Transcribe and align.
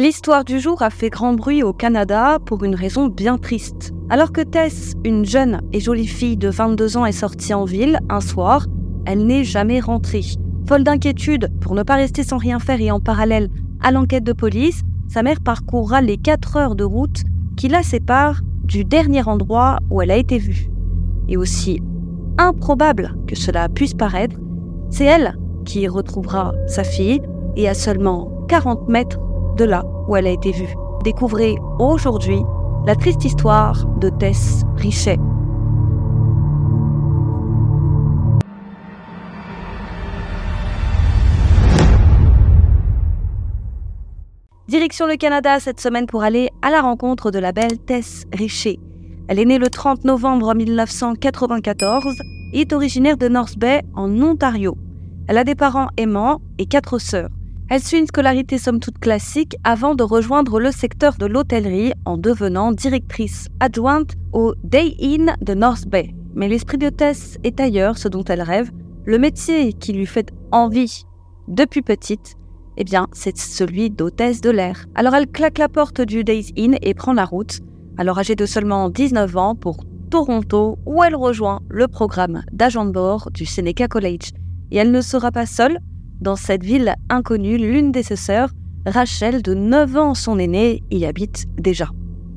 L'histoire 0.00 0.46
du 0.46 0.60
jour 0.60 0.80
a 0.80 0.88
fait 0.88 1.10
grand 1.10 1.34
bruit 1.34 1.62
au 1.62 1.74
Canada 1.74 2.38
pour 2.46 2.64
une 2.64 2.74
raison 2.74 3.08
bien 3.08 3.36
triste. 3.36 3.92
Alors 4.08 4.32
que 4.32 4.40
Tess, 4.40 4.94
une 5.04 5.26
jeune 5.26 5.60
et 5.74 5.80
jolie 5.80 6.06
fille 6.06 6.38
de 6.38 6.48
22 6.48 6.96
ans, 6.96 7.04
est 7.04 7.12
sortie 7.12 7.52
en 7.52 7.66
ville 7.66 7.98
un 8.08 8.22
soir, 8.22 8.64
elle 9.04 9.26
n'est 9.26 9.44
jamais 9.44 9.78
rentrée. 9.78 10.24
Folle 10.66 10.84
d'inquiétude 10.84 11.50
pour 11.60 11.74
ne 11.74 11.82
pas 11.82 11.96
rester 11.96 12.24
sans 12.24 12.38
rien 12.38 12.58
faire 12.58 12.80
et 12.80 12.90
en 12.90 12.98
parallèle 12.98 13.50
à 13.82 13.90
l'enquête 13.90 14.24
de 14.24 14.32
police, 14.32 14.80
sa 15.06 15.22
mère 15.22 15.42
parcourra 15.42 16.00
les 16.00 16.16
4 16.16 16.56
heures 16.56 16.76
de 16.76 16.84
route 16.84 17.20
qui 17.58 17.68
la 17.68 17.82
séparent 17.82 18.40
du 18.64 18.86
dernier 18.86 19.28
endroit 19.28 19.80
où 19.90 20.00
elle 20.00 20.12
a 20.12 20.16
été 20.16 20.38
vue. 20.38 20.70
Et 21.28 21.36
aussi 21.36 21.82
improbable 22.38 23.18
que 23.26 23.36
cela 23.36 23.68
puisse 23.68 23.92
paraître, 23.92 24.36
c'est 24.88 25.04
elle 25.04 25.36
qui 25.66 25.86
retrouvera 25.88 26.54
sa 26.66 26.84
fille 26.84 27.20
et 27.54 27.68
à 27.68 27.74
seulement 27.74 28.30
40 28.48 28.88
mètres 28.88 29.20
de 29.60 29.66
là 29.66 29.84
où 30.08 30.16
elle 30.16 30.26
a 30.26 30.30
été 30.30 30.52
vue. 30.52 30.74
Découvrez 31.04 31.56
aujourd'hui 31.78 32.40
la 32.86 32.96
triste 32.96 33.24
histoire 33.24 33.86
de 33.98 34.08
Tess 34.08 34.62
Richet. 34.76 35.18
Direction 44.66 45.06
le 45.06 45.16
Canada 45.16 45.60
cette 45.60 45.80
semaine 45.80 46.06
pour 46.06 46.22
aller 46.22 46.48
à 46.62 46.70
la 46.70 46.80
rencontre 46.80 47.30
de 47.30 47.38
la 47.38 47.52
belle 47.52 47.78
Tess 47.78 48.24
Richer. 48.32 48.78
Elle 49.28 49.38
est 49.38 49.44
née 49.44 49.58
le 49.58 49.68
30 49.68 50.04
novembre 50.04 50.54
1994 50.54 52.16
et 52.54 52.60
est 52.62 52.72
originaire 52.72 53.18
de 53.18 53.28
North 53.28 53.58
Bay 53.58 53.82
en 53.94 54.10
Ontario. 54.22 54.78
Elle 55.28 55.36
a 55.36 55.44
des 55.44 55.54
parents 55.54 55.88
aimants 55.98 56.40
et 56.58 56.64
quatre 56.64 56.98
sœurs. 56.98 57.28
Elle 57.70 57.84
suit 57.84 57.98
une 58.00 58.06
scolarité 58.08 58.58
somme 58.58 58.80
toute 58.80 58.98
classique 58.98 59.56
avant 59.62 59.94
de 59.94 60.02
rejoindre 60.02 60.58
le 60.58 60.72
secteur 60.72 61.14
de 61.18 61.26
l'hôtellerie 61.26 61.92
en 62.04 62.18
devenant 62.18 62.72
directrice 62.72 63.46
adjointe 63.60 64.14
au 64.32 64.54
Day 64.64 64.96
Inn 65.00 65.36
de 65.40 65.54
North 65.54 65.86
Bay. 65.86 66.12
Mais 66.34 66.48
l'esprit 66.48 66.78
de 66.78 66.88
Tess 66.88 67.38
est 67.44 67.60
ailleurs, 67.60 67.96
ce 67.96 68.08
dont 68.08 68.24
elle 68.24 68.42
rêve. 68.42 68.72
Le 69.04 69.18
métier 69.18 69.72
qui 69.72 69.92
lui 69.92 70.06
fait 70.06 70.32
envie 70.50 71.04
depuis 71.46 71.82
petite 71.82 72.36
eh 72.76 72.82
bien, 72.82 73.06
c'est 73.12 73.36
celui 73.36 73.90
d'hôtesse 73.90 74.40
de 74.40 74.50
l'air. 74.50 74.86
Alors 74.96 75.14
elle 75.14 75.28
claque 75.28 75.58
la 75.58 75.68
porte 75.68 76.00
du 76.00 76.24
Days 76.24 76.52
Inn 76.58 76.76
et 76.82 76.94
prend 76.94 77.12
la 77.12 77.24
route, 77.24 77.60
alors 77.98 78.18
âgée 78.18 78.34
de 78.34 78.46
seulement 78.46 78.88
19 78.88 79.36
ans, 79.36 79.54
pour 79.54 79.84
Toronto, 80.10 80.78
où 80.86 81.04
elle 81.04 81.14
rejoint 81.14 81.60
le 81.68 81.86
programme 81.86 82.42
d'agent 82.52 82.84
de 82.84 82.90
bord 82.90 83.30
du 83.32 83.46
Seneca 83.46 83.86
College. 83.86 84.30
Et 84.72 84.78
elle 84.78 84.90
ne 84.90 85.02
sera 85.02 85.30
pas 85.30 85.46
seule. 85.46 85.78
Dans 86.20 86.36
cette 86.36 86.64
ville 86.64 86.94
inconnue, 87.08 87.56
l'une 87.56 87.92
de 87.92 88.02
ses 88.02 88.16
sœurs, 88.16 88.50
Rachel, 88.84 89.40
de 89.40 89.54
9 89.54 89.96
ans 89.96 90.14
son 90.14 90.38
aînée, 90.38 90.82
y 90.90 91.06
habite 91.06 91.46
déjà. 91.56 91.88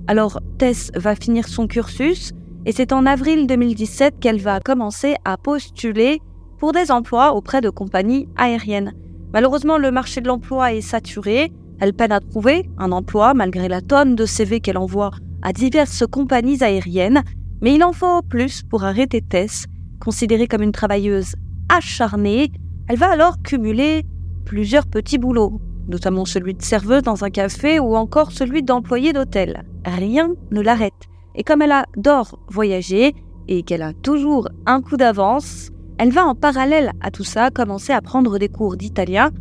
Alors 0.07 0.39
Tess 0.57 0.89
va 0.95 1.15
finir 1.15 1.49
son 1.49 1.67
cursus 1.67 2.31
et 2.65 2.71
c'est 2.71 2.93
en 2.93 3.05
avril 3.05 3.45
2017 3.45 4.19
qu'elle 4.21 4.39
va 4.39 4.61
commencer 4.61 5.15
à 5.25 5.37
postuler 5.37 6.21
pour 6.59 6.71
des 6.71 6.91
emplois 6.91 7.33
auprès 7.33 7.59
de 7.59 7.69
compagnies 7.69 8.29
aériennes. 8.37 8.93
Malheureusement, 9.33 9.77
le 9.77 9.91
marché 9.91 10.21
de 10.21 10.27
l'emploi 10.27 10.73
est 10.73 10.81
saturé. 10.81 11.51
Elle 11.81 11.93
peine 11.93 12.13
à 12.13 12.21
trouver 12.21 12.69
un 12.77 12.93
emploi 12.93 13.33
malgré 13.33 13.67
la 13.67 13.81
tonne 13.81 14.15
de 14.15 14.25
CV 14.25 14.61
qu'elle 14.61 14.77
envoie 14.77 15.11
à 15.41 15.51
diverses 15.51 16.05
compagnies 16.09 16.63
aériennes. 16.63 17.23
Mais 17.61 17.75
il 17.75 17.83
en 17.83 17.91
faut 17.91 18.21
plus 18.21 18.63
pour 18.63 18.85
arrêter 18.85 19.21
Tess, 19.21 19.65
considérée 19.99 20.47
comme 20.47 20.61
une 20.61 20.71
travailleuse 20.71 21.35
acharnée. 21.67 22.51
Elle 22.87 22.97
va 22.97 23.11
alors 23.11 23.41
cumuler 23.41 24.03
plusieurs 24.45 24.87
petits 24.87 25.17
boulots, 25.17 25.61
notamment 25.87 26.25
celui 26.25 26.53
de 26.53 26.61
serveuse 26.61 27.03
dans 27.03 27.23
un 27.23 27.29
café 27.29 27.79
ou 27.79 27.95
encore 27.95 28.31
celui 28.31 28.61
d'employée 28.61 29.13
d'hôtel. 29.13 29.63
Rien 29.85 30.33
ne 30.51 30.61
l'arrête. 30.61 30.93
Et 31.35 31.43
comme 31.43 31.61
elle 31.61 31.71
adore 31.71 32.39
voyager 32.49 33.15
et 33.47 33.63
qu'elle 33.63 33.81
a 33.81 33.93
toujours 33.93 34.49
un 34.65 34.81
coup 34.81 34.97
d'avance, 34.97 35.69
elle 35.97 36.11
va 36.11 36.25
en 36.25 36.35
parallèle 36.35 36.91
à 37.01 37.11
tout 37.11 37.23
ça 37.23 37.51
commencer 37.51 37.93
à 37.93 38.01
prendre 38.01 38.37
des 38.37 38.49
cours 38.49 38.77
d'italien 38.77 39.31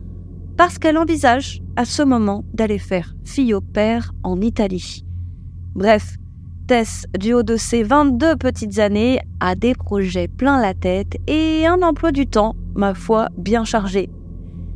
parce 0.56 0.78
qu'elle 0.78 0.98
envisage 0.98 1.62
à 1.76 1.84
ce 1.84 2.02
moment 2.02 2.44
d'aller 2.54 2.78
faire 2.78 3.14
fille 3.24 3.54
au 3.54 3.60
père 3.60 4.12
en 4.22 4.40
Italie. 4.40 5.04
Bref, 5.74 6.16
Tess, 6.72 7.04
du 7.18 7.34
haut 7.34 7.42
de 7.42 7.58
ses 7.58 7.82
22 7.82 8.36
petites 8.36 8.78
années, 8.78 9.20
a 9.40 9.54
des 9.54 9.74
projets 9.74 10.26
plein 10.26 10.58
la 10.58 10.72
tête 10.72 11.18
et 11.26 11.66
un 11.66 11.82
emploi 11.82 12.12
du 12.12 12.26
temps, 12.26 12.56
ma 12.74 12.94
foi, 12.94 13.28
bien 13.36 13.66
chargé. 13.66 14.08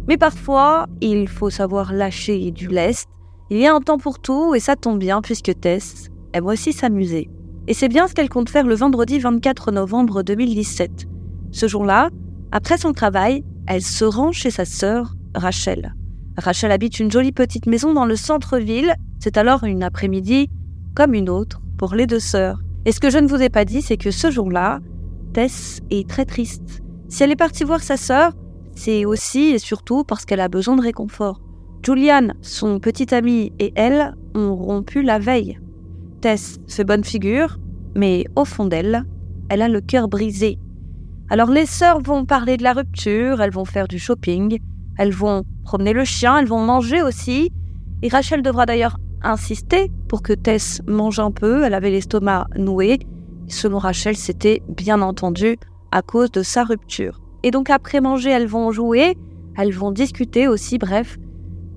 Mais 0.07 0.19
parfois, 0.19 0.89
il 1.01 1.27
faut 1.27 1.49
savoir 1.49 1.95
lâcher 1.95 2.51
du 2.51 2.69
lest. 2.69 3.09
Il 3.49 3.57
y 3.57 3.67
a 3.67 3.75
un 3.75 3.81
temps 3.81 3.97
pour 3.97 4.19
tout 4.19 4.55
et 4.55 4.61
ça 4.61 4.77
tombe 4.77 4.99
bien 4.99 5.23
puisque 5.23 5.59
Tess 5.59 6.11
aime 6.35 6.45
aussi 6.45 6.75
s'amuser. 6.75 7.31
Et 7.67 7.73
c'est 7.73 7.89
bien 7.89 8.09
ce 8.09 8.13
qu'elle 8.13 8.29
compte 8.29 8.51
faire 8.51 8.67
le 8.67 8.75
vendredi 8.75 9.19
24 9.19 9.73
novembre 9.73 10.23
2017. 10.23 11.07
Ce 11.51 11.67
jour-là, 11.67 12.11
après 12.53 12.77
son 12.77 12.93
travail, 12.93 13.43
elle 13.67 13.81
se 13.81 14.05
rend 14.05 14.33
chez 14.33 14.51
sa 14.51 14.67
sœur, 14.67 15.15
Rachel. 15.35 15.95
Rachel 16.37 16.73
habite 16.73 17.01
une 17.01 17.11
jolie 17.11 17.33
petite 17.33 17.65
maison 17.65 17.95
dans 17.95 18.05
le 18.05 18.17
centre-ville. 18.17 18.95
C'est 19.19 19.39
alors 19.39 19.65
une 19.65 19.83
après-midi 19.83 20.51
comme 20.95 21.15
une 21.15 21.31
autre 21.31 21.63
pour 21.79 21.95
les 21.95 22.07
deux 22.07 22.21
sœurs. 22.21 22.61
Et 22.85 22.93
ce 22.93 23.01
que 23.01 23.11
je 23.11 23.19
ne 23.19 23.27
vous 23.27 23.43
ai 23.43 23.49
pas 23.49 23.65
dit, 23.65 23.83
c'est 23.83 23.97
que 23.97 24.11
ce 24.11 24.31
jour-là, 24.31 24.81
Tess 25.33 25.81
est 25.91 26.09
très 26.09 26.25
triste. 26.25 26.83
Si 27.09 27.23
elle 27.23 27.31
est 27.31 27.37
partie 27.37 27.65
voir 27.65 27.83
sa 27.83 27.97
sœur, 27.97 28.33
c'est 28.75 29.05
aussi 29.05 29.51
et 29.51 29.59
surtout 29.59 30.05
parce 30.05 30.25
qu'elle 30.25 30.41
a 30.41 30.49
besoin 30.49 30.77
de 30.77 30.83
réconfort. 30.83 31.41
Julian, 31.85 32.29
son 32.43 32.81
petit 32.81 33.15
ami 33.15 33.53
et 33.59 33.73
elle 33.77 34.15
ont 34.35 34.55
rompu 34.55 35.03
la 35.03 35.19
veille. 35.19 35.59
Tess 36.21 36.59
fait 36.67 36.85
bonne 36.85 37.05
figure, 37.05 37.59
mais 37.95 38.25
au 38.35 38.45
fond 38.45 38.65
d'elle, 38.65 39.05
elle 39.49 39.63
a 39.63 39.69
le 39.69 39.81
cœur 39.81 40.09
brisé 40.09 40.59
alors 41.29 41.51
les 41.51 41.67
sœurs 41.67 42.01
vont 42.01 42.25
parler 42.25 42.57
de 42.57 42.63
la 42.63 42.73
rupture, 42.73 43.41
elles 43.43 43.51
vont 43.51 43.65
faire 43.65 43.89
du 43.89 43.99
shopping, 43.99 44.59
elles 44.97 45.13
vont 45.13 45.43
promener 45.65 45.93
le 45.93 46.05
chien, 46.05 46.39
elles 46.39 46.47
vont 46.47 46.65
manger 46.65 47.03
aussi. 47.03 47.51
Et 48.03 48.09
Rachel 48.09 48.43
devra 48.43 48.65
d'ailleurs 48.65 48.99
insister 49.23 49.91
pour 50.09 50.23
que 50.23 50.33
Tess 50.33 50.83
mange 50.87 51.19
un 51.19 51.31
peu, 51.31 51.65
elle 51.65 51.75
avait 51.75 51.91
l'estomac 51.91 52.47
noué. 52.57 52.99
Selon 53.49 53.79
Rachel, 53.79 54.17
c'était 54.17 54.63
bien 54.69 55.03
entendu 55.03 55.59
à 55.93 56.03
cause 56.03 56.31
de 56.31 56.43
sa 56.43 56.65
rupture. 56.65 57.21
Et 57.43 57.51
donc 57.51 57.71
après 57.71 58.01
manger, 58.01 58.31
elles 58.31 58.49
vont 58.49 58.73
jouer, 58.73 59.17
elles 59.57 59.73
vont 59.73 59.93
discuter 59.93 60.49
aussi, 60.49 60.79
bref. 60.79 61.19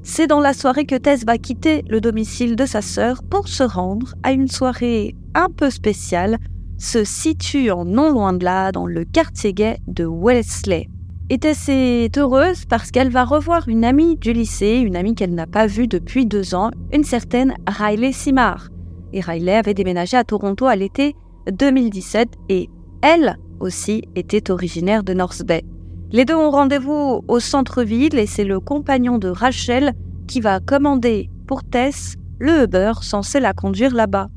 C'est 0.01 0.27
dans 0.27 0.39
la 0.39 0.53
soirée 0.53 0.85
que 0.85 0.95
Tess 0.95 1.25
va 1.25 1.37
quitter 1.37 1.83
le 1.87 2.01
domicile 2.01 2.55
de 2.55 2.65
sa 2.65 2.81
sœur 2.81 3.21
pour 3.23 3.47
se 3.47 3.63
rendre 3.63 4.15
à 4.23 4.31
une 4.31 4.47
soirée 4.47 5.15
un 5.35 5.49
peu 5.49 5.69
spéciale 5.69 6.37
se 6.79 7.03
situe 7.03 7.71
en 7.71 7.85
non 7.85 8.11
loin 8.11 8.33
de 8.33 8.45
là, 8.45 8.71
dans 8.71 8.87
le 8.87 9.03
quartier 9.03 9.53
gay 9.53 9.77
de 9.87 10.05
Wellesley. 10.05 10.89
Est 11.29 11.45
assez 11.45 12.09
heureuse 12.17 12.65
parce 12.65 12.91
qu'elle 12.91 13.09
va 13.09 13.23
revoir 13.23 13.67
une 13.67 13.85
amie 13.85 14.17
du 14.17 14.33
lycée, 14.33 14.77
une 14.77 14.95
amie 14.95 15.15
qu'elle 15.15 15.35
n'a 15.35 15.47
pas 15.47 15.67
vue 15.67 15.87
depuis 15.87 16.25
deux 16.25 16.55
ans, 16.55 16.71
une 16.91 17.03
certaine 17.03 17.53
Riley 17.67 18.11
Simard. 18.11 18.69
Et 19.13 19.21
Riley 19.21 19.55
avait 19.55 19.73
déménagé 19.73 20.17
à 20.17 20.23
Toronto 20.23 20.65
à 20.65 20.75
l'été 20.75 21.15
2017 21.51 22.29
et 22.49 22.69
elle 23.01 23.37
aussi 23.59 24.03
était 24.15 24.51
originaire 24.51 25.03
de 25.03 25.13
North 25.13 25.43
Bay. 25.43 25.63
Les 26.11 26.25
deux 26.25 26.35
ont 26.35 26.49
rendez-vous 26.49 27.21
au 27.27 27.39
centre-ville 27.39 28.17
et 28.17 28.25
c'est 28.25 28.43
le 28.43 28.59
compagnon 28.59 29.19
de 29.19 29.29
Rachel 29.29 29.93
qui 30.27 30.41
va 30.41 30.59
commander 30.59 31.29
pour 31.45 31.63
Tess 31.63 32.15
le 32.39 32.63
Uber 32.63 32.93
censé 33.01 33.39
la 33.39 33.53
conduire 33.53 33.93
là-bas. 33.93 34.29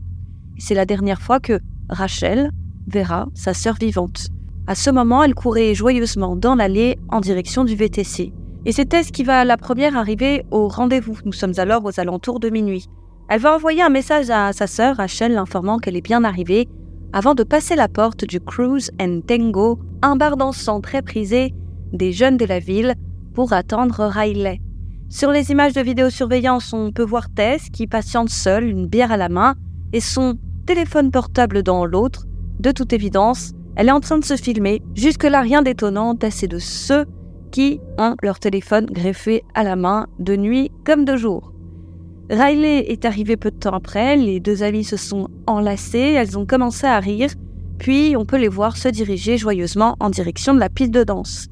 C'est 0.59 0.75
la 0.75 0.85
dernière 0.85 1.23
fois 1.23 1.41
que 1.41 1.61
Rachel 1.89 2.51
verra 2.87 3.29
sa 3.35 3.55
sœur 3.55 3.77
vivante. 3.81 4.29
À 4.73 4.75
ce 4.75 4.89
moment, 4.89 5.23
elle 5.23 5.35
courait 5.35 5.75
joyeusement 5.75 6.35
dans 6.35 6.55
l'allée 6.55 6.99
en 7.11 7.21
direction 7.21 7.63
du 7.65 7.77
VTC. 7.77 8.33
Et 8.65 8.73
c'est 8.73 8.87
Tess 8.87 9.11
qui 9.11 9.23
va 9.23 9.45
la 9.45 9.59
première 9.59 9.99
arriver 9.99 10.47
au 10.51 10.67
rendez-vous. 10.67 11.19
Nous 11.27 11.35
sommes 11.35 11.53
alors 11.59 11.85
aux 11.85 12.01
alentours 12.01 12.41
de 12.41 12.49
minuit. 12.49 12.87
Elle 13.29 13.41
va 13.41 13.55
envoyer 13.55 13.83
un 13.83 13.91
message 13.91 14.31
à 14.31 14.51
sa 14.55 14.67
sœur 14.67 14.97
Rachel 14.97 15.35
l'informant 15.35 15.77
qu'elle 15.77 15.95
est 15.95 16.01
bien 16.01 16.25
arrivée 16.25 16.71
avant 17.13 17.35
de 17.35 17.43
passer 17.43 17.77
la 17.77 17.87
porte 17.87 18.25
du 18.25 18.41
Cruise 18.41 18.91
and 18.99 19.21
Tango, 19.27 19.79
un 20.01 20.17
bar 20.17 20.39
dansant 20.39 20.81
très 20.81 21.03
prisé 21.03 21.53
des 21.93 22.13
jeunes 22.13 22.39
de 22.39 22.47
la 22.47 22.59
ville, 22.59 22.95
pour 23.35 23.53
attendre 23.53 24.07
Riley. 24.07 24.63
Sur 25.11 25.33
les 25.33 25.51
images 25.51 25.75
de 25.75 25.83
vidéosurveillance, 25.83 26.73
on 26.73 26.93
peut 26.93 27.05
voir 27.05 27.29
Tess 27.29 27.69
qui 27.69 27.87
patiente 27.87 28.31
seule, 28.31 28.65
une 28.65 28.87
bière 28.87 29.13
à 29.13 29.19
la 29.19 29.29
main, 29.29 29.55
et 29.93 30.01
son 30.01 30.39
téléphone 30.65 31.11
portable 31.11 31.63
dans 31.63 31.85
l'autre. 31.85 32.25
De 32.59 32.71
toute 32.71 32.95
évidence, 32.95 33.53
elle 33.77 33.89
est 33.89 33.93
en 33.93 34.01
train 34.01 34.19
de 34.19 34.25
se 34.25 34.37
filmer. 34.37 34.83
Jusque-là, 34.95 35.41
rien 35.41 35.63
d'étonnant, 35.63 36.15
assez 36.23 36.49
de 36.49 36.59
ceux 36.59 37.07
qui 37.51 37.81
ont 37.99 38.17
leur 38.23 38.39
téléphone 38.39 38.87
greffé 38.87 39.43
à 39.55 39.63
la 39.63 39.77
main 39.77 40.07
de 40.19 40.37
nuit 40.37 40.71
comme 40.85 41.05
de 41.05 41.17
jour. 41.17 41.53
Riley 42.31 42.91
est 42.91 43.05
arrivée 43.05 43.37
peu 43.37 43.51
de 43.51 43.57
temps 43.57 43.75
après, 43.75 44.17
les 44.17 44.41
deux 44.41 44.63
amies 44.63 44.85
se 44.85 44.97
sont 44.97 45.29
enlacées, 45.47 46.15
elles 46.17 46.39
ont 46.39 46.47
commencé 46.47 46.87
à 46.87 46.99
rire, 46.99 47.31
puis 47.79 48.15
on 48.17 48.25
peut 48.25 48.39
les 48.39 48.49
voir 48.49 48.77
se 48.77 48.89
diriger 48.89 49.37
joyeusement 49.37 49.97
en 50.01 50.09
direction 50.09 50.55
de 50.55 50.61
la 50.61 50.71
piste 50.71 50.93
de 50.93 51.05
danse. 51.05 51.49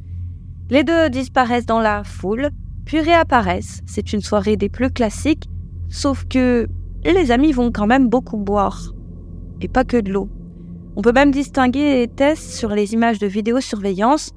Les 0.70 0.84
deux 0.84 1.10
disparaissent 1.10 1.66
dans 1.66 1.80
la 1.80 2.04
foule, 2.04 2.50
puis 2.86 3.00
réapparaissent. 3.00 3.80
C'est 3.86 4.12
une 4.12 4.22
soirée 4.22 4.56
des 4.56 4.68
plus 4.68 4.90
classiques, 4.90 5.50
Sauf 5.90 6.24
que 6.24 6.68
les 7.04 7.32
amis 7.32 7.50
vont 7.50 7.72
quand 7.72 7.88
même 7.88 8.08
beaucoup 8.08 8.36
boire. 8.36 8.94
Et 9.60 9.68
pas 9.68 9.84
que 9.84 9.96
de 9.96 10.12
l'eau. 10.12 10.28
On 10.96 11.02
peut 11.02 11.12
même 11.12 11.30
distinguer 11.30 12.08
Tess 12.14 12.56
sur 12.56 12.70
les 12.70 12.92
images 12.94 13.18
de 13.18 13.26
vidéosurveillance 13.26 14.30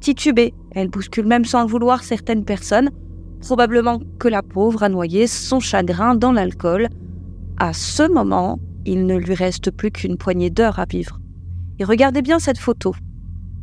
titubée. 0.00 0.52
Elle 0.72 0.88
bouscule 0.88 1.26
même 1.26 1.44
sans 1.44 1.62
le 1.62 1.68
vouloir 1.68 2.04
certaines 2.04 2.44
personnes. 2.44 2.90
Probablement 3.40 4.00
que 4.18 4.28
la 4.28 4.42
pauvre 4.42 4.82
a 4.82 4.88
noyé 4.88 5.26
son 5.26 5.60
chagrin 5.60 6.14
dans 6.14 6.32
l'alcool. 6.32 6.88
À 7.58 7.72
ce 7.72 8.10
moment, 8.10 8.58
il 8.84 9.06
ne 9.06 9.16
lui 9.16 9.34
reste 9.34 9.70
plus 9.70 9.90
qu'une 9.90 10.18
poignée 10.18 10.50
d'heures 10.50 10.78
à 10.78 10.84
vivre. 10.84 11.20
Et 11.78 11.84
regardez 11.84 12.22
bien 12.22 12.38
cette 12.38 12.58
photo. 12.58 12.94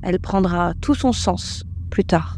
Elle 0.01 0.19
prendra 0.19 0.73
tout 0.81 0.95
son 0.95 1.13
sens 1.13 1.63
plus 1.89 2.05
tard. 2.05 2.37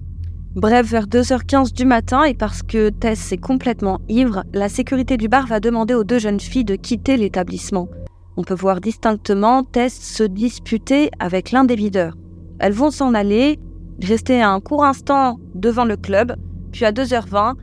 Bref, 0.55 0.88
vers 0.88 1.07
2h15 1.07 1.73
du 1.73 1.85
matin, 1.85 2.23
et 2.25 2.35
parce 2.35 2.61
que 2.61 2.89
Tess 2.89 3.31
est 3.31 3.38
complètement 3.38 4.00
ivre, 4.07 4.44
la 4.53 4.69
sécurité 4.69 5.17
du 5.17 5.27
bar 5.27 5.47
va 5.47 5.59
demander 5.59 5.95
aux 5.95 6.03
deux 6.03 6.19
jeunes 6.19 6.39
filles 6.39 6.65
de 6.65 6.75
quitter 6.75 7.17
l'établissement. 7.17 7.88
On 8.35 8.44
peut 8.44 8.56
voir 8.56 8.81
distinctement 8.81 9.63
Tess 9.63 9.94
se 9.94 10.24
disputer 10.24 11.12
avec 11.19 11.51
l'un 11.51 11.65
des 11.65 11.75
videurs. 11.75 12.15
Elles 12.59 12.74
vont 12.74 12.89
s'en 12.89 13.13
aller, 13.13 13.59
rester 14.01 14.41
un 14.41 14.59
court 14.59 14.83
instant 14.83 15.39
devant 15.53 15.85
le 15.85 15.97
club, 15.97 16.35
puis 16.71 16.85
à 16.85 16.91
2h20, 16.91 17.53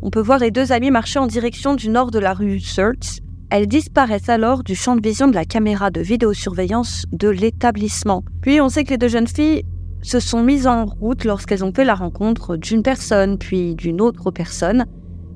on 0.00 0.10
peut 0.10 0.20
voir 0.20 0.38
les 0.38 0.50
deux 0.50 0.72
amis 0.72 0.90
marcher 0.90 1.18
en 1.18 1.26
direction 1.26 1.74
du 1.74 1.90
nord 1.90 2.10
de 2.10 2.18
la 2.18 2.32
rue 2.32 2.60
Search. 2.60 3.20
Elles 3.50 3.66
disparaissent 3.66 4.28
alors 4.28 4.62
du 4.62 4.74
champ 4.74 4.96
de 4.96 5.06
vision 5.06 5.28
de 5.28 5.34
la 5.34 5.44
caméra 5.44 5.90
de 5.90 6.00
vidéosurveillance 6.00 7.04
de 7.12 7.28
l'établissement. 7.28 8.24
Puis 8.40 8.60
on 8.60 8.68
sait 8.68 8.84
que 8.84 8.90
les 8.90 8.98
deux 8.98 9.08
jeunes 9.08 9.28
filles 9.28 9.64
se 10.02 10.20
sont 10.20 10.42
mises 10.42 10.66
en 10.66 10.86
route 10.86 11.24
lorsqu'elles 11.24 11.64
ont 11.64 11.72
fait 11.72 11.84
la 11.84 11.94
rencontre 11.94 12.56
d'une 12.56 12.82
personne, 12.82 13.38
puis 13.38 13.74
d'une 13.74 14.00
autre 14.00 14.30
personne. 14.30 14.86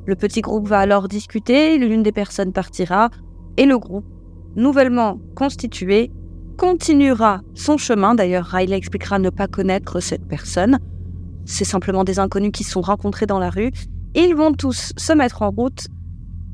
Le 0.07 0.17
petit 0.17 0.41
groupe 0.41 0.67
va 0.67 0.79
alors 0.79 1.09
discuter, 1.09 1.79
l'une 1.79 2.03
des 2.03 2.13
personnes 2.13 2.53
partira, 2.53 3.11
et 3.57 3.67
le 3.67 3.79
groupe, 3.79 4.07
nouvellement 4.59 5.19
constitué, 5.35 6.11
continuera 6.59 7.41
son 7.55 7.79
chemin. 7.79 8.15
D'ailleurs, 8.15 8.45
Riley 8.45 8.77
expliquera 8.77 9.19
ne 9.19 9.31
pas 9.31 9.47
connaître 9.47 10.01
cette 10.01 10.27
personne. 10.27 10.79
C'est 11.47 11.65
simplement 11.65 12.05
des 12.05 12.19
inconnus 12.19 12.51
qui 12.53 12.65
sont 12.65 12.83
rencontrés 12.83 13.27
dans 13.27 13.39
la 13.39 13.49
rue. 13.49 13.71
Ils 14.15 14.35
vont 14.35 14.53
tous 14.53 14.93
se 14.97 15.13
mettre 15.13 15.43
en 15.43 15.51
route 15.51 15.87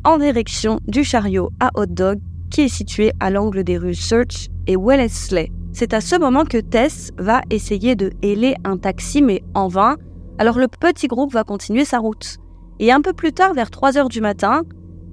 en 0.05 0.19
direction 0.19 0.79
du 0.87 1.03
chariot 1.03 1.51
à 1.59 1.71
hot 1.75 1.87
dog 1.87 2.21
qui 2.51 2.63
est 2.63 2.69
situé 2.69 3.13
à 3.19 3.31
l'angle 3.31 3.65
des 3.65 3.79
rues 3.79 3.95
Search 3.95 4.49
et 4.67 4.77
Wellesley. 4.77 5.51
C'est 5.73 5.95
à 5.95 6.01
ce 6.01 6.17
moment 6.17 6.45
que 6.45 6.59
Tess 6.59 7.11
va 7.19 7.41
essayer 7.51 7.97
de 7.97 8.13
héler 8.23 8.55
un 8.65 8.77
taxi, 8.77 9.23
mais 9.23 9.43
en 9.55 9.67
vain. 9.67 9.97
Alors 10.39 10.59
le 10.59 10.69
petit 10.69 11.09
groupe 11.09 11.33
va 11.33 11.43
continuer 11.43 11.85
sa 11.85 11.99
route. 11.99 12.37
Et 12.79 12.93
un 12.93 13.01
peu 13.01 13.13
plus 13.13 13.33
tard, 13.33 13.55
vers 13.55 13.71
3 13.71 13.97
heures 13.97 14.09
du 14.09 14.21
matin, 14.21 14.63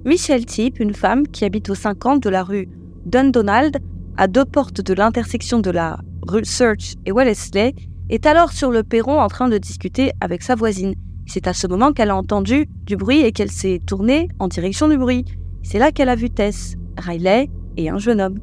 Michelle 0.04 0.44
Tip, 0.44 0.78
une 0.78 0.94
femme 0.94 1.26
qui 1.26 1.44
habite 1.44 1.70
au 1.70 1.74
50 1.74 2.22
de 2.22 2.28
la 2.28 2.42
rue 2.42 2.68
Dundonald, 3.06 3.78
à 4.16 4.28
deux 4.28 4.44
portes 4.44 4.80
de 4.80 4.94
l'intersection 4.94 5.58
de 5.58 5.70
la 5.70 5.98
rue 6.22 6.44
Search 6.44 6.94
et 7.06 7.12
Wellesley, 7.12 7.74
est 8.10 8.26
alors 8.26 8.52
sur 8.52 8.70
le 8.70 8.82
perron 8.82 9.20
en 9.20 9.28
train 9.28 9.48
de 9.48 9.58
discuter 9.58 10.12
avec 10.20 10.42
sa 10.42 10.54
voisine. 10.54 10.94
C'est 11.26 11.46
à 11.46 11.52
ce 11.52 11.66
moment 11.66 11.92
qu'elle 11.92 12.10
a 12.10 12.16
entendu 12.16 12.68
du 12.84 12.96
bruit 12.96 13.22
et 13.22 13.32
qu'elle 13.32 13.50
s'est 13.50 13.80
tournée 13.86 14.28
en 14.38 14.48
direction 14.48 14.88
du 14.88 14.98
bruit. 14.98 15.24
C'est 15.62 15.78
là 15.78 15.92
qu'elle 15.92 16.08
a 16.08 16.14
vu 16.14 16.30
Tess, 16.30 16.76
Riley 16.98 17.48
et 17.76 17.88
un 17.88 17.98
jeune 17.98 18.20
homme. 18.20 18.38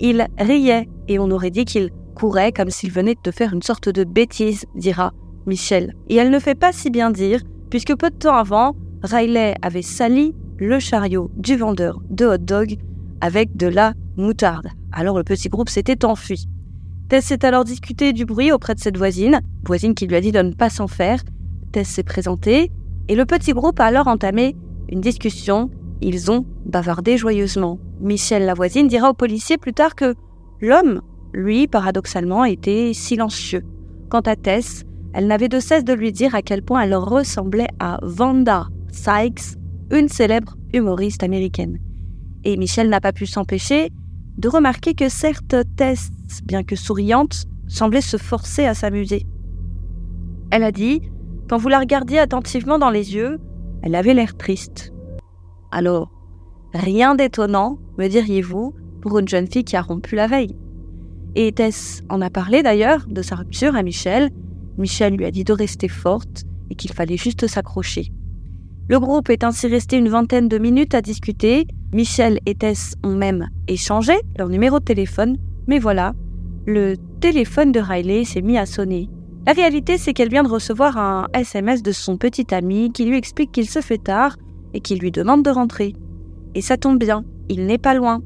Il 0.00 0.26
riait 0.38 0.88
et 1.08 1.18
on 1.18 1.30
aurait 1.30 1.50
dit 1.50 1.64
qu'il 1.64 1.90
courait 2.14 2.52
comme 2.52 2.70
s'il 2.70 2.90
venait 2.90 3.16
de 3.22 3.30
faire 3.30 3.52
une 3.52 3.62
sorte 3.62 3.88
de 3.88 4.04
bêtise, 4.04 4.66
dira 4.74 5.12
Michel. 5.46 5.94
Et 6.08 6.16
elle 6.16 6.30
ne 6.30 6.38
fait 6.38 6.54
pas 6.54 6.72
si 6.72 6.90
bien 6.90 7.10
dire, 7.10 7.40
puisque 7.70 7.94
peu 7.96 8.10
de 8.10 8.16
temps 8.16 8.36
avant, 8.36 8.74
Riley 9.02 9.54
avait 9.62 9.82
sali 9.82 10.34
le 10.58 10.78
chariot 10.78 11.30
du 11.36 11.56
vendeur 11.56 12.00
de 12.10 12.26
hot 12.26 12.38
dog 12.38 12.78
avec 13.24 13.56
de 13.56 13.66
la 13.66 13.94
moutarde. 14.18 14.68
Alors 14.92 15.16
le 15.16 15.24
petit 15.24 15.48
groupe 15.48 15.70
s'était 15.70 16.04
enfui. 16.04 16.46
Tess 17.08 17.24
s'est 17.24 17.46
alors 17.46 17.64
discuté 17.64 18.12
du 18.12 18.26
bruit 18.26 18.52
auprès 18.52 18.74
de 18.74 18.80
cette 18.80 18.98
voisine, 18.98 19.40
voisine 19.64 19.94
qui 19.94 20.06
lui 20.06 20.14
a 20.14 20.20
dit 20.20 20.30
de 20.30 20.42
ne 20.42 20.52
pas 20.52 20.68
s'en 20.68 20.88
faire. 20.88 21.20
Tess 21.72 21.88
s'est 21.88 22.02
présentée 22.02 22.70
et 23.08 23.14
le 23.14 23.24
petit 23.24 23.54
groupe 23.54 23.80
a 23.80 23.86
alors 23.86 24.08
entamé 24.08 24.54
une 24.90 25.00
discussion. 25.00 25.70
Ils 26.02 26.30
ont 26.30 26.44
bavardé 26.66 27.16
joyeusement. 27.16 27.78
Michel, 27.98 28.44
la 28.44 28.52
voisine, 28.52 28.88
dira 28.88 29.08
au 29.08 29.14
policier 29.14 29.56
plus 29.56 29.72
tard 29.72 29.94
que 29.94 30.14
L'homme, 30.60 31.00
lui, 31.32 31.66
paradoxalement, 31.66 32.44
était 32.44 32.92
silencieux. 32.92 33.62
Quant 34.10 34.20
à 34.20 34.36
Tess, 34.36 34.84
elle 35.14 35.28
n'avait 35.28 35.48
de 35.48 35.60
cesse 35.60 35.84
de 35.84 35.94
lui 35.94 36.12
dire 36.12 36.34
à 36.34 36.42
quel 36.42 36.62
point 36.62 36.82
elle 36.82 36.94
ressemblait 36.94 37.68
à 37.78 37.98
Vanda 38.02 38.66
Sykes, 38.92 39.56
une 39.90 40.08
célèbre 40.08 40.56
humoriste 40.74 41.22
américaine. 41.22 41.78
Et 42.44 42.56
Michel 42.56 42.88
n'a 42.88 43.00
pas 43.00 43.12
pu 43.12 43.26
s'empêcher 43.26 43.90
de 44.36 44.48
remarquer 44.48 44.94
que 44.94 45.08
certes 45.08 45.56
Tess, 45.76 46.10
bien 46.44 46.62
que 46.62 46.76
souriante, 46.76 47.46
semblait 47.68 48.00
se 48.00 48.16
forcer 48.16 48.66
à 48.66 48.74
s'amuser. 48.74 49.26
Elle 50.50 50.62
a 50.62 50.72
dit, 50.72 51.00
quand 51.48 51.56
vous 51.56 51.68
la 51.68 51.78
regardiez 51.78 52.18
attentivement 52.18 52.78
dans 52.78 52.90
les 52.90 53.14
yeux, 53.14 53.38
elle 53.82 53.94
avait 53.94 54.14
l'air 54.14 54.36
triste. 54.36 54.92
Alors, 55.70 56.10
rien 56.72 57.14
d'étonnant, 57.14 57.78
me 57.98 58.08
diriez-vous, 58.08 58.74
pour 59.00 59.18
une 59.18 59.28
jeune 59.28 59.46
fille 59.46 59.64
qui 59.64 59.76
a 59.76 59.82
rompu 59.82 60.16
la 60.16 60.26
veille. 60.26 60.56
Et 61.34 61.52
Tess 61.52 62.02
en 62.08 62.20
a 62.20 62.30
parlé 62.30 62.62
d'ailleurs 62.62 63.06
de 63.08 63.22
sa 63.22 63.36
rupture 63.36 63.76
à 63.76 63.82
Michel. 63.82 64.30
Michel 64.78 65.16
lui 65.16 65.24
a 65.24 65.30
dit 65.30 65.44
de 65.44 65.52
rester 65.52 65.88
forte 65.88 66.44
et 66.70 66.74
qu'il 66.74 66.92
fallait 66.92 67.16
juste 67.16 67.46
s'accrocher. 67.46 68.12
Le 68.86 69.00
groupe 69.00 69.30
est 69.30 69.44
ainsi 69.44 69.66
resté 69.66 69.96
une 69.96 70.10
vingtaine 70.10 70.46
de 70.46 70.58
minutes 70.58 70.94
à 70.94 71.00
discuter. 71.00 71.66
Michel 71.94 72.38
et 72.44 72.54
Tess 72.54 72.96
ont 73.02 73.14
même 73.14 73.48
échangé 73.66 74.12
leur 74.38 74.50
numéro 74.50 74.78
de 74.78 74.84
téléphone. 74.84 75.38
Mais 75.66 75.78
voilà, 75.78 76.12
le 76.66 76.96
téléphone 77.20 77.72
de 77.72 77.80
Riley 77.80 78.24
s'est 78.24 78.42
mis 78.42 78.58
à 78.58 78.66
sonner. 78.66 79.08
La 79.46 79.54
réalité, 79.54 79.96
c'est 79.96 80.12
qu'elle 80.12 80.28
vient 80.28 80.42
de 80.42 80.48
recevoir 80.48 80.98
un 80.98 81.28
SMS 81.32 81.82
de 81.82 81.92
son 81.92 82.18
petit 82.18 82.54
ami 82.54 82.92
qui 82.92 83.06
lui 83.06 83.16
explique 83.16 83.52
qu'il 83.52 83.68
se 83.68 83.80
fait 83.80 84.02
tard 84.02 84.36
et 84.74 84.80
qui 84.80 84.96
lui 84.96 85.10
demande 85.10 85.42
de 85.42 85.50
rentrer. 85.50 85.94
Et 86.54 86.60
ça 86.60 86.76
tombe 86.76 86.98
bien, 86.98 87.24
il 87.48 87.64
n'est 87.64 87.78
pas 87.78 87.94
loin. 87.94 88.20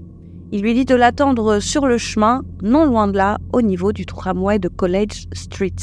Il 0.51 0.63
lui 0.63 0.75
dit 0.75 0.85
de 0.85 0.95
l'attendre 0.97 1.61
sur 1.61 1.87
le 1.87 1.99
chemin, 1.99 2.43
non 2.63 2.85
loin 2.85 3.07
de 3.07 3.17
là, 3.17 3.39
au 3.53 3.63
niveau 3.63 3.93
du 3.93 4.07
tramway 4.07 4.59
de 4.59 4.69
College 4.69 5.27
Street. 5.35 5.77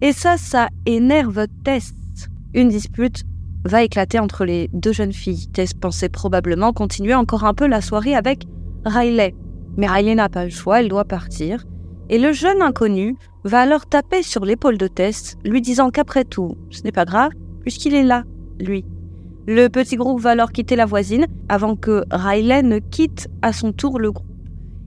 Et 0.00 0.12
ça, 0.12 0.38
ça 0.38 0.68
énerve 0.86 1.46
Tess. 1.64 1.92
Une 2.54 2.68
dispute 2.68 3.24
va 3.64 3.82
éclater 3.82 4.18
entre 4.18 4.44
les 4.44 4.68
deux 4.72 4.92
jeunes 4.92 5.12
filles. 5.12 5.48
Tess 5.48 5.74
pensait 5.74 6.08
probablement 6.08 6.72
continuer 6.72 7.14
encore 7.14 7.44
un 7.44 7.54
peu 7.54 7.66
la 7.66 7.80
soirée 7.80 8.14
avec 8.14 8.44
Riley. 8.84 9.34
Mais 9.76 9.86
Riley 9.86 10.14
n'a 10.14 10.28
pas 10.28 10.44
le 10.44 10.50
choix, 10.50 10.80
elle 10.80 10.88
doit 10.88 11.04
partir. 11.04 11.64
Et 12.08 12.18
le 12.18 12.32
jeune 12.32 12.62
inconnu 12.62 13.16
va 13.44 13.60
alors 13.60 13.86
taper 13.86 14.22
sur 14.22 14.44
l'épaule 14.44 14.78
de 14.78 14.88
Tess, 14.88 15.36
lui 15.44 15.60
disant 15.60 15.90
qu'après 15.90 16.24
tout, 16.24 16.56
ce 16.70 16.82
n'est 16.82 16.92
pas 16.92 17.04
grave, 17.04 17.30
puisqu'il 17.60 17.94
est 17.94 18.02
là, 18.02 18.24
lui. 18.58 18.84
Le 19.46 19.68
petit 19.68 19.96
groupe 19.96 20.20
va 20.20 20.30
alors 20.30 20.52
quitter 20.52 20.76
la 20.76 20.86
voisine 20.86 21.26
avant 21.48 21.76
que 21.76 22.04
Riley 22.10 22.62
ne 22.62 22.78
quitte 22.78 23.28
à 23.42 23.52
son 23.52 23.72
tour 23.72 23.98
le 23.98 24.12
groupe. 24.12 24.26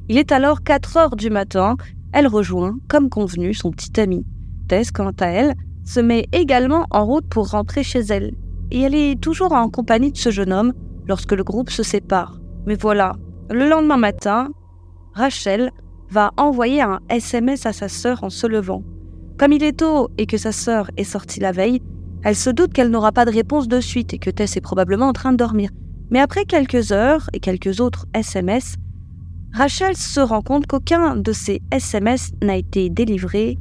Il 0.09 0.17
est 0.17 0.31
alors 0.31 0.63
4 0.63 0.97
heures 0.97 1.15
du 1.15 1.29
matin. 1.29 1.75
Elle 2.11 2.27
rejoint, 2.27 2.77
comme 2.87 3.09
convenu, 3.09 3.53
son 3.53 3.71
petit 3.71 3.99
ami. 3.99 4.25
Tess, 4.67 4.91
quant 4.91 5.11
à 5.19 5.27
elle, 5.27 5.53
se 5.85 5.99
met 5.99 6.27
également 6.31 6.85
en 6.91 7.05
route 7.05 7.25
pour 7.27 7.49
rentrer 7.49 7.83
chez 7.83 8.01
elle. 8.01 8.33
Et 8.73 8.81
elle 8.81 8.95
est 8.95 9.21
toujours 9.21 9.53
en 9.53 9.69
compagnie 9.69 10.11
de 10.11 10.17
ce 10.17 10.31
jeune 10.31 10.51
homme 10.51 10.73
lorsque 11.07 11.31
le 11.31 11.43
groupe 11.43 11.69
se 11.69 11.83
sépare. 11.83 12.39
Mais 12.65 12.75
voilà, 12.75 13.13
le 13.49 13.69
lendemain 13.69 13.97
matin, 13.97 14.49
Rachel 15.13 15.71
va 16.09 16.31
envoyer 16.37 16.81
un 16.81 16.99
SMS 17.07 17.65
à 17.65 17.71
sa 17.71 17.87
sœur 17.87 18.23
en 18.23 18.29
se 18.29 18.47
levant. 18.47 18.83
Comme 19.37 19.53
il 19.53 19.63
est 19.63 19.79
tôt 19.79 20.09
et 20.17 20.25
que 20.25 20.37
sa 20.37 20.51
sœur 20.51 20.89
est 20.97 21.03
sortie 21.03 21.39
la 21.39 21.51
veille, 21.51 21.81
elle 22.23 22.35
se 22.35 22.49
doute 22.49 22.73
qu'elle 22.73 22.89
n'aura 22.89 23.11
pas 23.11 23.25
de 23.25 23.31
réponse 23.31 23.67
de 23.67 23.79
suite 23.79 24.13
et 24.13 24.17
que 24.17 24.29
Tess 24.29 24.57
est 24.57 24.61
probablement 24.61 25.07
en 25.07 25.13
train 25.13 25.31
de 25.31 25.37
dormir. 25.37 25.69
Mais 26.09 26.19
après 26.19 26.45
quelques 26.45 26.91
heures 26.91 27.29
et 27.33 27.39
quelques 27.39 27.79
autres 27.79 28.05
SMS, 28.13 28.75
Rachel 29.53 29.95
se 29.95 30.19
rend 30.19 30.41
compte 30.41 30.65
qu'aucun 30.65 31.15
de 31.15 31.31
ces 31.31 31.61
SMS 31.71 32.31
n'a 32.41 32.57
été 32.57 32.89
délivré. 32.89 33.57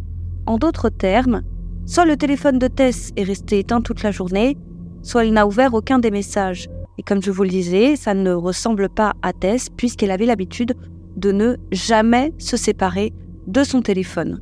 En 0.47 0.59
d'autres 0.59 0.89
termes, 0.89 1.43
soit 1.85 2.07
le 2.07 2.17
téléphone 2.17 2.59
de 2.59 2.69
Tess 2.69 3.11
est 3.17 3.25
resté 3.25 3.59
éteint 3.59 3.83
toute 3.83 4.03
la 4.03 4.11
journée, 4.11 4.57
soit 5.03 5.25
il 5.25 5.33
n'a 5.33 5.47
ouvert 5.47 5.75
aucun 5.75 5.99
des 5.99 6.11
messages. 6.11 6.69
Et 6.99 7.03
comme 7.03 7.23
je 7.23 7.31
vous 7.31 7.43
le 7.43 7.49
disais, 7.49 7.97
ça 7.97 8.15
ne 8.15 8.33
ressemble 8.33 8.89
pas 8.89 9.15
à 9.23 9.33
Tess 9.33 9.69
puisqu'elle 9.77 10.11
avait 10.11 10.27
l'habitude 10.27 10.75
de 11.17 11.33
ne 11.33 11.57
jamais 11.71 12.33
se 12.39 12.57
séparer 12.57 13.13
de 13.47 13.65
son 13.65 13.83
téléphone. 13.83 14.41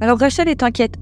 Alors 0.00 0.18
Rachel 0.18 0.48
est 0.48 0.62
inquiète, 0.62 0.96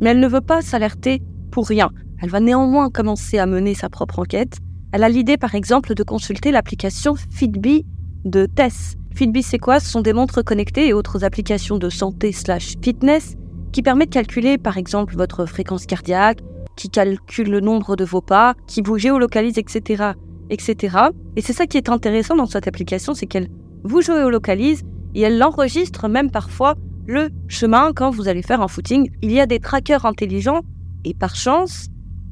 mais 0.00 0.10
elle 0.10 0.20
ne 0.20 0.28
veut 0.28 0.40
pas 0.40 0.62
s'alerter 0.62 1.22
pour 1.50 1.66
rien. 1.66 1.90
Elle 2.22 2.30
va 2.30 2.40
néanmoins 2.40 2.90
commencer 2.90 3.38
à 3.38 3.46
mener 3.46 3.74
sa 3.74 3.88
propre 3.88 4.18
enquête. 4.18 4.58
Elle 4.92 5.04
a 5.04 5.08
l'idée, 5.08 5.36
par 5.36 5.54
exemple, 5.54 5.94
de 5.94 6.02
consulter 6.02 6.50
l'application 6.50 7.14
Fitbit 7.14 7.86
de 8.24 8.46
Tess. 8.46 8.96
Fitbit, 9.14 9.42
c'est 9.42 9.58
quoi? 9.58 9.80
Ce 9.80 9.88
sont 9.88 10.02
des 10.02 10.12
montres 10.12 10.44
connectées 10.44 10.88
et 10.88 10.92
autres 10.92 11.24
applications 11.24 11.78
de 11.78 11.88
santé 11.88 12.32
slash 12.32 12.74
fitness 12.82 13.36
qui 13.72 13.82
permettent 13.82 14.10
de 14.10 14.14
calculer, 14.14 14.58
par 14.58 14.78
exemple, 14.78 15.16
votre 15.16 15.46
fréquence 15.46 15.86
cardiaque, 15.86 16.40
qui 16.80 16.88
calculent 16.88 17.50
le 17.50 17.60
nombre 17.60 17.94
de 17.94 18.06
vos 18.06 18.22
pas, 18.22 18.54
qui 18.66 18.80
vous 18.80 18.96
géolocalisent, 18.96 19.58
etc. 19.58 20.12
etc. 20.48 20.96
Et 21.36 21.42
c'est 21.42 21.52
ça 21.52 21.66
qui 21.66 21.76
est 21.76 21.90
intéressant 21.90 22.36
dans 22.36 22.46
cette 22.46 22.66
application, 22.66 23.12
c'est 23.12 23.26
qu'elle 23.26 23.48
vous 23.84 24.00
géolocalise 24.00 24.82
et 25.14 25.20
elle 25.20 25.42
enregistre 25.42 26.08
même 26.08 26.30
parfois 26.30 26.76
le 27.06 27.28
chemin 27.48 27.92
quand 27.94 28.10
vous 28.10 28.28
allez 28.28 28.40
faire 28.40 28.62
un 28.62 28.68
footing. 28.68 29.10
Il 29.20 29.30
y 29.30 29.40
a 29.40 29.46
des 29.46 29.58
trackers 29.58 30.06
intelligents 30.06 30.62
et 31.04 31.12
par 31.12 31.36
chance, 31.36 31.88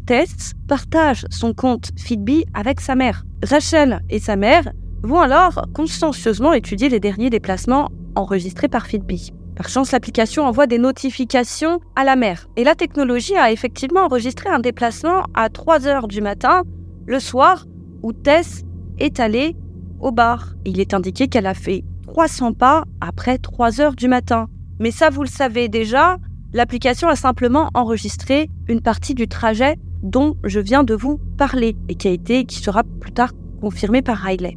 Tess 0.07 0.53
partage 0.67 1.27
son 1.29 1.53
compte 1.53 1.91
Fitbit 1.99 2.47
avec 2.55 2.81
sa 2.81 2.95
mère. 2.95 3.25
Rachel 3.45 4.01
et 4.09 4.19
sa 4.19 4.37
mère 4.37 4.73
vont 5.03 5.21
alors 5.21 5.67
consciencieusement 5.75 6.55
étudier 6.55 6.89
les 6.89 7.01
derniers 7.01 7.29
déplacements 7.29 7.91
enregistrés 8.15 8.69
par 8.69 8.87
Fitbit. 8.87 9.31
Par 9.59 9.69
chance, 9.69 9.91
l'application 9.91 10.45
envoie 10.45 10.69
des 10.69 10.79
notifications 10.79 11.81
à 11.97 12.05
la 12.05 12.15
mère. 12.15 12.47
Et 12.57 12.63
la 12.63 12.77
technologie 12.77 13.35
a 13.35 13.51
effectivement 13.51 14.03
enregistré 14.03 14.49
un 14.49 14.61
déplacement 14.61 15.25
à 15.35 15.49
3 15.49 15.89
heures 15.89 16.07
du 16.07 16.21
matin, 16.21 16.63
le 17.07 17.19
soir, 17.19 17.67
où 18.05 18.13
Tess 18.13 18.63
est 19.01 19.19
allée 19.19 19.57
au 19.99 20.13
bar. 20.13 20.55
Il 20.65 20.79
est 20.79 20.95
indiqué 20.95 21.27
qu'elle 21.27 21.47
a 21.47 21.55
fait 21.55 21.83
300 22.07 22.53
pas 22.53 22.85
après 23.01 23.39
3 23.39 23.81
heures 23.81 23.97
du 23.97 24.07
matin. 24.07 24.47
Mais 24.79 24.93
ça, 24.93 25.11
vous 25.11 25.25
le 25.25 25.29
savez 25.29 25.69
déjà, 25.69 26.19
l'application 26.53 27.09
a 27.09 27.17
simplement 27.17 27.69
enregistré 27.75 28.49
une 28.69 28.81
partie 28.81 29.15
du 29.15 29.27
trajet 29.27 29.75
dont 30.05 30.37
je 30.45 30.61
viens 30.61 30.85
de 30.85 30.95
vous 30.95 31.19
parler 31.37 31.77
et 31.89 31.97
qui 31.97 32.17
qui 32.47 32.59
sera 32.63 32.85
plus 33.01 33.11
tard 33.11 33.33
confirmé 33.61 34.03
par 34.03 34.19
Riley. 34.19 34.57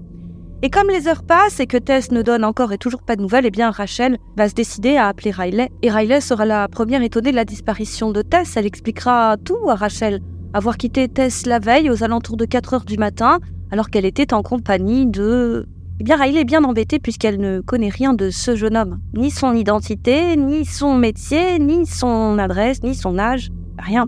Et 0.64 0.70
comme 0.70 0.90
les 0.90 1.08
heures 1.08 1.24
passent 1.24 1.60
et 1.60 1.66
que 1.66 1.78
Tess 1.78 2.12
ne 2.12 2.22
donne 2.22 2.46
encore 2.46 2.72
et 2.72 2.78
toujours 2.78 3.02
pas 3.02 3.16
de 3.16 3.22
nouvelles, 3.24 3.48
eh 3.48 3.52
bien 3.52 3.72
Rachel 3.72 4.20
va 4.38 4.48
se 4.48 4.54
décider 4.54 4.96
à 4.96 5.08
appeler 5.08 5.32
Riley. 5.32 5.72
Et 5.82 5.90
Riley 5.90 6.22
sera 6.22 6.46
la 6.46 6.68
première 6.68 7.02
étonnée 7.02 7.32
de 7.32 7.36
la 7.36 7.46
disparition 7.46 8.12
de 8.12 8.22
Tess. 8.22 8.58
Elle 8.58 8.68
expliquera 8.68 9.38
tout 9.44 9.70
à 9.70 9.74
Rachel. 9.74 10.22
Avoir 10.54 10.78
quitté 10.78 11.08
Tess 11.08 11.48
la 11.48 11.58
veille 11.58 11.90
aux 11.90 12.04
alentours 12.04 12.38
de 12.38 12.46
4 12.46 12.76
heures 12.76 12.86
du 12.86 12.98
matin, 12.98 13.40
alors 13.72 13.90
qu'elle 13.90 14.06
était 14.06 14.36
en 14.36 14.44
compagnie 14.44 15.08
de... 15.08 15.66
Eh 16.00 16.04
bien 16.04 16.16
Riley 16.16 16.42
est 16.42 16.46
bien 16.46 16.64
embêtée 16.64 17.00
puisqu'elle 17.00 17.40
ne 17.40 17.62
connaît 17.62 17.90
rien 17.90 18.14
de 18.14 18.30
ce 18.30 18.56
jeune 18.56 18.78
homme. 18.78 19.00
Ni 19.16 19.32
son 19.32 19.54
identité, 19.54 20.38
ni 20.38 20.66
son 20.66 20.94
métier, 20.96 21.58
ni 21.58 21.88
son 21.88 22.38
adresse, 22.38 22.84
ni 22.84 22.94
son 22.94 23.18
âge. 23.18 23.50
Rien. 23.80 24.06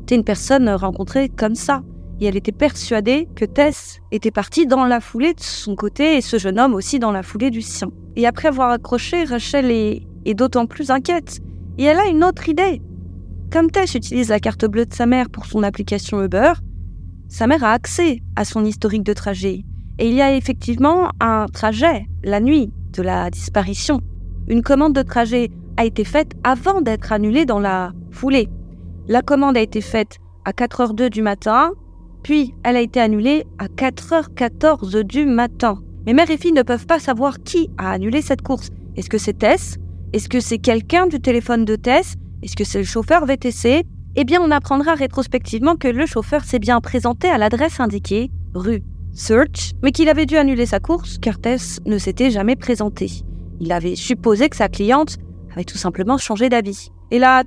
C'était 0.00 0.16
une 0.16 0.24
personne 0.24 0.68
rencontrée 0.68 1.28
comme 1.28 1.54
ça. 1.54 1.82
Et 2.20 2.26
elle 2.26 2.36
était 2.36 2.52
persuadée 2.52 3.28
que 3.34 3.44
Tess 3.44 4.00
était 4.10 4.30
partie 4.30 4.66
dans 4.66 4.86
la 4.86 5.00
foulée 5.00 5.34
de 5.34 5.40
son 5.40 5.76
côté 5.76 6.16
et 6.16 6.20
ce 6.20 6.38
jeune 6.38 6.58
homme 6.58 6.74
aussi 6.74 6.98
dans 6.98 7.12
la 7.12 7.22
foulée 7.22 7.50
du 7.50 7.60
sien. 7.60 7.90
Et 8.16 8.26
après 8.26 8.48
avoir 8.48 8.70
accroché, 8.70 9.24
Rachel 9.24 9.70
est, 9.70 10.34
d'autant 10.34 10.66
plus 10.66 10.90
inquiète. 10.90 11.40
Et 11.78 11.84
elle 11.84 11.98
a 11.98 12.06
une 12.06 12.24
autre 12.24 12.48
idée. 12.48 12.80
Comme 13.52 13.70
Tess 13.70 13.94
utilise 13.94 14.30
la 14.30 14.40
carte 14.40 14.64
bleue 14.64 14.86
de 14.86 14.94
sa 14.94 15.06
mère 15.06 15.28
pour 15.28 15.46
son 15.46 15.62
application 15.62 16.22
Uber, 16.22 16.54
sa 17.28 17.46
mère 17.46 17.64
a 17.64 17.72
accès 17.72 18.22
à 18.34 18.44
son 18.44 18.64
historique 18.64 19.04
de 19.04 19.12
trajet. 19.12 19.64
Et 19.98 20.08
il 20.08 20.14
y 20.14 20.22
a 20.22 20.34
effectivement 20.34 21.10
un 21.20 21.46
trajet, 21.52 22.06
la 22.24 22.40
nuit 22.40 22.72
de 22.92 23.02
la 23.02 23.30
disparition. 23.30 24.00
Une 24.48 24.62
commande 24.62 24.94
de 24.94 25.02
trajet 25.02 25.50
a 25.76 25.84
été 25.84 26.04
faite 26.04 26.32
avant 26.44 26.80
d'être 26.80 27.12
annulée 27.12 27.44
dans 27.44 27.60
la 27.60 27.92
foulée. 28.10 28.48
La 29.08 29.22
commande 29.22 29.56
a 29.56 29.60
été 29.60 29.80
faite 29.80 30.16
à 30.44 30.52
4h02 30.52 31.10
du 31.10 31.22
matin, 31.22 31.72
puis 32.26 32.52
elle 32.64 32.74
a 32.74 32.80
été 32.80 32.98
annulée 32.98 33.46
à 33.56 33.68
4h14 33.68 35.04
du 35.04 35.26
matin. 35.26 35.78
Mais 36.06 36.12
mère 36.12 36.28
et 36.28 36.36
fille 36.36 36.50
ne 36.50 36.64
peuvent 36.64 36.88
pas 36.88 36.98
savoir 36.98 37.38
qui 37.38 37.70
a 37.78 37.92
annulé 37.92 38.20
cette 38.20 38.42
course. 38.42 38.70
Est-ce 38.96 39.08
que 39.08 39.16
c'est 39.16 39.38
Tess? 39.38 39.76
Est-ce 40.12 40.28
que 40.28 40.40
c'est 40.40 40.58
quelqu'un 40.58 41.06
du 41.06 41.20
téléphone 41.20 41.64
de 41.64 41.76
Tess? 41.76 42.16
Est-ce 42.42 42.56
que 42.56 42.64
c'est 42.64 42.80
le 42.80 42.84
chauffeur 42.84 43.26
VTC 43.26 43.84
Eh 44.16 44.24
bien, 44.24 44.40
on 44.42 44.50
apprendra 44.50 44.94
rétrospectivement 44.94 45.76
que 45.76 45.86
le 45.86 46.04
chauffeur 46.04 46.42
s'est 46.42 46.58
bien 46.58 46.80
présenté 46.80 47.28
à 47.28 47.38
l'adresse 47.38 47.78
indiquée, 47.78 48.32
rue 48.54 48.82
Search, 49.12 49.74
mais 49.84 49.92
qu'il 49.92 50.08
avait 50.08 50.26
dû 50.26 50.36
annuler 50.36 50.66
sa 50.66 50.80
course 50.80 51.18
car 51.18 51.38
Tess 51.38 51.78
ne 51.86 51.96
s'était 51.96 52.32
jamais 52.32 52.56
présentée. 52.56 53.22
Il 53.60 53.70
avait 53.70 53.94
supposé 53.94 54.48
que 54.48 54.56
sa 54.56 54.68
cliente 54.68 55.18
avait 55.52 55.62
tout 55.62 55.78
simplement 55.78 56.18
changé 56.18 56.48
d'avis. 56.48 56.88
Et 57.12 57.20
là, 57.20 57.44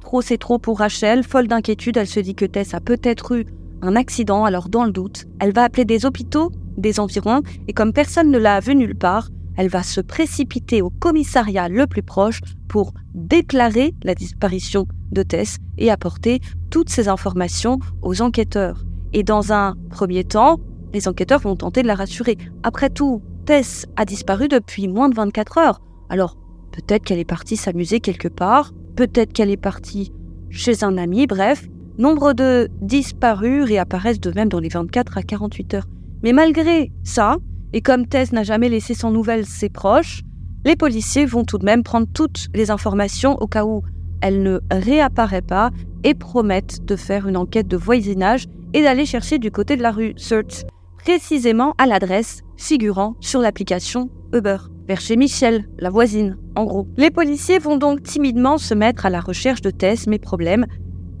Trop 0.00 0.20
c'est 0.20 0.36
trop 0.36 0.58
pour 0.58 0.80
Rachel, 0.80 1.24
folle 1.24 1.48
d'inquiétude, 1.48 1.96
elle 1.96 2.06
se 2.06 2.20
dit 2.20 2.34
que 2.34 2.44
Tess 2.44 2.74
a 2.74 2.80
peut-être 2.80 3.36
eu 3.36 3.46
un 3.84 3.96
accident, 3.96 4.44
alors 4.44 4.68
dans 4.68 4.84
le 4.84 4.92
doute, 4.92 5.26
elle 5.40 5.52
va 5.52 5.64
appeler 5.64 5.84
des 5.84 6.06
hôpitaux 6.06 6.50
des 6.76 6.98
environs 6.98 7.42
et 7.68 7.72
comme 7.72 7.92
personne 7.92 8.30
ne 8.30 8.38
l'a 8.38 8.58
vue 8.60 8.74
nulle 8.74 8.96
part, 8.96 9.28
elle 9.56 9.68
va 9.68 9.84
se 9.84 10.00
précipiter 10.00 10.82
au 10.82 10.90
commissariat 10.90 11.68
le 11.68 11.86
plus 11.86 12.02
proche 12.02 12.40
pour 12.66 12.92
déclarer 13.14 13.94
la 14.02 14.16
disparition 14.16 14.86
de 15.12 15.22
Tess 15.22 15.58
et 15.78 15.92
apporter 15.92 16.40
toutes 16.70 16.90
ces 16.90 17.08
informations 17.08 17.78
aux 18.02 18.20
enquêteurs. 18.20 18.84
Et 19.12 19.22
dans 19.22 19.52
un 19.52 19.76
premier 19.90 20.24
temps, 20.24 20.58
les 20.92 21.06
enquêteurs 21.06 21.40
vont 21.40 21.54
tenter 21.54 21.82
de 21.82 21.86
la 21.86 21.94
rassurer. 21.94 22.36
Après 22.64 22.90
tout, 22.90 23.22
Tess 23.46 23.86
a 23.94 24.04
disparu 24.04 24.48
depuis 24.48 24.88
moins 24.88 25.08
de 25.08 25.14
24 25.14 25.58
heures. 25.58 25.80
Alors, 26.08 26.36
peut-être 26.72 27.04
qu'elle 27.04 27.20
est 27.20 27.24
partie 27.24 27.56
s'amuser 27.56 28.00
quelque 28.00 28.28
part, 28.28 28.72
Peut-être 28.96 29.32
qu'elle 29.32 29.50
est 29.50 29.56
partie 29.56 30.12
chez 30.50 30.84
un 30.84 30.96
ami, 30.98 31.26
bref. 31.26 31.66
Nombre 31.96 32.32
de 32.32 32.68
disparus 32.80 33.62
réapparaissent 33.64 34.20
de 34.20 34.32
même 34.32 34.48
dans 34.48 34.58
les 34.58 34.68
24 34.68 35.16
à 35.16 35.22
48 35.22 35.74
heures. 35.74 35.86
Mais 36.24 36.32
malgré 36.32 36.90
ça, 37.04 37.36
et 37.72 37.82
comme 37.82 38.06
Tess 38.06 38.32
n'a 38.32 38.42
jamais 38.42 38.68
laissé 38.68 38.94
sans 38.94 39.12
nouvelles 39.12 39.46
ses 39.46 39.68
proches, 39.68 40.22
les 40.64 40.74
policiers 40.74 41.24
vont 41.24 41.44
tout 41.44 41.58
de 41.58 41.64
même 41.64 41.84
prendre 41.84 42.08
toutes 42.12 42.48
les 42.52 42.72
informations 42.72 43.36
au 43.40 43.46
cas 43.46 43.64
où 43.64 43.82
elle 44.22 44.42
ne 44.42 44.60
réapparaît 44.72 45.42
pas 45.42 45.70
et 46.02 46.14
promettent 46.14 46.84
de 46.84 46.96
faire 46.96 47.28
une 47.28 47.36
enquête 47.36 47.68
de 47.68 47.76
voisinage 47.76 48.46
et 48.72 48.82
d'aller 48.82 49.06
chercher 49.06 49.38
du 49.38 49.52
côté 49.52 49.76
de 49.76 49.82
la 49.82 49.92
rue 49.92 50.14
Search, 50.16 50.64
précisément 50.98 51.74
à 51.78 51.86
l'adresse 51.86 52.40
figurant 52.56 53.14
sur 53.20 53.40
l'application 53.40 54.10
Uber 54.32 54.56
vers 54.88 55.00
chez 55.00 55.16
Michel, 55.16 55.68
la 55.78 55.90
voisine, 55.90 56.36
en 56.56 56.64
gros. 56.64 56.86
Les 56.96 57.10
policiers 57.10 57.58
vont 57.58 57.76
donc 57.76 58.02
timidement 58.02 58.58
se 58.58 58.74
mettre 58.74 59.06
à 59.06 59.10
la 59.10 59.20
recherche 59.20 59.62
de 59.62 59.70
Tess, 59.70 60.06
mais 60.06 60.18
problème, 60.18 60.66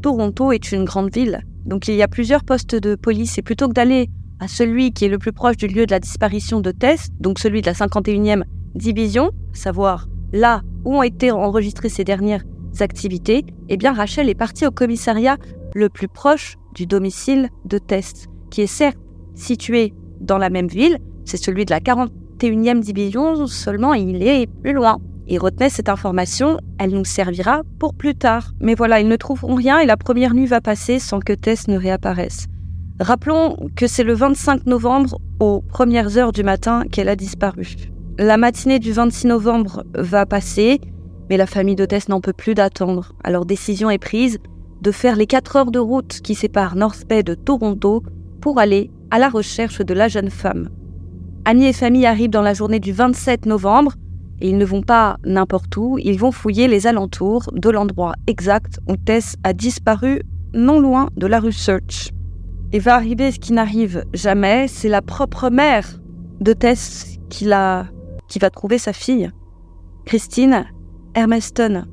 Toronto 0.04 0.52
est 0.52 0.70
une 0.70 0.84
grande 0.84 1.14
ville, 1.14 1.40
donc 1.64 1.88
il 1.88 1.94
y 1.94 2.02
a 2.02 2.08
plusieurs 2.08 2.44
postes 2.44 2.74
de 2.74 2.94
police. 2.94 3.38
Et 3.38 3.42
plutôt 3.42 3.68
que 3.68 3.72
d'aller 3.72 4.10
à 4.38 4.48
celui 4.48 4.92
qui 4.92 5.06
est 5.06 5.08
le 5.08 5.16
plus 5.16 5.32
proche 5.32 5.56
du 5.56 5.66
lieu 5.66 5.86
de 5.86 5.92
la 5.92 5.98
disparition 5.98 6.60
de 6.60 6.72
Tess, 6.72 7.08
donc 7.20 7.38
celui 7.38 7.62
de 7.62 7.66
la 7.68 7.72
51e 7.72 8.42
division, 8.74 9.30
savoir 9.54 10.06
là 10.34 10.60
où 10.84 10.96
ont 10.96 11.02
été 11.02 11.30
enregistrées 11.30 11.88
ces 11.88 12.04
dernières 12.04 12.44
activités, 12.80 13.46
eh 13.70 13.78
bien 13.78 13.94
Rachel 13.94 14.28
est 14.28 14.34
partie 14.34 14.66
au 14.66 14.70
commissariat 14.70 15.38
le 15.74 15.88
plus 15.88 16.08
proche 16.08 16.58
du 16.74 16.84
domicile 16.84 17.48
de 17.64 17.78
Tess, 17.78 18.26
qui 18.50 18.60
est 18.60 18.66
certes 18.66 18.98
situé 19.34 19.94
dans 20.20 20.36
la 20.36 20.50
même 20.50 20.68
ville, 20.68 20.98
c'est 21.24 21.38
celui 21.38 21.64
de 21.64 21.70
la 21.70 21.80
40 21.80 22.12
21e 22.38 22.80
division, 22.80 23.46
seulement 23.46 23.94
il 23.94 24.22
est 24.22 24.46
plus 24.46 24.74
loin. 24.74 24.98
Et 25.26 25.38
retenez 25.38 25.70
cette 25.70 25.88
information, 25.88 26.58
elle 26.78 26.90
nous 26.90 27.04
servira 27.04 27.62
pour 27.78 27.94
plus 27.94 28.14
tard. 28.14 28.52
Mais 28.60 28.74
voilà, 28.74 29.00
ils 29.00 29.08
ne 29.08 29.16
trouveront 29.16 29.54
rien 29.54 29.78
et 29.78 29.86
la 29.86 29.96
première 29.96 30.34
nuit 30.34 30.46
va 30.46 30.60
passer 30.60 30.98
sans 30.98 31.20
que 31.20 31.32
Tess 31.32 31.68
ne 31.68 31.78
réapparaisse. 31.78 32.46
Rappelons 33.00 33.56
que 33.74 33.86
c'est 33.86 34.04
le 34.04 34.14
25 34.14 34.66
novembre, 34.66 35.18
aux 35.40 35.62
premières 35.62 36.16
heures 36.16 36.32
du 36.32 36.44
matin, 36.44 36.84
qu'elle 36.90 37.08
a 37.08 37.16
disparu. 37.16 37.74
La 38.18 38.36
matinée 38.36 38.78
du 38.78 38.92
26 38.92 39.26
novembre 39.26 39.84
va 39.94 40.26
passer, 40.26 40.80
mais 41.28 41.36
la 41.36 41.46
famille 41.46 41.74
de 41.74 41.86
Tess 41.86 42.08
n'en 42.08 42.20
peut 42.20 42.32
plus 42.32 42.54
d'attendre. 42.54 43.12
Alors 43.24 43.46
décision 43.46 43.90
est 43.90 43.98
prise 43.98 44.38
de 44.80 44.90
faire 44.92 45.16
les 45.16 45.26
4 45.26 45.56
heures 45.56 45.70
de 45.70 45.78
route 45.78 46.20
qui 46.20 46.34
séparent 46.34 46.76
North 46.76 47.08
Bay 47.08 47.22
de 47.22 47.34
Toronto 47.34 48.02
pour 48.40 48.60
aller 48.60 48.90
à 49.10 49.18
la 49.18 49.28
recherche 49.28 49.80
de 49.80 49.94
la 49.94 50.06
jeune 50.06 50.30
femme. 50.30 50.68
Amis 51.46 51.66
et 51.66 51.72
famille 51.72 52.06
arrivent 52.06 52.30
dans 52.30 52.42
la 52.42 52.54
journée 52.54 52.80
du 52.80 52.92
27 52.92 53.46
novembre 53.46 53.94
ils 54.48 54.58
ne 54.58 54.64
vont 54.64 54.82
pas 54.82 55.16
n'importe 55.24 55.76
où, 55.76 55.98
ils 55.98 56.18
vont 56.18 56.32
fouiller 56.32 56.68
les 56.68 56.86
alentours 56.86 57.50
de 57.54 57.70
l'endroit 57.70 58.14
exact 58.26 58.78
où 58.88 58.96
Tess 58.96 59.36
a 59.42 59.52
disparu 59.52 60.20
non 60.52 60.80
loin 60.80 61.08
de 61.16 61.26
la 61.26 61.40
rue 61.40 61.52
Search. 61.52 62.10
Et 62.72 62.78
va 62.78 62.94
arriver 62.94 63.32
ce 63.32 63.38
qui 63.38 63.52
n'arrive 63.52 64.04
jamais, 64.12 64.68
c'est 64.68 64.88
la 64.88 65.02
propre 65.02 65.48
mère 65.48 66.00
de 66.40 66.52
Tess 66.52 67.18
qui, 67.30 67.48
qui 68.28 68.38
va 68.38 68.50
trouver 68.50 68.78
sa 68.78 68.92
fille, 68.92 69.30
Christine 70.04 70.66
Hermeston, 71.14 71.84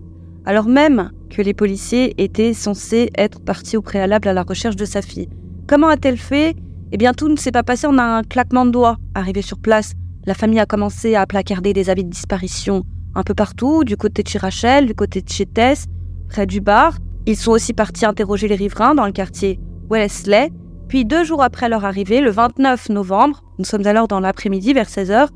alors 0.45 0.67
même 0.67 1.11
que 1.29 1.41
les 1.41 1.53
policiers 1.53 2.21
étaient 2.21 2.53
censés 2.53 3.11
être 3.17 3.39
partis 3.39 3.77
au 3.77 3.81
préalable 3.81 4.27
à 4.27 4.33
la 4.33 4.43
recherche 4.43 4.75
de 4.75 4.85
sa 4.85 5.01
fille. 5.01 5.29
Comment 5.67 5.87
a-t-elle 5.87 6.17
fait? 6.17 6.55
Eh 6.91 6.97
bien, 6.97 7.13
tout 7.13 7.29
ne 7.29 7.37
s'est 7.37 7.51
pas 7.51 7.63
passé 7.63 7.87
en 7.87 7.97
un 7.97 8.23
claquement 8.23 8.65
de 8.65 8.71
doigts. 8.71 8.97
Arrivé 9.15 9.41
sur 9.41 9.59
place, 9.59 9.93
la 10.25 10.33
famille 10.33 10.59
a 10.59 10.65
commencé 10.65 11.15
à 11.15 11.25
placarder 11.25 11.73
des 11.73 11.89
avis 11.89 12.03
de 12.03 12.09
disparition 12.09 12.83
un 13.15 13.23
peu 13.23 13.33
partout, 13.33 13.83
du 13.83 13.97
côté 13.97 14.23
de 14.23 14.27
chez 14.27 14.37
Rachel, 14.37 14.85
du 14.85 14.95
côté 14.95 15.21
de 15.21 15.29
chez 15.29 15.45
Tess, 15.45 15.87
près 16.29 16.45
du 16.45 16.61
bar. 16.61 16.97
Ils 17.25 17.35
sont 17.35 17.51
aussi 17.51 17.73
partis 17.73 18.05
interroger 18.05 18.47
les 18.47 18.55
riverains 18.55 18.95
dans 18.95 19.05
le 19.05 19.11
quartier 19.11 19.59
Wellesley. 19.89 20.51
Puis 20.87 21.05
deux 21.05 21.23
jours 21.23 21.43
après 21.43 21.69
leur 21.69 21.85
arrivée, 21.85 22.21
le 22.21 22.31
29 22.31 22.89
novembre, 22.89 23.43
nous 23.59 23.65
sommes 23.65 23.85
alors 23.85 24.07
dans 24.07 24.19
l'après-midi 24.19 24.73
vers 24.73 24.87
16h, 24.87 25.27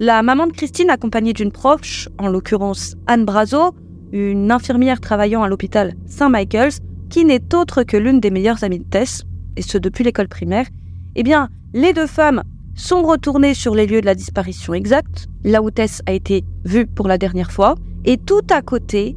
la 0.00 0.22
maman 0.22 0.46
de 0.46 0.52
Christine, 0.52 0.90
accompagnée 0.90 1.32
d'une 1.32 1.52
proche, 1.52 2.08
en 2.18 2.28
l'occurrence 2.28 2.96
Anne 3.06 3.24
Brazo, 3.24 3.74
une 4.12 4.50
infirmière 4.50 5.00
travaillant 5.00 5.42
à 5.42 5.48
l'hôpital 5.48 5.94
Saint-Michael's, 6.06 6.80
qui 7.10 7.24
n'est 7.24 7.54
autre 7.54 7.82
que 7.82 7.96
l'une 7.96 8.20
des 8.20 8.30
meilleures 8.30 8.64
amies 8.64 8.80
de 8.80 8.84
Tess, 8.84 9.24
et 9.56 9.62
ce 9.62 9.78
depuis 9.78 10.04
l'école 10.04 10.28
primaire, 10.28 10.66
Eh 11.14 11.22
bien, 11.22 11.48
les 11.72 11.92
deux 11.92 12.06
femmes 12.06 12.42
sont 12.74 13.02
retournées 13.02 13.54
sur 13.54 13.74
les 13.74 13.86
lieux 13.86 14.00
de 14.00 14.06
la 14.06 14.14
disparition 14.14 14.74
exacte, 14.74 15.26
là 15.44 15.62
où 15.62 15.70
Tess 15.70 16.02
a 16.06 16.12
été 16.12 16.44
vue 16.64 16.86
pour 16.86 17.08
la 17.08 17.18
dernière 17.18 17.52
fois, 17.52 17.76
et 18.04 18.16
tout 18.16 18.46
à 18.50 18.62
côté, 18.62 19.16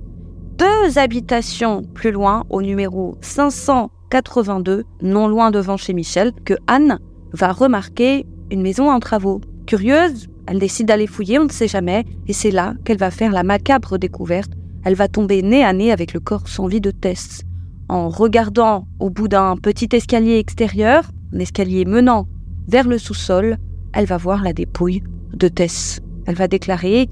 deux 0.58 0.98
habitations 0.98 1.84
plus 1.94 2.12
loin, 2.12 2.44
au 2.50 2.62
numéro 2.62 3.18
582, 3.22 4.86
non 5.02 5.28
loin 5.28 5.52
devant 5.52 5.78
chez 5.78 5.94
Michel, 5.94 6.32
que 6.46 6.56
Anne 6.68 7.00
va 7.34 7.52
remarquer 7.52 8.26
une 8.50 8.62
maison 8.62 8.90
en 8.90 9.00
travaux. 9.00 9.42
Curieuse, 9.66 10.28
elle 10.48 10.60
décide 10.60 10.88
d'aller 10.88 11.08
fouiller, 11.08 11.40
on 11.40 11.46
ne 11.46 11.52
sait 11.52 11.68
jamais, 11.68 12.06
et 12.28 12.34
c'est 12.34 12.52
là 12.52 12.74
qu'elle 12.86 12.98
va 12.98 13.12
faire 13.12 13.32
la 13.32 13.44
macabre 13.44 13.98
découverte. 13.98 14.52
Elle 14.86 14.96
va 14.96 15.10
tomber 15.10 15.42
nez 15.42 15.64
à 15.64 15.74
nez 15.74 15.92
avec 15.92 16.14
le 16.14 16.22
corps 16.22 16.48
sans 16.48 16.68
vie 16.68 16.82
de 16.82 16.92
Tess. 16.92 17.42
En 17.90 18.10
regardant 18.10 18.88
au 19.00 19.10
bout 19.10 19.28
d'un 19.28 19.58
petit 19.58 19.90
escalier 19.92 20.38
extérieur, 20.38 21.04
un 21.34 21.40
escalier 21.40 21.84
menant 21.84 22.28
vers 22.68 22.88
le 22.88 22.98
sous-sol, 22.98 23.58
elle 23.94 24.06
va 24.06 24.18
voir 24.18 24.44
la 24.44 24.54
dépouille 24.54 25.04
de 25.34 25.48
Tess. 25.48 26.00
Elle 26.26 26.36
va 26.36 26.48
déclarer 26.48 27.10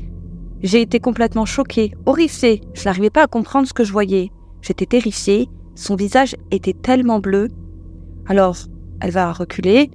J'ai 0.62 0.82
été 0.82 1.00
complètement 1.00 1.46
choquée, 1.46 1.94
horrifiée, 2.06 2.62
je 2.74 2.86
n'arrivais 2.86 3.10
pas 3.10 3.24
à 3.24 3.28
comprendre 3.28 3.68
ce 3.68 3.74
que 3.74 3.84
je 3.84 3.92
voyais. 3.92 4.32
J'étais 4.62 4.86
terrifiée, 4.86 5.50
son 5.76 5.96
visage 5.96 6.36
était 6.52 6.74
tellement 6.74 7.20
bleu. 7.20 7.50
Alors, 8.28 8.58
elle 9.00 9.12
va 9.12 9.32
reculer, 9.32 9.92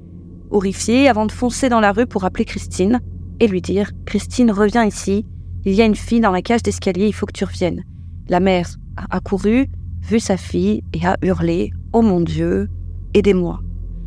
horrifiée, 0.51 1.09
avant 1.09 1.27
de 1.27 1.33
foncer 1.33 1.69
dans 1.69 1.81
la 1.81 1.93
rue 1.93 2.07
pour 2.07 2.25
appeler 2.25 2.45
Christine 2.45 3.01
et 3.41 3.49
lui 3.49 3.63
dire 3.63 3.91
Christine, 4.05 4.51
reviens 4.51 4.85
ici, 4.85 5.27
il 5.65 5.75
y 5.75 5.83
a 5.83 5.87
une 5.87 5.97
fille 5.97 6.21
dans 6.21 6.31
la 6.31 6.43
cage 6.43 6.63
d'escalier, 6.63 7.07
il 7.07 7.15
faut 7.15 7.27
que 7.27 7.33
tu 7.33 7.45
reviennes. 7.45 7.85
La 8.29 8.41
mère 8.41 8.69
a 8.97 9.17
accouru, 9.17 9.67
vu 10.03 10.21
sa 10.21 10.37
fille 10.37 10.83
et 10.93 11.07
a 11.07 11.17
hurlé 11.23 11.73
Oh 11.93 12.03
mon 12.03 12.21
Dieu, 12.21 12.69
aidez-moi. 13.15 13.61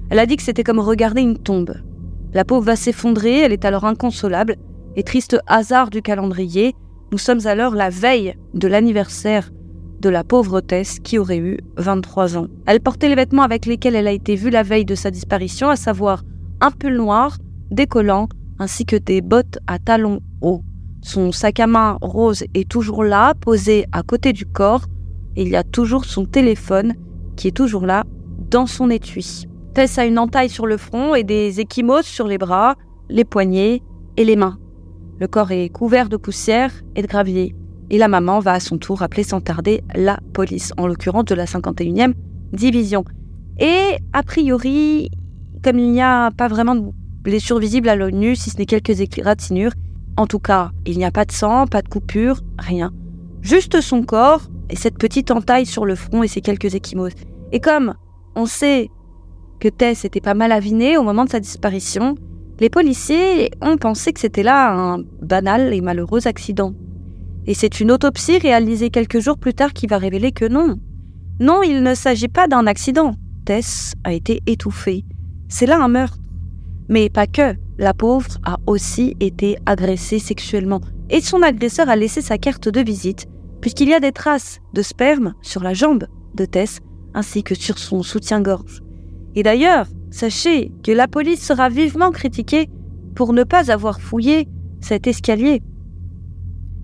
Elle 0.09 0.19
a 0.19 0.25
dit 0.25 0.35
que 0.35 0.43
c'était 0.43 0.63
comme 0.63 0.79
regarder 0.79 1.21
une 1.21 1.37
tombe. 1.37 1.75
La 2.33 2.45
pauvre 2.45 2.65
va 2.65 2.75
s'effondrer, 2.75 3.39
elle 3.39 3.53
est 3.53 3.65
alors 3.65 3.85
inconsolable, 3.85 4.57
et 4.95 5.03
triste 5.03 5.37
hasard 5.47 5.89
du 5.89 6.01
calendrier, 6.01 6.75
nous 7.11 7.17
sommes 7.17 7.45
alors 7.45 7.75
la 7.75 7.89
veille 7.89 8.35
de 8.53 8.67
l'anniversaire 8.67 9.51
de 9.99 10.09
la 10.09 10.23
pauvre 10.23 10.61
Tess 10.61 10.99
qui 10.99 11.17
aurait 11.17 11.37
eu 11.37 11.59
23 11.77 12.37
ans. 12.37 12.47
Elle 12.65 12.81
portait 12.81 13.07
les 13.07 13.15
vêtements 13.15 13.43
avec 13.43 13.65
lesquels 13.65 13.95
elle 13.95 14.07
a 14.07 14.11
été 14.11 14.35
vue 14.35 14.49
la 14.49 14.63
veille 14.63 14.83
de 14.83 14.95
sa 14.95 15.11
disparition, 15.11 15.69
à 15.69 15.75
savoir 15.75 16.23
un 16.59 16.71
pull 16.71 16.95
noir, 16.95 17.37
des 17.71 17.87
collants, 17.87 18.27
ainsi 18.59 18.85
que 18.85 18.95
des 18.95 19.21
bottes 19.21 19.59
à 19.67 19.79
talons 19.79 20.19
hauts. 20.41 20.63
Son 21.01 21.31
sac 21.31 21.59
à 21.59 21.67
main 21.67 21.97
rose 22.01 22.43
est 22.53 22.67
toujours 22.67 23.03
là, 23.03 23.33
posé 23.33 23.85
à 23.91 24.03
côté 24.03 24.33
du 24.33 24.45
corps, 24.45 24.85
et 25.35 25.43
il 25.43 25.49
y 25.49 25.55
a 25.55 25.63
toujours 25.63 26.05
son 26.05 26.25
téléphone 26.25 26.93
qui 27.35 27.47
est 27.47 27.55
toujours 27.55 27.85
là 27.85 28.03
dans 28.49 28.65
son 28.65 28.89
étui. 28.89 29.47
Tess 29.73 29.97
a 29.97 30.05
une 30.05 30.19
entaille 30.19 30.49
sur 30.49 30.67
le 30.67 30.77
front 30.77 31.15
et 31.15 31.23
des 31.23 31.59
échymoses 31.59 32.05
sur 32.05 32.27
les 32.27 32.37
bras, 32.37 32.75
les 33.09 33.25
poignets 33.25 33.81
et 34.17 34.23
les 34.23 34.35
mains. 34.35 34.59
Le 35.19 35.27
corps 35.27 35.51
est 35.51 35.69
couvert 35.69 36.09
de 36.09 36.17
poussière 36.17 36.71
et 36.95 37.01
de 37.01 37.07
gravier. 37.07 37.55
Et 37.89 37.97
la 37.97 38.07
maman 38.07 38.39
va 38.39 38.53
à 38.53 38.59
son 38.59 38.77
tour 38.77 39.01
appeler 39.01 39.23
sans 39.23 39.41
tarder 39.41 39.83
la 39.95 40.19
police, 40.33 40.73
en 40.77 40.85
l'occurrence 40.85 41.25
de 41.25 41.35
la 41.35 41.45
51e 41.45 42.13
division. 42.51 43.03
Et 43.59 43.97
a 44.13 44.21
priori, 44.21 45.09
comme 45.63 45.79
il 45.79 45.91
n'y 45.91 46.01
a 46.01 46.29
pas 46.31 46.47
vraiment 46.47 46.75
de 46.75 46.91
blessures 47.23 47.59
visibles 47.59 47.89
à 47.89 47.95
l'ONU, 47.95 48.35
si 48.35 48.51
ce 48.51 48.57
n'est 48.57 48.65
quelques 48.65 49.01
égratignures, 49.01 49.73
en 50.17 50.27
tout 50.27 50.39
cas, 50.39 50.69
il 50.85 50.99
n'y 50.99 51.05
a 51.05 51.11
pas 51.11 51.25
de 51.25 51.31
sang, 51.31 51.65
pas 51.65 51.81
de 51.81 51.87
coupure, 51.87 52.41
rien. 52.59 52.91
Juste 53.41 53.81
son 53.81 54.03
corps 54.03 54.43
et 54.69 54.75
cette 54.75 54.99
petite 54.99 55.31
entaille 55.31 55.65
sur 55.65 55.85
le 55.85 55.95
front 55.95 56.21
et 56.21 56.27
ces 56.27 56.41
quelques 56.41 56.75
échymoses. 56.75 57.13
Et 57.51 57.59
comme 57.59 57.95
on 58.35 58.45
sait 58.45 58.89
que 59.63 59.69
Tess 59.69 60.03
était 60.03 60.19
pas 60.19 60.33
mal 60.33 60.51
avinée 60.51 60.97
au 60.97 61.03
moment 61.03 61.23
de 61.23 61.29
sa 61.29 61.39
disparition, 61.39 62.15
les 62.59 62.69
policiers 62.69 63.49
ont 63.61 63.77
pensé 63.77 64.11
que 64.11 64.19
c'était 64.19 64.43
là 64.43 64.73
un 64.73 64.97
banal 65.21 65.73
et 65.73 65.79
malheureux 65.79 66.27
accident. 66.27 66.73
Et 67.47 67.53
c'est 67.53 67.79
une 67.79 67.89
autopsie 67.89 68.39
réalisée 68.39 68.89
quelques 68.89 69.19
jours 69.21 69.37
plus 69.37 69.53
tard 69.53 69.71
qui 69.71 69.87
va 69.87 69.97
révéler 69.97 70.33
que 70.33 70.43
non. 70.43 70.79
Non, 71.39 71.63
il 71.63 71.81
ne 71.81 71.95
s'agit 71.95 72.27
pas 72.27 72.47
d'un 72.47 72.67
accident. 72.67 73.13
Tess 73.45 73.93
a 74.03 74.11
été 74.11 74.41
étouffée. 74.47 75.05
C'est 75.47 75.65
là 75.65 75.81
un 75.81 75.87
meurtre. 75.87 76.19
Mais 76.89 77.09
pas 77.09 77.25
que. 77.25 77.55
La 77.77 77.93
pauvre 77.93 78.39
a 78.43 78.57
aussi 78.67 79.15
été 79.21 79.55
agressée 79.65 80.19
sexuellement. 80.19 80.81
Et 81.09 81.21
son 81.21 81.41
agresseur 81.41 81.87
a 81.87 81.95
laissé 81.95 82.21
sa 82.21 82.37
carte 82.37 82.67
de 82.67 82.81
visite, 82.81 83.27
puisqu'il 83.61 83.87
y 83.87 83.93
a 83.93 84.01
des 84.01 84.11
traces 84.11 84.59
de 84.73 84.81
sperme 84.81 85.35
sur 85.41 85.63
la 85.63 85.73
jambe 85.73 86.03
de 86.35 86.43
Tess, 86.43 86.79
ainsi 87.13 87.43
que 87.43 87.55
sur 87.55 87.77
son 87.77 88.03
soutien-gorge. 88.03 88.82
Et 89.35 89.43
d'ailleurs, 89.43 89.87
sachez 90.11 90.71
que 90.83 90.91
la 90.91 91.07
police 91.07 91.45
sera 91.45 91.69
vivement 91.69 92.11
critiquée 92.11 92.69
pour 93.15 93.33
ne 93.33 93.43
pas 93.43 93.71
avoir 93.71 93.99
fouillé 93.99 94.47
cet 94.81 95.07
escalier. 95.07 95.61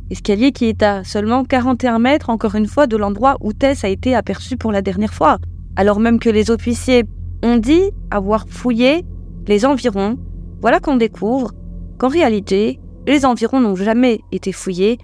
Escalier 0.09 0.51
qui 0.51 0.65
est 0.65 0.81
à 0.81 1.03
seulement 1.03 1.43
41 1.43 1.99
mètres, 1.99 2.29
encore 2.29 2.55
une 2.55 2.65
fois, 2.65 2.87
de 2.87 2.97
l'endroit 2.97 3.37
où 3.41 3.53
Tess 3.53 3.83
a 3.83 3.89
été 3.89 4.15
aperçue 4.15 4.57
pour 4.57 4.71
la 4.71 4.81
dernière 4.81 5.13
fois, 5.13 5.37
alors 5.75 5.99
même 5.99 6.19
que 6.19 6.29
les 6.29 6.49
officiers 6.49 7.03
ont 7.43 7.57
dit 7.57 7.91
avoir 8.09 8.47
fouillé 8.49 9.05
les 9.47 9.65
environs. 9.65 10.17
Voilà 10.61 10.79
qu'on 10.79 10.97
découvre 10.97 11.51
qu'en 11.99 12.07
réalité, 12.07 12.79
les 13.05 13.25
environs 13.25 13.59
n'ont 13.59 13.75
jamais 13.75 14.21
été 14.31 14.51
fouillés, 14.51 14.97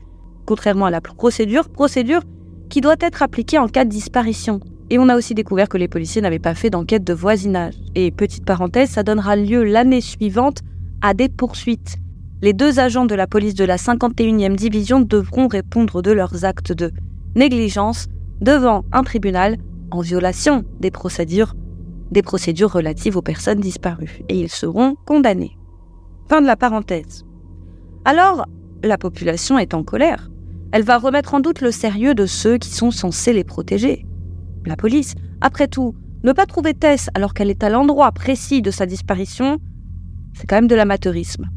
contrairement 0.45 0.85
à 0.85 0.91
la 0.91 1.01
procédure, 1.01 1.69
procédure 1.69 2.21
qui 2.69 2.81
doit 2.81 2.95
être 2.99 3.21
appliquée 3.21 3.59
en 3.59 3.67
cas 3.67 3.85
de 3.85 3.89
disparition. 3.89 4.59
Et 4.89 4.99
on 4.99 5.09
a 5.09 5.15
aussi 5.15 5.33
découvert 5.33 5.67
que 5.67 5.77
les 5.77 5.87
policiers 5.87 6.21
n'avaient 6.21 6.39
pas 6.39 6.53
fait 6.53 6.69
d'enquête 6.69 7.03
de 7.03 7.13
voisinage. 7.13 7.73
Et 7.95 8.11
petite 8.11 8.45
parenthèse, 8.45 8.91
ça 8.91 9.03
donnera 9.03 9.35
lieu 9.35 9.63
l'année 9.63 10.01
suivante 10.01 10.59
à 11.01 11.13
des 11.13 11.29
poursuites. 11.29 11.97
Les 12.41 12.53
deux 12.53 12.79
agents 12.79 13.05
de 13.05 13.15
la 13.15 13.25
police 13.25 13.55
de 13.55 13.65
la 13.65 13.77
51e 13.77 14.55
division 14.55 14.99
devront 14.99 15.47
répondre 15.47 16.01
de 16.01 16.11
leurs 16.11 16.45
actes 16.45 16.71
de 16.71 16.91
négligence 17.35 18.07
devant 18.41 18.85
un 18.91 19.03
tribunal 19.03 19.57
en 19.89 20.01
violation 20.01 20.63
des 20.79 20.91
procédures, 20.91 21.55
des 22.11 22.21
procédures 22.21 22.71
relatives 22.71 23.17
aux 23.17 23.23
personnes 23.23 23.59
disparues. 23.59 24.21
Et 24.29 24.39
ils 24.39 24.51
seront 24.51 24.95
condamnés. 25.05 25.57
Fin 26.29 26.41
de 26.41 26.47
la 26.47 26.55
parenthèse. 26.55 27.25
Alors, 28.03 28.45
la 28.83 28.97
population 28.99 29.57
est 29.57 29.73
en 29.73 29.83
colère. 29.83 30.29
Elle 30.71 30.83
va 30.83 30.99
remettre 30.99 31.33
en 31.33 31.39
doute 31.39 31.61
le 31.61 31.71
sérieux 31.71 32.13
de 32.13 32.27
ceux 32.27 32.57
qui 32.57 32.69
sont 32.69 32.91
censés 32.91 33.33
les 33.33 33.43
protéger 33.43 34.05
la 34.69 34.75
police. 34.75 35.15
Après 35.41 35.67
tout, 35.67 35.95
ne 36.23 36.31
pas 36.31 36.45
trouver 36.45 36.73
Tess 36.73 37.09
alors 37.13 37.33
qu'elle 37.33 37.49
est 37.49 37.63
à 37.63 37.69
l'endroit 37.69 38.11
précis 38.11 38.61
de 38.61 38.71
sa 38.71 38.85
disparition, 38.85 39.59
c'est 40.33 40.47
quand 40.47 40.55
même 40.55 40.67
de 40.67 40.75
l'amateurisme. 40.75 41.49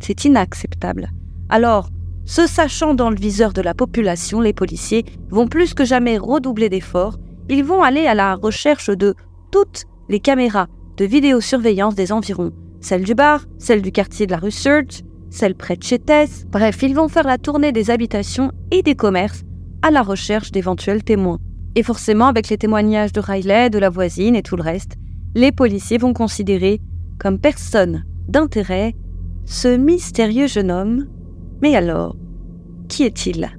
C'est 0.00 0.24
inacceptable. 0.24 1.10
Alors, 1.48 1.88
se 2.24 2.46
sachant 2.46 2.94
dans 2.94 3.10
le 3.10 3.16
viseur 3.16 3.52
de 3.52 3.62
la 3.62 3.74
population, 3.74 4.40
les 4.40 4.52
policiers 4.52 5.04
vont 5.30 5.48
plus 5.48 5.74
que 5.74 5.84
jamais 5.84 6.18
redoubler 6.18 6.68
d'efforts. 6.68 7.18
Ils 7.48 7.64
vont 7.64 7.82
aller 7.82 8.06
à 8.06 8.14
la 8.14 8.36
recherche 8.36 8.90
de 8.90 9.14
toutes 9.50 9.84
les 10.08 10.20
caméras 10.20 10.68
de 10.96 11.04
vidéosurveillance 11.04 11.94
des 11.94 12.12
environs. 12.12 12.52
Celles 12.80 13.04
du 13.04 13.14
bar, 13.14 13.44
celles 13.58 13.82
du 13.82 13.92
quartier 13.92 14.26
de 14.26 14.32
la 14.32 14.38
rue 14.38 14.50
Search, 14.50 15.02
celles 15.30 15.54
près 15.54 15.76
de 15.76 15.82
chez 15.82 15.98
Tess. 15.98 16.44
Bref, 16.50 16.82
ils 16.82 16.94
vont 16.94 17.08
faire 17.08 17.26
la 17.26 17.38
tournée 17.38 17.72
des 17.72 17.90
habitations 17.90 18.52
et 18.70 18.82
des 18.82 18.94
commerces 18.94 19.42
à 19.82 19.90
la 19.90 20.02
recherche 20.02 20.52
d'éventuels 20.52 21.02
témoins. 21.02 21.38
Et 21.74 21.82
forcément, 21.82 22.26
avec 22.26 22.48
les 22.48 22.58
témoignages 22.58 23.12
de 23.12 23.20
Riley, 23.20 23.70
de 23.70 23.78
la 23.78 23.88
voisine 23.88 24.34
et 24.34 24.42
tout 24.42 24.56
le 24.56 24.62
reste, 24.62 24.96
les 25.34 25.52
policiers 25.52 25.98
vont 25.98 26.12
considérer 26.12 26.80
comme 27.18 27.38
personne 27.38 28.04
d'intérêt 28.28 28.94
ce 29.44 29.76
mystérieux 29.76 30.46
jeune 30.46 30.70
homme. 30.70 31.08
Mais 31.62 31.74
alors, 31.74 32.16
qui 32.88 33.04
est-il? 33.04 33.50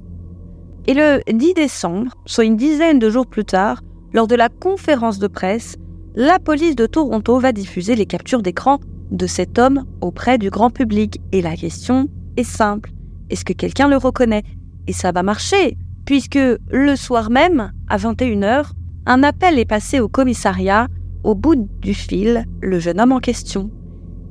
Et 0.86 0.94
le 0.94 1.20
10 1.32 1.54
décembre, 1.54 2.12
soit 2.26 2.44
une 2.44 2.56
dizaine 2.56 2.98
de 2.98 3.10
jours 3.10 3.26
plus 3.26 3.44
tard, 3.44 3.82
lors 4.12 4.28
de 4.28 4.36
la 4.36 4.48
conférence 4.48 5.18
de 5.18 5.26
presse, 5.26 5.76
la 6.14 6.38
police 6.38 6.76
de 6.76 6.86
Toronto 6.86 7.40
va 7.40 7.52
diffuser 7.52 7.96
les 7.96 8.06
captures 8.06 8.42
d'écran 8.42 8.78
de 9.10 9.26
cet 9.26 9.58
homme 9.58 9.84
auprès 10.00 10.38
du 10.38 10.50
grand 10.50 10.70
public. 10.70 11.20
Et 11.32 11.42
la 11.42 11.56
question 11.56 12.08
est 12.36 12.44
simple. 12.44 12.90
Est-ce 13.30 13.44
que 13.44 13.52
quelqu'un 13.52 13.88
le 13.88 13.96
reconnaît? 13.96 14.44
Et 14.86 14.92
ça 14.92 15.10
va 15.10 15.22
marcher, 15.22 15.76
puisque 16.04 16.38
le 16.70 16.96
soir 16.96 17.30
même, 17.30 17.72
à 17.88 17.96
21h, 17.96 18.70
un 19.06 19.22
appel 19.22 19.58
est 19.58 19.64
passé 19.64 20.00
au 20.00 20.08
commissariat. 20.08 20.88
Au 21.22 21.34
bout 21.34 21.68
du 21.80 21.94
fil, 21.94 22.44
le 22.60 22.78
jeune 22.78 23.00
homme 23.00 23.12
en 23.12 23.20
question. 23.20 23.70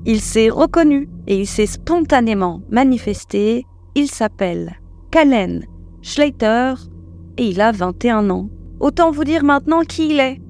Il 0.05 0.21
s'est 0.21 0.49
reconnu 0.49 1.09
et 1.27 1.39
il 1.39 1.47
s'est 1.47 1.65
spontanément 1.65 2.61
manifesté. 2.69 3.65
Il 3.95 4.07
s'appelle 4.07 4.73
Kalen 5.11 5.65
Schleiter 6.01 6.73
et 7.37 7.47
il 7.47 7.61
a 7.61 7.71
21 7.71 8.29
ans. 8.29 8.49
Autant 8.79 9.11
vous 9.11 9.23
dire 9.23 9.43
maintenant 9.43 9.81
qui 9.81 10.09
il 10.09 10.19
est. 10.19 10.41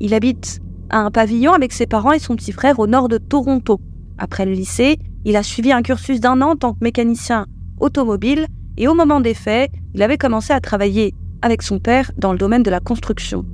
Il 0.00 0.14
habite 0.14 0.60
à 0.88 0.98
un 0.98 1.10
pavillon 1.10 1.52
avec 1.52 1.72
ses 1.72 1.86
parents 1.86 2.12
et 2.12 2.18
son 2.18 2.36
petit 2.36 2.52
frère 2.52 2.78
au 2.78 2.86
nord 2.86 3.08
de 3.08 3.18
Toronto. 3.18 3.80
Après 4.18 4.46
le 4.46 4.52
lycée, 4.52 4.98
il 5.24 5.36
a 5.36 5.42
suivi 5.42 5.72
un 5.72 5.82
cursus 5.82 6.20
d'un 6.20 6.40
an 6.42 6.50
en 6.50 6.56
tant 6.56 6.74
que 6.74 6.82
mécanicien 6.82 7.46
automobile 7.80 8.46
et 8.76 8.88
au 8.88 8.94
moment 8.94 9.20
des 9.20 9.34
faits, 9.34 9.70
il 9.94 10.02
avait 10.02 10.18
commencé 10.18 10.52
à 10.52 10.60
travailler 10.60 11.14
avec 11.42 11.62
son 11.62 11.78
père 11.78 12.12
dans 12.16 12.32
le 12.32 12.38
domaine 12.38 12.62
de 12.62 12.70
la 12.70 12.80
construction. 12.80 13.44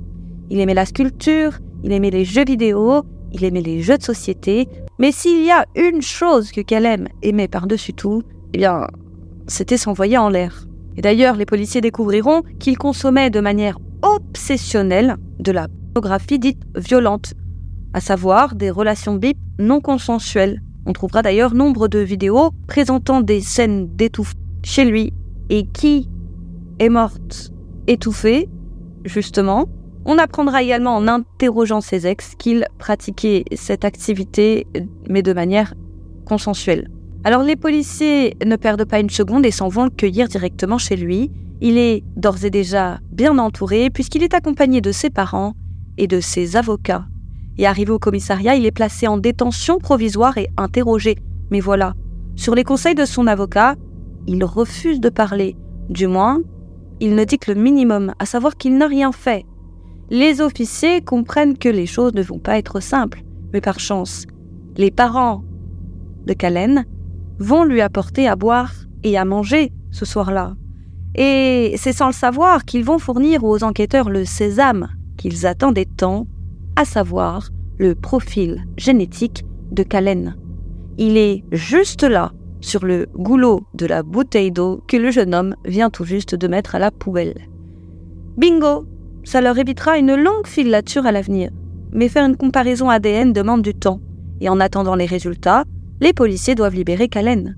Il 0.49 0.59
aimait 0.59 0.73
la 0.73 0.85
sculpture, 0.85 1.59
il 1.83 1.91
aimait 1.91 2.11
les 2.11 2.25
jeux 2.25 2.45
vidéo 2.45 3.03
il 3.31 3.43
aimait 3.43 3.61
les 3.61 3.81
jeux 3.81 3.97
de 3.97 4.03
société, 4.03 4.67
mais 4.97 5.11
s'il 5.11 5.45
y 5.45 5.51
a 5.51 5.65
une 5.75 6.01
chose 6.01 6.51
que 6.51 6.61
Kalem 6.61 7.07
aimait 7.21 7.47
par-dessus 7.47 7.93
tout, 7.93 8.23
eh 8.53 8.57
bien, 8.57 8.87
c'était 9.47 9.77
s'envoyer 9.77 10.17
en 10.17 10.29
l'air. 10.29 10.65
Et 10.97 11.01
d'ailleurs, 11.01 11.35
les 11.35 11.45
policiers 11.45 11.81
découvriront 11.81 12.41
qu'il 12.59 12.77
consommait 12.77 13.29
de 13.29 13.39
manière 13.39 13.77
obsessionnelle 14.01 15.17
de 15.39 15.51
la 15.51 15.67
pornographie 15.93 16.39
dite 16.39 16.61
violente, 16.75 17.33
à 17.93 18.01
savoir 18.01 18.55
des 18.55 18.71
relations 18.71 19.15
bip 19.15 19.37
non 19.59 19.81
consensuelles. 19.81 20.61
On 20.85 20.93
trouvera 20.93 21.21
d'ailleurs 21.21 21.53
nombre 21.53 21.87
de 21.87 21.99
vidéos 21.99 22.51
présentant 22.67 23.21
des 23.21 23.41
scènes 23.41 23.95
d'étouffement 23.95 24.39
chez 24.63 24.85
lui. 24.85 25.13
Et 25.51 25.65
qui 25.65 26.07
est 26.79 26.89
morte 26.89 27.51
étouffée, 27.87 28.49
justement 29.05 29.67
On 30.05 30.17
apprendra 30.17 30.63
également 30.63 30.95
en 30.95 31.07
interrogeant 31.07 31.81
ses 31.81 32.07
ex 32.07 32.33
qu'il 32.37 32.65
pratiquait 32.77 33.43
cette 33.55 33.85
activité, 33.85 34.65
mais 35.09 35.21
de 35.21 35.33
manière 35.33 35.73
consensuelle. 36.25 36.89
Alors 37.23 37.43
les 37.43 37.57
policiers 37.57 38.37
ne 38.45 38.55
perdent 38.55 38.85
pas 38.85 38.99
une 38.99 39.09
seconde 39.09 39.45
et 39.45 39.51
s'en 39.51 39.67
vont 39.67 39.83
le 39.83 39.89
cueillir 39.89 40.27
directement 40.29 40.77
chez 40.77 40.95
lui. 40.95 41.31
Il 41.61 41.77
est 41.77 42.03
d'ores 42.15 42.45
et 42.45 42.49
déjà 42.49 42.99
bien 43.11 43.37
entouré 43.37 43.89
puisqu'il 43.89 44.23
est 44.23 44.33
accompagné 44.33 44.79
de 44.79 44.93
ses 44.93 45.09
parents 45.09 45.53
et 45.97 46.07
de 46.07 46.21
ses 46.21 46.55
avocats. 46.55 47.05
Et 47.57 47.67
arrivé 47.67 47.91
au 47.91 47.99
commissariat, 47.99 48.55
il 48.55 48.65
est 48.65 48.71
placé 48.71 49.05
en 49.05 49.17
détention 49.17 49.79
provisoire 49.79 50.37
et 50.37 50.47
interrogé. 50.55 51.17
Mais 51.51 51.59
voilà, 51.59 51.93
sur 52.37 52.55
les 52.55 52.63
conseils 52.63 52.95
de 52.95 53.03
son 53.03 53.27
avocat, 53.27 53.75
il 54.27 54.45
refuse 54.45 55.01
de 55.01 55.09
parler. 55.09 55.57
Du 55.89 56.07
moins, 56.07 56.39
il 56.99 57.15
ne 57.15 57.23
dit 57.23 57.39
que 57.39 57.51
le 57.51 57.61
minimum, 57.61 58.13
à 58.19 58.25
savoir 58.25 58.57
qu'il 58.57 58.77
n'a 58.77 58.87
rien 58.87 59.11
fait. 59.11 59.45
Les 60.09 60.41
officiers 60.41 61.01
comprennent 61.01 61.57
que 61.57 61.69
les 61.69 61.85
choses 61.85 62.13
ne 62.13 62.23
vont 62.23 62.39
pas 62.39 62.57
être 62.57 62.79
simples, 62.79 63.23
mais 63.53 63.61
par 63.61 63.79
chance, 63.79 64.25
les 64.77 64.91
parents 64.91 65.43
de 66.25 66.33
Calen 66.33 66.85
vont 67.39 67.63
lui 67.63 67.81
apporter 67.81 68.27
à 68.27 68.35
boire 68.35 68.73
et 69.03 69.17
à 69.17 69.25
manger 69.25 69.71
ce 69.91 70.05
soir-là. 70.05 70.55
Et 71.15 71.75
c'est 71.77 71.93
sans 71.93 72.07
le 72.07 72.13
savoir 72.13 72.65
qu'ils 72.65 72.83
vont 72.83 72.99
fournir 72.99 73.43
aux 73.43 73.63
enquêteurs 73.63 74.09
le 74.09 74.25
sésame 74.25 74.89
qu'ils 75.17 75.45
attendaient 75.45 75.87
tant, 75.97 76.27
à 76.75 76.85
savoir 76.85 77.49
le 77.77 77.93
profil 77.93 78.65
génétique 78.77 79.43
de 79.71 79.83
Calen. 79.83 80.35
Il 80.97 81.17
est 81.17 81.43
juste 81.51 82.03
là, 82.03 82.31
sur 82.61 82.85
le 82.85 83.07
goulot 83.15 83.61
de 83.73 83.85
la 83.85 84.03
bouteille 84.03 84.51
d'eau 84.51 84.81
que 84.87 84.97
le 84.97 85.11
jeune 85.11 85.33
homme 85.33 85.55
vient 85.65 85.89
tout 85.89 86.05
juste 86.05 86.35
de 86.35 86.47
mettre 86.47 86.75
à 86.75 86.79
la 86.79 86.91
poubelle. 86.91 87.47
Bingo 88.37 88.85
Ça 89.23 89.41
leur 89.41 89.57
évitera 89.57 89.97
une 89.97 90.15
longue 90.15 90.47
filature 90.47 91.05
à 91.05 91.11
l'avenir. 91.11 91.51
Mais 91.91 92.09
faire 92.09 92.25
une 92.25 92.37
comparaison 92.37 92.89
ADN 92.89 93.33
demande 93.33 93.61
du 93.61 93.73
temps, 93.73 93.99
et 94.41 94.49
en 94.49 94.59
attendant 94.59 94.95
les 94.95 95.05
résultats, 95.05 95.63
les 96.01 96.13
policiers 96.13 96.55
doivent 96.55 96.75
libérer 96.75 97.07
Calen, 97.07 97.57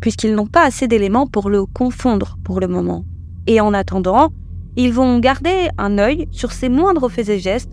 puisqu'ils 0.00 0.34
n'ont 0.34 0.46
pas 0.46 0.64
assez 0.64 0.88
d'éléments 0.88 1.26
pour 1.26 1.48
le 1.48 1.64
confondre 1.64 2.36
pour 2.44 2.60
le 2.60 2.68
moment. 2.68 3.04
Et 3.46 3.60
en 3.60 3.72
attendant, 3.72 4.30
ils 4.76 4.92
vont 4.92 5.18
garder 5.18 5.68
un 5.78 5.98
œil 5.98 6.28
sur 6.30 6.52
ses 6.52 6.68
moindres 6.68 7.10
faits 7.10 7.28
et 7.28 7.38
gestes. 7.38 7.70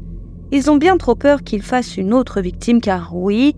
Ils 0.52 0.72
ont 0.72 0.78
bien 0.78 0.98
trop 0.98 1.16
peur 1.16 1.44
qu'il 1.44 1.62
fasse 1.62 1.98
une 1.98 2.14
autre 2.14 2.40
victime, 2.40 2.82
car 2.82 3.16
oui, 3.16 3.56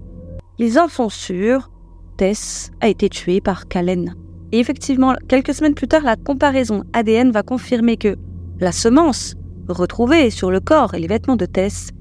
ils 0.58 0.80
en 0.80 0.88
sont 0.88 1.10
sûrs, 1.10 1.69
Tess 2.17 2.71
a 2.82 2.88
été 2.88 3.10
tuée 3.10 3.41
par 3.41 3.67
Calen. 3.67 4.15
Et 4.51 4.60
effectivement, 4.60 5.15
quelques 5.27 5.53
semaines 5.53 5.75
plus 5.75 5.88
tard, 5.88 6.03
la 6.03 6.15
comparaison 6.15 6.84
ADN 6.93 7.32
va 7.32 7.43
confirmer 7.43 7.97
que 7.97 8.17
la 8.60 8.71
semence 8.71 9.36
retrouvée 9.67 10.30
sur 10.30 10.49
le 10.49 10.60
corps 10.60 10.95
et 10.95 10.99
les 10.99 11.08
vêtements 11.08 11.36
de 11.36 11.45
Tess 11.45 11.91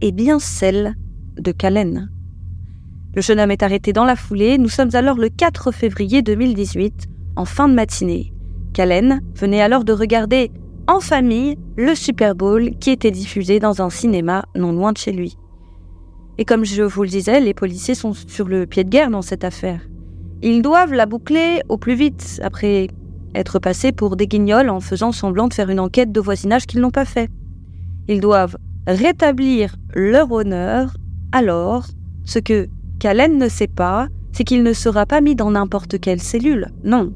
est 0.00 0.12
bien 0.12 0.38
celle 0.38 0.94
de 1.36 1.52
Calen. 1.52 2.10
Le 3.14 3.22
jeune 3.22 3.40
homme 3.40 3.50
est 3.50 3.62
arrêté 3.62 3.92
dans 3.92 4.04
la 4.04 4.16
foulée. 4.16 4.58
Nous 4.58 4.68
sommes 4.68 4.94
alors 4.94 5.16
le 5.16 5.28
4 5.28 5.72
février 5.72 6.22
2018, 6.22 7.06
en 7.36 7.44
fin 7.44 7.68
de 7.68 7.74
matinée. 7.74 8.32
Calen 8.72 9.20
venait 9.34 9.62
alors 9.62 9.84
de 9.84 9.92
regarder 9.92 10.50
en 10.86 11.00
famille 11.00 11.56
le 11.76 11.94
Super 11.94 12.34
Bowl 12.34 12.70
qui 12.80 12.90
était 12.90 13.10
diffusé 13.10 13.58
dans 13.60 13.82
un 13.82 13.90
cinéma 13.90 14.44
non 14.56 14.72
loin 14.72 14.92
de 14.92 14.98
chez 14.98 15.12
lui. 15.12 15.36
Et 16.40 16.46
comme 16.46 16.64
je 16.64 16.82
vous 16.82 17.02
le 17.02 17.08
disais, 17.10 17.38
les 17.38 17.52
policiers 17.52 17.94
sont 17.94 18.14
sur 18.14 18.48
le 18.48 18.64
pied 18.64 18.82
de 18.82 18.88
guerre 18.88 19.10
dans 19.10 19.20
cette 19.20 19.44
affaire. 19.44 19.82
Ils 20.42 20.62
doivent 20.62 20.94
la 20.94 21.04
boucler 21.04 21.60
au 21.68 21.76
plus 21.76 21.94
vite, 21.94 22.40
après 22.42 22.88
être 23.34 23.58
passés 23.58 23.92
pour 23.92 24.16
des 24.16 24.26
guignols 24.26 24.70
en 24.70 24.80
faisant 24.80 25.12
semblant 25.12 25.48
de 25.48 25.54
faire 25.54 25.68
une 25.68 25.78
enquête 25.78 26.12
de 26.12 26.20
voisinage 26.20 26.64
qu'ils 26.64 26.80
n'ont 26.80 26.90
pas 26.90 27.04
fait. 27.04 27.28
Ils 28.08 28.22
doivent 28.22 28.56
rétablir 28.86 29.76
leur 29.94 30.32
honneur, 30.32 30.96
alors 31.30 31.84
ce 32.24 32.38
que 32.38 32.68
qu'Allen 32.98 33.36
ne 33.36 33.50
sait 33.50 33.68
pas, 33.68 34.08
c'est 34.32 34.44
qu'il 34.44 34.62
ne 34.62 34.72
sera 34.72 35.04
pas 35.04 35.20
mis 35.20 35.34
dans 35.34 35.50
n'importe 35.50 36.00
quelle 36.00 36.22
cellule, 36.22 36.68
non. 36.84 37.12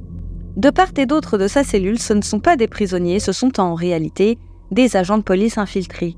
De 0.58 0.68
part 0.68 0.92
et 0.98 1.06
d'autre 1.06 1.38
de 1.38 1.48
sa 1.48 1.64
cellule, 1.64 1.98
ce 1.98 2.12
ne 2.12 2.20
sont 2.20 2.40
pas 2.40 2.56
des 2.56 2.68
prisonniers, 2.68 3.20
ce 3.20 3.32
sont 3.32 3.58
en 3.58 3.74
réalité 3.74 4.36
des 4.70 4.96
agents 4.96 5.18
de 5.18 5.22
police 5.22 5.56
infiltrés. 5.56 6.14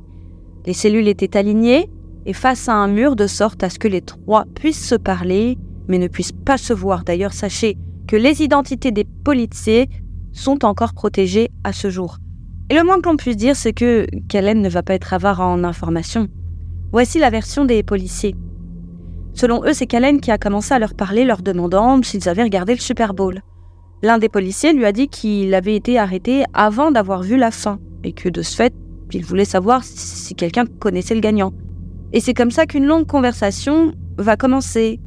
Les 0.66 0.73
cellules 0.73 1.07
étaient 1.07 1.37
alignées 1.37 1.88
et 2.27 2.33
face 2.33 2.69
à 2.69 2.75
un 2.75 2.89
mur 2.89 3.17
de 3.17 3.27
sorte 3.27 3.62
à 3.62 3.71
ce 3.71 3.79
que 3.79 3.89
les 3.89 4.03
trois 4.03 4.45
puissent 4.55 4.87
se 4.87 4.97
parler, 4.97 5.57
mais 5.89 5.99
ne 5.99 6.09
puissent 6.09 6.33
pas 6.33 6.59
se 6.59 6.73
voir. 6.73 7.05
D'ailleurs, 7.05 7.33
sachez 7.33 7.79
que 8.07 8.17
les 8.17 8.43
identités 8.43 8.91
des 8.91 9.05
policiers 9.05 9.89
sont 10.33 10.65
encore 10.65 10.93
protégées 10.93 11.51
à 11.65 11.73
ce 11.73 11.89
jour. 11.89 12.19
Et 12.69 12.75
le 12.75 12.83
moins 12.83 13.01
qu'on 13.01 13.17
puisse 13.17 13.37
dire, 13.37 13.55
c'est 13.55 13.73
que 13.73 14.07
Kellen 14.29 14.61
ne 14.61 14.69
va 14.69 14.83
pas 14.83 14.95
être 14.95 15.15
avare 15.15 15.41
en 15.41 15.62
informations. 15.62 16.27
Voici 16.93 17.19
la 17.19 17.31
version 17.31 17.65
des 17.65 17.83
policiers. 17.83 18.35
Selon 19.35 19.65
eux, 19.65 19.73
c'est 19.73 19.87
Calen 19.87 20.21
qui 20.21 20.31
a 20.31 20.39
commencé 20.39 20.75
à 20.75 20.79
leur 20.79 20.95
parler, 20.95 21.25
leur 21.25 21.43
demandant 21.43 22.03
s'ils 22.03 22.29
avaient 22.29 22.43
regardé 22.43 22.75
le 22.75 22.81
Super 22.81 23.15
Bowl. 23.15 23.43
L'un 24.03 24.19
des 24.19 24.29
policiers 24.29 24.73
lui 24.73 24.85
a 24.85 24.93
dit 24.93 25.09
qu'il 25.09 25.55
avait 25.55 25.77
été 25.77 25.99
arrêté 25.99 26.45
avant 26.55 26.91
d'avoir 26.91 27.23
vu 27.23 27.37
la 27.37 27.51
fin, 27.51 27.79
et 28.03 28.12
que 28.12 28.29
de 28.29 28.43
ce 28.43 28.57
fait, 28.57 28.75
il 29.12 29.25
voulait 29.25 29.45
savoir 29.45 29.85
si 29.85 30.35
quelqu'un 30.35 30.65
connaissait 30.67 31.15
le 31.15 31.21
gagnant. 31.21 31.53
Et 32.12 32.21
c'est 32.21 32.35
comme 32.35 32.51
ça 32.51 32.66
qu'une 32.66 32.87
longue 32.87 33.07
conversation 33.07 33.92
va 34.16 34.37
commencer. 34.37 35.01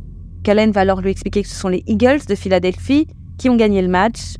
Calen 0.43 0.71
va 0.71 0.81
alors 0.81 1.01
lui 1.01 1.11
expliquer 1.11 1.43
que 1.43 1.47
ce 1.47 1.55
sont 1.55 1.69
les 1.69 1.83
Eagles 1.87 2.25
de 2.27 2.35
Philadelphie 2.35 3.07
qui 3.37 3.49
ont 3.49 3.55
gagné 3.55 3.81
le 3.81 3.87
match, 3.87 4.35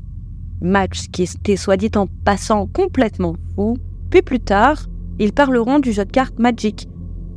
match 0.62 1.08
qui 1.12 1.24
était 1.24 1.56
soit 1.56 1.78
dit 1.78 1.92
en 1.96 2.08
passant 2.26 2.68
complètement 2.68 3.36
fou. 3.56 3.78
Puis 4.10 4.22
plus 4.22 4.40
tard, 4.40 4.86
ils 5.20 5.34
parleront 5.34 5.80
du 5.80 5.92
jeu 5.92 6.06
de 6.06 6.12
cartes 6.12 6.40
Magic, 6.40 6.88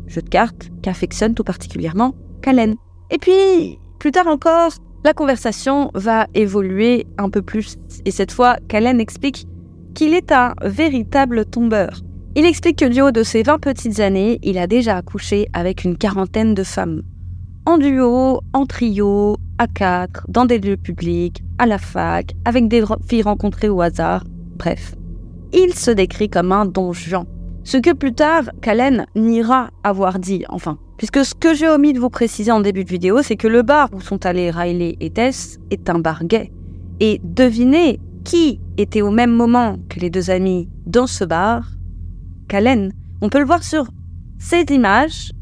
jeu 0.07 0.23
de 0.23 0.29
cartes 0.29 0.71
qu'affectionne 0.83 1.35
tout 1.35 1.45
particulièrement 1.45 2.15
Calen. 2.43 2.75
Et 3.11 3.19
puis, 3.19 3.79
plus 3.99 4.11
tard 4.11 4.27
encore, 4.27 4.73
la 5.05 5.15
conversation 5.15 5.91
va 5.95 6.27
évoluer 6.35 7.07
un 7.19 7.29
peu 7.29 7.43
plus. 7.43 7.77
Et 8.05 8.11
cette 8.11 8.33
fois, 8.33 8.57
Calen 8.69 9.01
explique 9.01 9.47
qu'il 9.95 10.15
est 10.15 10.33
un 10.33 10.55
véritable 10.63 11.45
tombeur. 11.45 12.01
Il 12.35 12.47
explique 12.47 12.79
que 12.79 12.85
du 12.87 13.03
haut 13.03 13.11
de 13.11 13.23
ses 13.23 13.43
20 13.43 13.59
petites 13.59 14.01
années, 14.01 14.39
il 14.43 14.59
a 14.59 14.67
déjà 14.67 14.97
accouché 14.97 15.49
avec 15.53 15.85
une 15.85 15.97
quarantaine 15.97 16.55
de 16.55 16.63
femmes. 16.63 17.03
En 17.67 17.79
duo, 17.79 18.41
en 18.53 18.67
trio, 18.67 19.37
à 19.59 19.67
quatre, 19.67 20.25
dans 20.29 20.47
des 20.47 20.59
lieux 20.59 20.77
publics, 20.77 21.43
à 21.59 21.67
la 21.67 21.79
fac, 21.79 22.33
avec 22.45 22.69
des 22.69 22.83
filles 23.07 23.23
rencontrées 23.23 23.69
au 23.69 23.81
hasard, 23.81 24.25
bref. 24.57 24.95
Il 25.53 25.75
se 25.75 25.91
décrit 25.91 26.31
comme 26.31 26.53
un 26.53 26.65
donjon. 26.65 27.27
Ce 27.65 27.77
que 27.77 27.93
plus 27.93 28.15
tard, 28.15 28.45
Calen 28.61 29.07
n'ira 29.15 29.71
avoir 29.85 30.19
dit, 30.19 30.45
enfin, 30.49 30.79
Puisque 31.03 31.25
ce 31.25 31.35
que 31.35 31.53
j'ai 31.53 31.69
omis 31.69 31.95
de 31.95 31.99
vous 31.99 32.11
préciser 32.11 32.53
en 32.53 32.61
début 32.61 32.85
de 32.85 32.89
vidéo, 32.89 33.23
c'est 33.23 33.35
que 33.35 33.49
le 33.49 33.63
bar 33.63 33.89
où 33.93 34.01
sont 34.01 34.25
allés 34.25 34.53
Riley 34.53 34.95
et 35.01 35.11
Tess 35.11 35.59
est 35.73 35.91
un 35.91 35.99
bar 35.99 36.25
gay. 36.25 36.53
Et 37.01 37.21
devinez 37.25 37.99
qui 38.23 38.61
était 38.79 39.03
au 39.03 39.11
même 39.11 39.33
moment 39.33 39.79
que 39.89 39.99
les 39.99 40.11
deux 40.11 40.31
amis 40.31 40.69
dans 40.87 41.09
ce 41.09 41.25
bar? 41.25 41.72
On 43.23 43.29
peut 43.31 43.39
le 43.39 43.47
voir 43.47 43.63
sur 43.63 43.87
ces 44.39 44.65
images. 44.71 45.33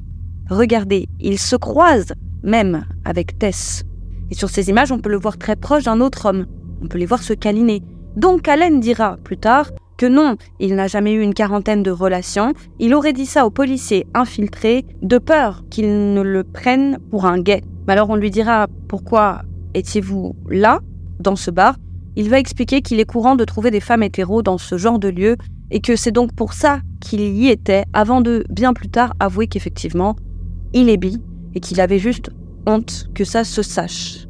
Regardez, 0.48 1.08
ils 1.18 1.40
se 1.40 1.56
croisent 1.56 2.14
même 2.44 2.84
avec 3.04 3.36
Tess. 3.36 3.82
Et 4.30 4.34
sur 4.34 4.48
ces 4.48 4.70
images, 4.70 4.92
on 4.92 5.00
peut 5.00 5.10
le 5.10 5.18
voir 5.18 5.36
très 5.36 5.56
proche 5.56 5.84
d'un 5.84 6.00
autre 6.00 6.26
homme. 6.26 6.46
On 6.82 6.86
peut 6.86 6.98
les 6.98 7.06
voir 7.06 7.22
se 7.22 7.32
câliner. 7.32 7.82
Donc 8.16 8.46
Allen 8.46 8.78
dira 8.78 9.16
plus 9.24 9.38
tard 9.38 9.72
que 9.96 10.06
non, 10.06 10.36
il 10.60 10.76
n'a 10.76 10.86
jamais 10.86 11.12
eu 11.12 11.20
une 11.20 11.34
quarantaine 11.34 11.82
de 11.82 11.90
relations, 11.90 12.54
il 12.78 12.94
aurait 12.94 13.12
dit 13.12 13.26
ça 13.26 13.44
aux 13.44 13.50
policiers 13.50 14.06
infiltrés 14.14 14.86
de 15.02 15.18
peur 15.18 15.64
qu'ils 15.68 16.14
ne 16.14 16.22
le 16.22 16.42
prennent 16.42 16.98
pour 17.10 17.26
un 17.26 17.38
gay. 17.38 17.62
Mais 17.86 17.92
alors 17.92 18.08
on 18.08 18.16
lui 18.16 18.30
dira 18.30 18.66
pourquoi 18.88 19.42
étiez-vous 19.74 20.36
là, 20.48 20.80
dans 21.18 21.36
ce 21.36 21.50
bar 21.50 21.74
Il 22.16 22.30
va 22.30 22.38
expliquer 22.38 22.80
qu'il 22.80 22.98
est 22.98 23.04
courant 23.04 23.36
de 23.36 23.44
trouver 23.44 23.70
des 23.70 23.80
femmes 23.80 24.02
hétéros 24.02 24.42
dans 24.42 24.58
ce 24.58 24.78
genre 24.78 24.98
de 24.98 25.08
lieu 25.08 25.36
et 25.70 25.80
que 25.80 25.96
c'est 25.96 26.12
donc 26.12 26.34
pour 26.34 26.52
ça 26.52 26.80
qu'il 27.00 27.20
y 27.20 27.48
était 27.48 27.84
avant 27.92 28.20
de 28.20 28.44
bien 28.50 28.72
plus 28.72 28.88
tard 28.88 29.14
avouer 29.20 29.46
qu'effectivement 29.46 30.16
il 30.72 30.88
est 30.88 30.96
bi 30.96 31.18
et 31.54 31.60
qu'il 31.60 31.80
avait 31.80 31.98
juste 31.98 32.30
honte 32.66 33.08
que 33.14 33.24
ça 33.24 33.44
se 33.44 33.62
sache. 33.62 34.26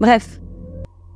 Bref, 0.00 0.40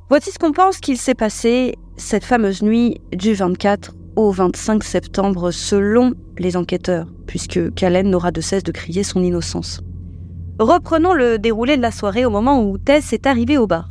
voici 0.09 0.31
ce 0.31 0.39
qu'on 0.39 0.51
pense 0.51 0.77
qu'il 0.77 0.97
s'est 0.97 1.15
passé 1.15 1.75
cette 1.97 2.23
fameuse 2.23 2.61
nuit 2.61 3.01
du 3.11 3.33
24 3.33 3.95
au 4.15 4.31
25 4.31 4.83
septembre 4.83 5.51
selon 5.51 6.13
les 6.37 6.57
enquêteurs, 6.57 7.07
puisque 7.27 7.73
Callen 7.73 8.09
n'aura 8.09 8.31
de 8.31 8.41
cesse 8.41 8.63
de 8.63 8.71
crier 8.71 9.03
son 9.03 9.23
innocence. 9.23 9.81
Reprenons 10.59 11.13
le 11.13 11.39
déroulé 11.39 11.77
de 11.77 11.81
la 11.81 11.91
soirée 11.91 12.25
au 12.25 12.29
moment 12.29 12.63
où 12.63 12.77
Tess 12.77 13.13
est 13.13 13.27
arrivé 13.27 13.57
au 13.57 13.67
bar. 13.67 13.89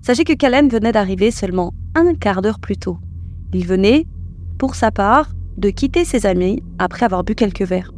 Sachez 0.00 0.24
que 0.24 0.32
Callen 0.32 0.68
venait 0.68 0.92
d'arriver 0.92 1.30
seulement 1.30 1.72
un 1.94 2.14
quart 2.14 2.42
d'heure 2.42 2.58
plus 2.58 2.76
tôt. 2.76 2.98
Il 3.52 3.66
venait, 3.66 4.06
pour 4.62 4.76
sa 4.76 4.92
part, 4.92 5.32
de 5.56 5.70
quitter 5.70 6.04
ses 6.04 6.24
amis 6.24 6.62
après 6.78 7.04
avoir 7.04 7.24
bu 7.24 7.34
quelques 7.34 7.62
verres. 7.62 7.92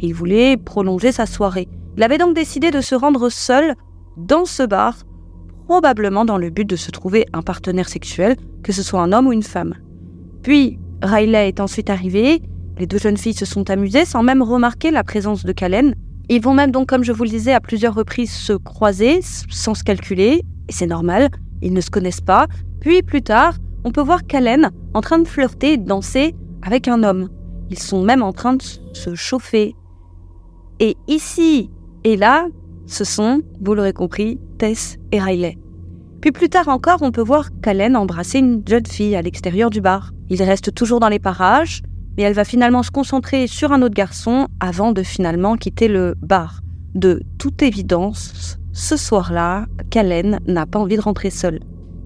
Il 0.00 0.12
voulait 0.12 0.56
prolonger 0.56 1.12
sa 1.12 1.24
soirée. 1.24 1.68
Il 1.96 2.02
avait 2.02 2.18
donc 2.18 2.34
décidé 2.34 2.72
de 2.72 2.80
se 2.80 2.96
rendre 2.96 3.28
seul 3.28 3.76
dans 4.16 4.44
ce 4.44 4.64
bar, 4.64 4.96
probablement 5.68 6.24
dans 6.24 6.36
le 6.36 6.50
but 6.50 6.68
de 6.68 6.74
se 6.74 6.90
trouver 6.90 7.26
un 7.32 7.42
partenaire 7.42 7.88
sexuel, 7.88 8.34
que 8.64 8.72
ce 8.72 8.82
soit 8.82 9.00
un 9.00 9.12
homme 9.12 9.28
ou 9.28 9.32
une 9.32 9.44
femme. 9.44 9.76
Puis, 10.42 10.80
Riley 11.00 11.46
est 11.46 11.60
ensuite 11.60 11.90
arrivé, 11.90 12.42
les 12.76 12.88
deux 12.88 12.98
jeunes 12.98 13.16
filles 13.16 13.34
se 13.34 13.46
sont 13.46 13.70
amusées 13.70 14.04
sans 14.04 14.24
même 14.24 14.42
remarquer 14.42 14.90
la 14.90 15.04
présence 15.04 15.44
de 15.44 15.52
Callen. 15.52 15.94
Ils 16.28 16.42
vont 16.42 16.54
même 16.54 16.72
donc, 16.72 16.88
comme 16.88 17.04
je 17.04 17.12
vous 17.12 17.22
le 17.22 17.30
disais, 17.30 17.52
à 17.52 17.60
plusieurs 17.60 17.94
reprises 17.94 18.32
se 18.32 18.54
croiser 18.54 19.20
sans 19.48 19.76
se 19.76 19.84
calculer, 19.84 20.42
et 20.68 20.72
c'est 20.72 20.88
normal, 20.88 21.28
ils 21.62 21.72
ne 21.72 21.80
se 21.80 21.90
connaissent 21.90 22.20
pas. 22.20 22.48
Puis 22.80 23.02
plus 23.02 23.22
tard, 23.22 23.54
on 23.84 23.90
peut 23.90 24.02
voir 24.02 24.26
Callen 24.26 24.70
en 24.94 25.00
train 25.00 25.18
de 25.18 25.28
flirter 25.28 25.74
et 25.74 25.76
de 25.76 25.86
danser 25.86 26.34
avec 26.62 26.88
un 26.88 27.02
homme. 27.02 27.28
Ils 27.70 27.78
sont 27.78 28.02
même 28.02 28.22
en 28.22 28.32
train 28.32 28.54
de 28.54 28.62
se 28.62 29.14
chauffer. 29.14 29.74
Et 30.80 30.96
ici 31.06 31.70
et 32.04 32.16
là, 32.16 32.46
ce 32.86 33.04
sont, 33.04 33.42
vous 33.60 33.74
l'aurez 33.74 33.92
compris, 33.92 34.40
Tess 34.58 34.96
et 35.12 35.20
Riley. 35.20 35.58
Puis 36.20 36.32
plus 36.32 36.48
tard 36.48 36.68
encore, 36.68 36.98
on 37.02 37.12
peut 37.12 37.22
voir 37.22 37.48
Callen 37.62 37.96
embrasser 37.96 38.38
une 38.38 38.62
jeune 38.66 38.86
fille 38.86 39.16
à 39.16 39.22
l'extérieur 39.22 39.70
du 39.70 39.80
bar. 39.80 40.12
Il 40.28 40.42
reste 40.42 40.74
toujours 40.74 41.00
dans 41.00 41.08
les 41.08 41.18
parages, 41.18 41.82
mais 42.16 42.24
elle 42.24 42.34
va 42.34 42.44
finalement 42.44 42.82
se 42.82 42.90
concentrer 42.90 43.46
sur 43.46 43.72
un 43.72 43.82
autre 43.82 43.94
garçon 43.94 44.48
avant 44.60 44.92
de 44.92 45.02
finalement 45.02 45.56
quitter 45.56 45.88
le 45.88 46.14
bar. 46.20 46.60
De 46.94 47.22
toute 47.38 47.62
évidence, 47.62 48.58
ce 48.72 48.96
soir-là, 48.96 49.66
Callen 49.90 50.40
n'a 50.46 50.66
pas 50.66 50.78
envie 50.78 50.96
de 50.96 51.02
rentrer 51.02 51.30
seule. 51.30 51.60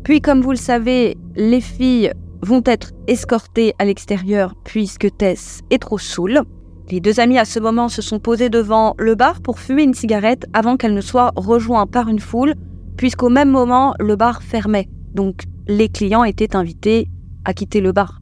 Puis, 0.05 0.21
comme 0.21 0.43
vous 0.43 0.51
le 0.51 0.57
savez, 0.57 1.17
les 1.35 1.63
filles 1.63 2.13
vont 2.43 2.63
être 2.67 2.93
escortées 3.07 3.75
à 3.79 3.87
l'extérieur 3.87 4.55
puisque 4.63 5.17
Tess 5.17 5.63
est 5.71 5.79
trop 5.79 5.99
saoule. 5.99 6.43
Les 6.91 7.01
deux 7.01 7.21
amis 7.21 7.39
à 7.39 7.47
ce 7.47 7.59
moment 7.59 7.89
se 7.89 8.03
sont 8.03 8.21
posés 8.21 8.51
devant 8.51 8.95
le 8.99 9.15
bar 9.15 9.41
pour 9.41 9.59
fumer 9.59 9.83
une 9.83 9.95
cigarette 9.95 10.45
avant 10.53 10.77
qu'elle 10.77 10.93
ne 10.93 11.01
soit 11.01 11.33
rejointe 11.37 11.91
par 11.91 12.09
une 12.09 12.19
foule, 12.19 12.55
puisqu'au 12.99 13.31
même 13.31 13.51
moment 13.51 13.95
le 13.99 14.17
bar 14.17 14.43
fermait. 14.43 14.91
Donc 15.15 15.45
les 15.67 15.89
clients 15.89 16.25
étaient 16.25 16.55
invités 16.55 17.09
à 17.47 17.55
quitter 17.55 17.81
le 17.81 17.93
bar. 17.93 18.21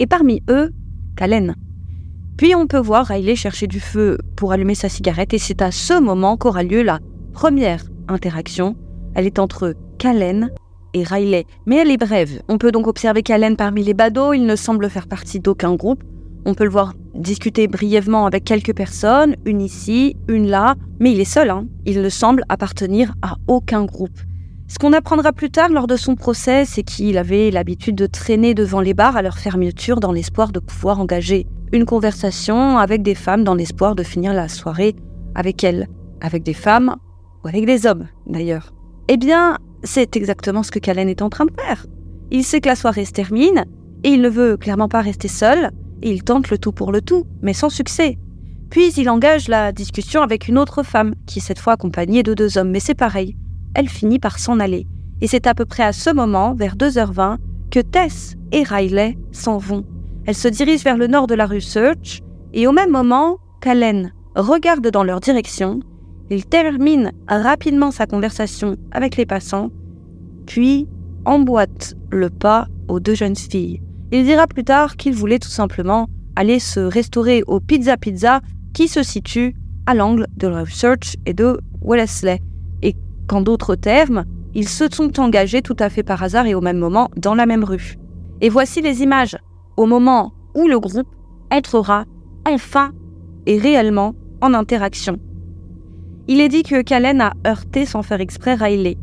Et 0.00 0.06
parmi 0.06 0.42
eux, 0.50 0.72
Kalen. 1.16 1.54
Puis 2.36 2.54
on 2.54 2.66
peut 2.66 2.78
voir 2.78 3.06
Riley 3.06 3.34
chercher 3.34 3.66
du 3.66 3.80
feu 3.80 4.18
pour 4.36 4.52
allumer 4.52 4.74
sa 4.74 4.90
cigarette 4.90 5.32
et 5.32 5.38
c'est 5.38 5.62
à 5.62 5.70
ce 5.70 5.98
moment 5.98 6.36
qu'aura 6.36 6.62
lieu 6.62 6.82
la 6.82 7.00
première 7.32 7.84
interaction. 8.08 8.76
Elle 9.14 9.26
est 9.26 9.38
entre 9.38 9.74
Kalen 9.98 10.50
et 10.94 11.02
Riley, 11.02 11.46
mais 11.66 11.76
elle 11.76 11.90
est 11.90 11.96
brève. 11.96 12.42
On 12.48 12.58
peut 12.58 12.72
donc 12.72 12.86
observer 12.86 13.22
Kalen 13.22 13.56
parmi 13.56 13.82
les 13.82 13.94
badauds, 13.94 14.32
il 14.32 14.46
ne 14.46 14.56
semble 14.56 14.88
faire 14.88 15.08
partie 15.08 15.40
d'aucun 15.40 15.74
groupe. 15.74 16.02
On 16.44 16.54
peut 16.54 16.64
le 16.64 16.70
voir 16.70 16.94
discuter 17.14 17.66
brièvement 17.66 18.26
avec 18.26 18.44
quelques 18.44 18.74
personnes, 18.74 19.36
une 19.44 19.60
ici, 19.60 20.16
une 20.28 20.48
là, 20.48 20.76
mais 21.00 21.12
il 21.12 21.20
est 21.20 21.24
seul, 21.24 21.50
hein. 21.50 21.66
il 21.84 22.00
ne 22.00 22.08
semble 22.08 22.44
appartenir 22.48 23.14
à 23.22 23.36
aucun 23.48 23.84
groupe. 23.84 24.18
Ce 24.68 24.78
qu'on 24.78 24.92
apprendra 24.92 25.32
plus 25.32 25.50
tard 25.50 25.70
lors 25.70 25.86
de 25.86 25.96
son 25.96 26.14
procès, 26.14 26.64
c'est 26.64 26.82
qu'il 26.82 27.16
avait 27.16 27.50
l'habitude 27.50 27.96
de 27.96 28.06
traîner 28.06 28.54
devant 28.54 28.80
les 28.80 28.94
bars 28.94 29.16
à 29.16 29.22
leur 29.22 29.38
fermeture 29.38 29.98
dans 29.98 30.12
l'espoir 30.12 30.52
de 30.52 30.60
pouvoir 30.60 31.00
engager 31.00 31.46
une 31.72 31.86
conversation 31.86 32.78
avec 32.78 33.02
des 33.02 33.14
femmes 33.14 33.44
dans 33.44 33.54
l'espoir 33.54 33.94
de 33.94 34.02
finir 34.02 34.34
la 34.34 34.48
soirée 34.48 34.94
avec 35.34 35.64
elles, 35.64 35.88
avec 36.20 36.42
des 36.42 36.54
femmes 36.54 36.96
ou 37.44 37.48
avec 37.48 37.64
des 37.64 37.86
hommes 37.86 38.08
d'ailleurs. 38.26 38.72
Eh 39.08 39.16
bien, 39.16 39.58
c'est 39.84 40.16
exactement 40.16 40.62
ce 40.62 40.70
que 40.70 40.78
Callen 40.78 41.08
est 41.08 41.22
en 41.22 41.30
train 41.30 41.46
de 41.46 41.52
faire. 41.52 41.86
Il 42.30 42.44
sait 42.44 42.60
que 42.60 42.68
la 42.68 42.76
soirée 42.76 43.04
se 43.04 43.12
termine 43.12 43.64
et 44.04 44.10
il 44.10 44.20
ne 44.20 44.28
veut 44.28 44.56
clairement 44.56 44.88
pas 44.88 45.00
rester 45.00 45.28
seul 45.28 45.70
et 46.02 46.10
il 46.10 46.22
tente 46.22 46.50
le 46.50 46.58
tout 46.58 46.72
pour 46.72 46.92
le 46.92 47.00
tout, 47.00 47.24
mais 47.42 47.52
sans 47.52 47.70
succès. 47.70 48.18
Puis 48.70 48.92
il 48.96 49.08
engage 49.08 49.48
la 49.48 49.72
discussion 49.72 50.22
avec 50.22 50.46
une 50.46 50.58
autre 50.58 50.82
femme, 50.82 51.14
qui 51.26 51.38
est 51.38 51.42
cette 51.42 51.58
fois 51.58 51.72
accompagnée 51.74 52.22
de 52.22 52.34
deux 52.34 52.58
hommes, 52.58 52.70
mais 52.70 52.80
c'est 52.80 52.94
pareil, 52.94 53.36
elle 53.74 53.88
finit 53.88 54.18
par 54.18 54.38
s'en 54.38 54.60
aller. 54.60 54.86
Et 55.20 55.26
c'est 55.26 55.46
à 55.46 55.54
peu 55.54 55.64
près 55.64 55.82
à 55.82 55.92
ce 55.92 56.10
moment, 56.10 56.54
vers 56.54 56.76
2h20, 56.76 57.38
que 57.70 57.80
Tess 57.80 58.34
et 58.52 58.62
Riley 58.62 59.16
s'en 59.32 59.58
vont. 59.58 59.84
Elles 60.26 60.34
se 60.34 60.48
dirigent 60.48 60.84
vers 60.84 60.98
le 60.98 61.06
nord 61.06 61.26
de 61.26 61.34
la 61.34 61.46
rue 61.46 61.60
Search, 61.60 62.20
et 62.52 62.66
au 62.66 62.72
même 62.72 62.90
moment, 62.90 63.38
Callen 63.60 64.12
regarde 64.36 64.88
dans 64.88 65.02
leur 65.02 65.20
direction, 65.20 65.80
il 66.30 66.46
termine 66.46 67.12
rapidement 67.26 67.90
sa 67.90 68.06
conversation 68.06 68.76
avec 68.90 69.16
les 69.16 69.26
passants, 69.26 69.70
puis 70.46 70.86
emboîte 71.24 71.94
le 72.10 72.30
pas 72.30 72.66
aux 72.88 73.00
deux 73.00 73.14
jeunes 73.14 73.36
filles. 73.36 73.80
Il 74.12 74.24
dira 74.24 74.46
plus 74.46 74.64
tard 74.64 74.96
qu'il 74.96 75.14
voulait 75.14 75.38
tout 75.38 75.48
simplement 75.48 76.08
aller 76.36 76.58
se 76.58 76.80
restaurer 76.80 77.42
au 77.46 77.60
Pizza 77.60 77.96
Pizza 77.96 78.40
qui 78.72 78.88
se 78.88 79.02
situe 79.02 79.54
à 79.86 79.94
l'angle 79.94 80.26
de 80.36 80.46
Research 80.46 81.16
et 81.26 81.34
de 81.34 81.58
Wellesley. 81.82 82.40
Et 82.82 82.94
qu'en 83.26 83.40
d'autres 83.40 83.74
termes, 83.74 84.24
ils 84.54 84.68
se 84.68 84.84
sont 84.90 85.18
engagés 85.20 85.62
tout 85.62 85.76
à 85.78 85.90
fait 85.90 86.02
par 86.02 86.22
hasard 86.22 86.46
et 86.46 86.54
au 86.54 86.60
même 86.60 86.78
moment 86.78 87.10
dans 87.16 87.34
la 87.34 87.46
même 87.46 87.64
rue. 87.64 87.96
Et 88.40 88.48
voici 88.48 88.80
les 88.80 89.02
images 89.02 89.36
au 89.76 89.86
moment 89.86 90.32
où 90.54 90.68
le 90.68 90.78
groupe 90.78 91.08
entrera 91.50 92.04
enfin 92.46 92.92
et 93.46 93.58
réellement 93.58 94.14
en 94.40 94.54
interaction. 94.54 95.18
Il 96.30 96.42
est 96.42 96.50
dit 96.50 96.62
que 96.62 96.82
Callen 96.82 97.22
a 97.22 97.32
heurté 97.46 97.86
sans 97.86 98.02
faire 98.02 98.20
exprès 98.20 98.52
Riley. 98.52 98.98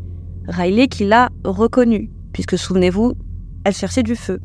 Riley 0.46 0.86
qui 0.86 1.04
l'a 1.04 1.30
reconnu, 1.42 2.08
puisque 2.32 2.56
souvenez-vous, 2.56 3.14
elle 3.64 3.74
cherchait 3.74 4.04
du 4.04 4.14
feu. 4.14 4.38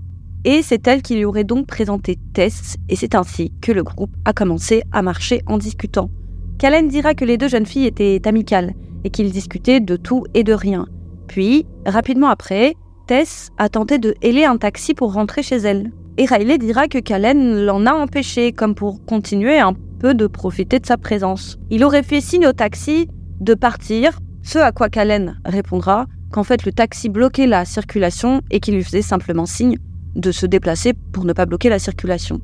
Et 0.46 0.63
c'est 0.63 0.88
elle 0.88 1.04
qui 1.04 1.13
lui 1.13 1.26
aurait 1.26 1.44
donc 1.44 1.67
présenté 1.67 2.17
Tess, 2.34 2.78
et 2.89 2.96
c'est 2.96 3.13
ainsi 3.13 3.54
que 3.62 3.72
le 3.72 3.84
groupe 3.84 4.10
a 4.26 4.34
commencé 4.34 4.82
à 4.91 5.04
marcher 5.04 5.44
en 5.46 5.60
discutant. 5.60 6.10
Callen 6.58 6.88
dira 6.88 7.13
que 7.13 7.24
les 7.24 7.38
deux 7.38 7.50
jeunes 7.50 7.67
filles 7.67 7.86
étaient 7.86 8.28
amicales 8.28 8.74
et 9.04 9.12
qu'ils 9.12 9.32
discutaient 9.32 9.80
de 9.80 9.96
tout 9.96 10.26
et 10.34 10.44
de 10.44 10.54
rien. 10.54 10.88
Puis, 11.28 11.67
rapidement 11.86 12.30
après, 12.30 12.74
Tess 13.06 13.52
a 13.60 13.70
tenté 13.70 14.00
de 14.00 14.15
héler 14.24 14.46
un 14.46 14.58
taxi 14.58 14.96
pour 14.96 15.13
rentrer 15.13 15.44
chez 15.44 15.58
elle. 15.58 15.91
Et 16.17 16.26
Riley 16.26 16.58
dira 16.58 16.88
que 16.88 16.98
Callen 16.98 17.63
l'en 17.63 17.86
a 17.86 17.94
empêché, 17.94 18.54
comme 18.54 18.74
pour 18.74 19.06
continuer 19.06 19.60
un 19.60 19.74
de 20.08 20.28
profiter 20.28 20.80
de 20.80 20.86
sa 20.86 20.98
présence. 20.98 21.58
Il 21.70 21.84
aurait 21.84 22.04
fait 22.04 22.22
signe 22.22 22.48
au 22.48 22.54
taxi 22.54 23.08
de 23.40 23.54
partir, 23.54 24.20
ce 24.44 24.60
à 24.60 24.72
quoi 24.72 24.90
Callen 24.90 25.40
répondra 25.46 26.08
qu'en 26.32 26.44
fait 26.44 26.66
le 26.66 26.72
taxi 26.72 27.10
bloquait 27.10 27.48
la 27.48 27.66
circulation 27.66 28.42
et 28.50 28.60
qu'il 28.60 28.76
lui 28.76 28.84
faisait 28.84 29.02
simplement 29.02 29.46
signe 29.46 29.78
de 30.16 30.32
se 30.32 30.46
déplacer 30.46 30.94
pour 31.12 31.26
ne 31.26 31.34
pas 31.34 31.46
bloquer 31.46 31.70
la 31.70 31.80
circulation. 31.80 32.42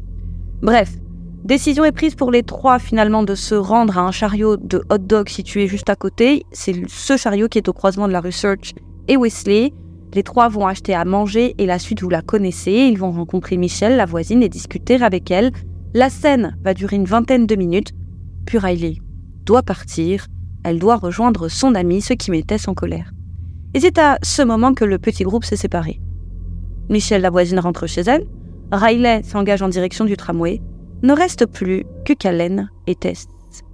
Bref, 0.62 0.92
décision 1.44 1.86
est 1.86 1.92
prise 1.92 2.16
pour 2.16 2.32
les 2.32 2.44
trois 2.44 2.80
finalement 2.80 3.24
de 3.24 3.36
se 3.36 3.56
rendre 3.56 3.98
à 3.98 4.02
un 4.02 4.12
chariot 4.12 4.58
de 4.58 4.84
hot 4.90 4.98
dog 4.98 5.30
situé 5.30 5.68
juste 5.68 5.90
à 5.90 5.96
côté. 5.96 6.46
C'est 6.52 6.76
ce 6.88 7.18
chariot 7.18 7.48
qui 7.48 7.58
est 7.58 7.70
au 7.70 7.74
croisement 7.74 8.08
de 8.08 8.14
la 8.14 8.22
Research 8.22 8.74
et 9.08 9.18
Wesley. 9.18 9.74
Les 10.14 10.24
trois 10.24 10.50
vont 10.50 10.66
acheter 10.66 10.96
à 10.96 11.06
manger 11.06 11.54
et 11.58 11.66
la 11.66 11.80
suite 11.80 12.02
vous 12.02 12.10
la 12.10 12.22
connaissez. 12.22 12.72
Ils 12.72 12.98
vont 12.98 13.12
rencontrer 13.12 13.58
Michelle, 13.58 13.98
la 13.98 14.06
voisine, 14.06 14.42
et 14.42 14.50
discuter 14.50 15.02
avec 15.02 15.30
elle. 15.32 15.52
La 15.94 16.10
scène 16.10 16.58
va 16.64 16.74
durer 16.74 16.98
une 16.98 17.06
vingtaine 17.06 17.48
de 17.48 17.56
minutes. 17.56 17.94
Puis 18.46 18.58
Riley 18.58 18.98
doit 19.46 19.64
partir. 19.64 20.28
Elle 20.64 20.80
doit 20.80 20.98
rejoindre 20.98 21.48
son 21.48 21.76
ami, 21.76 22.02
ce 22.02 22.14
qui 22.14 22.32
mettait 22.32 22.68
en 22.68 22.74
colère. 22.74 23.12
Et 23.74 23.80
c'est 23.80 23.98
à 23.98 24.18
ce 24.22 24.42
moment 24.42 24.74
que 24.74 24.86
le 24.86 24.98
petit 25.00 25.24
groupe 25.24 25.46
s'est 25.46 25.56
séparé. 25.56 26.02
Michelle, 26.90 27.22
la 27.22 27.30
voisine, 27.30 27.60
rentre 27.60 27.88
chez 27.88 28.02
elle. 28.02 28.26
Riley 28.72 29.24
s'engage 29.24 29.62
en 29.62 29.70
direction 29.70 30.04
du 30.04 30.18
tramway. 30.18 30.62
Ne 31.04 31.14
reste 31.14 31.46
plus 31.46 31.86
que 32.06 32.14
Callen 32.14 32.70
et 32.86 32.96
Tess. 32.96 33.28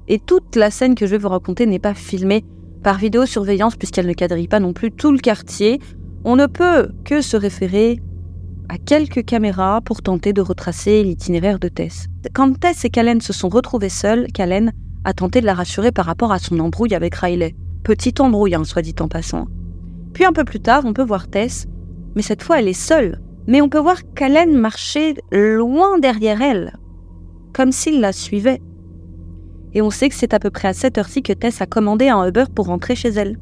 Et 0.08 0.20
toute 0.20 0.56
la 0.56 0.70
scène 0.70 0.96
que 0.96 1.06
je 1.06 1.12
vais 1.12 1.18
vous 1.18 1.30
raconter 1.30 1.66
n'est 1.66 1.80
pas 1.80 1.94
filmée 1.94 2.44
par 2.84 2.98
vidéosurveillance 2.98 3.76
puisqu'elle 3.76 4.08
ne 4.08 4.14
quadrille 4.14 4.48
pas 4.48 4.60
non 4.60 4.74
plus 4.74 4.92
tout 4.92 5.12
le 5.12 5.20
quartier. 5.20 5.80
On 6.26 6.36
ne 6.36 6.46
peut 6.46 6.90
que 7.06 7.22
se 7.22 7.38
référer 7.38 8.02
à 8.70 8.78
quelques 8.78 9.26
caméras 9.26 9.82
pour 9.82 10.02
tenter 10.02 10.34
de 10.34 10.42
retracer 10.42 11.04
l'itinéraire 11.04 11.60
de 11.60 11.68
Tess. 11.68 12.08
Quand 12.34 12.60
Tess 12.60 12.86
et 12.86 12.90
Callen 12.90 13.22
se 13.22 13.34
sont 13.34 13.50
retrouvés 13.50 13.90
seuls, 13.90 14.28
Callen 14.34 14.72
a 15.04 15.14
tenté 15.14 15.42
de 15.42 15.46
la 15.46 15.54
rassurer 15.54 15.92
par 15.92 16.06
rapport 16.06 16.32
à 16.32 16.40
son 16.40 16.60
embrouille 16.60 16.96
avec 16.96 17.16
Riley. 17.16 17.56
Petite 17.84 18.20
embrouille, 18.22 18.56
hein, 18.56 18.64
soit 18.64 18.82
dit 18.82 18.96
en 19.00 19.08
passant. 19.08 19.48
Puis 20.14 20.26
un 20.26 20.34
peu 20.34 20.44
plus 20.44 20.60
tard, 20.60 20.84
on 20.86 20.94
peut 20.94 21.04
voir 21.04 21.28
Tess 21.28 21.68
mais 22.16 22.22
cette 22.22 22.44
fois 22.44 22.60
elle 22.60 22.68
est 22.68 22.74
seule. 22.74 23.20
Mais 23.48 23.62
on 23.62 23.70
peut 23.70 23.80
voir 23.80 23.98
qu'Allen 24.16 24.56
marchait 24.58 25.16
loin 25.32 26.00
derrière 26.00 26.42
elle, 26.42 26.78
comme 27.52 27.74
s'il 27.74 28.00
la 28.00 28.14
suivait. 28.14 28.62
Et 29.74 29.82
on 29.82 29.90
sait 29.90 30.08
que 30.08 30.16
c'est 30.16 30.34
à 30.34 30.40
peu 30.40 30.50
près 30.50 30.70
à 30.70 30.74
cette 30.74 30.98
heure-ci 30.98 31.24
que 31.24 31.34
Tess 31.34 31.62
a 31.62 31.66
commandé 31.66 32.08
un 32.08 32.26
Uber 32.26 32.46
pour 32.54 32.68
rentrer 32.68 32.96
chez 32.96 33.10
elle. 33.10 33.38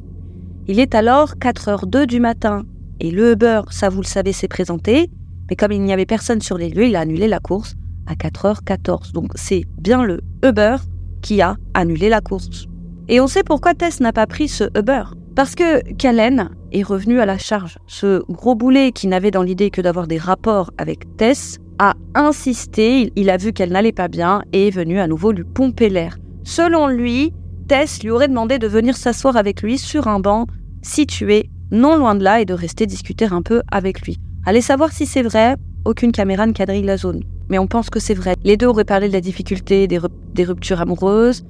Il 0.67 0.79
est 0.79 0.95
alors 0.95 1.35
4h02 1.35 2.05
du 2.05 2.19
matin, 2.19 2.63
et 3.01 3.09
le 3.09 3.31
Uber, 3.31 3.61
ça 3.71 3.89
vous 3.89 4.01
le 4.01 4.05
savez, 4.05 4.31
s'est 4.31 4.47
présenté, 4.47 5.09
Mais 5.49 5.55
comme 5.55 5.71
il 5.71 5.81
n'y 5.81 5.91
avait 5.91 6.05
personne 6.05 6.39
sur 6.39 6.57
les 6.57 6.69
lieux, 6.69 6.85
il 6.85 6.95
a 6.95 7.01
annulé 7.01 7.27
la 7.27 7.39
course 7.39 7.73
à 8.05 8.13
4h14. 8.13 9.11
Donc 9.11 9.31
c'est 9.35 9.63
bien 9.79 10.03
le 10.03 10.21
Uber 10.43 10.77
qui 11.21 11.41
a 11.41 11.55
annulé 11.73 12.09
la 12.09 12.21
course. 12.21 12.67
Et 13.09 13.19
on 13.19 13.27
sait 13.27 13.43
pourquoi 13.43 13.73
Tess 13.73 13.99
n'a 13.99 14.13
pas 14.13 14.27
pris 14.27 14.47
ce 14.47 14.65
Uber. 14.77 15.03
Parce 15.35 15.55
que 15.55 15.81
Callen 15.93 16.51
est 16.71 16.83
revenu 16.83 17.19
à 17.19 17.25
la 17.25 17.39
charge. 17.39 17.79
Ce 17.87 18.21
gros 18.31 18.53
boulet 18.53 18.91
qui 18.91 19.07
n'avait 19.07 19.31
dans 19.31 19.43
l'idée 19.43 19.71
que 19.71 19.81
d'avoir 19.81 20.07
des 20.07 20.19
rapports 20.19 20.71
avec 20.77 21.17
Tess 21.17 21.57
a 21.79 21.95
insisté, 22.13 23.11
il 23.15 23.31
a 23.31 23.37
vu 23.37 23.51
qu'elle 23.51 23.71
n'allait 23.71 23.91
pas 23.91 24.09
bien 24.09 24.43
et 24.53 24.67
est 24.67 24.75
venu 24.75 24.99
à 24.99 25.07
nouveau 25.07 25.31
lui 25.31 25.43
pomper 25.43 25.89
l'air. 25.89 26.17
Selon 26.43 26.87
lui, 26.87 27.33
Tess 27.67 28.03
lui 28.03 28.11
aurait 28.11 28.27
demandé 28.27 28.59
de 28.59 28.67
venir 28.67 28.95
s'asseoir 28.95 29.37
avec 29.37 29.63
lui 29.63 29.79
sur 29.79 30.07
un 30.07 30.19
banc 30.19 30.45
situé 30.83 31.49
non 31.71 31.97
loin 31.97 32.15
de 32.15 32.23
là 32.23 32.41
et 32.41 32.45
de 32.45 32.53
rester 32.53 32.85
discuter 32.85 33.25
un 33.31 33.41
peu 33.41 33.61
avec 33.71 34.01
lui. 34.01 34.19
Allez 34.45 34.61
savoir 34.61 34.91
si 34.91 35.05
c'est 35.05 35.21
vrai, 35.21 35.55
aucune 35.85 36.11
caméra 36.11 36.45
ne 36.45 36.51
quadrille 36.51 36.83
la 36.83 36.97
zone. 36.97 37.21
Mais 37.49 37.59
on 37.59 37.67
pense 37.67 37.89
que 37.89 37.99
c'est 37.99 38.13
vrai. 38.13 38.35
Les 38.43 38.57
deux 38.57 38.67
auraient 38.67 38.85
parlé 38.85 39.07
de 39.07 39.13
la 39.13 39.21
difficulté 39.21 39.87
des, 39.87 39.99
des 40.33 40.43
ruptures 40.43 40.81
amoureuses. 40.81 41.43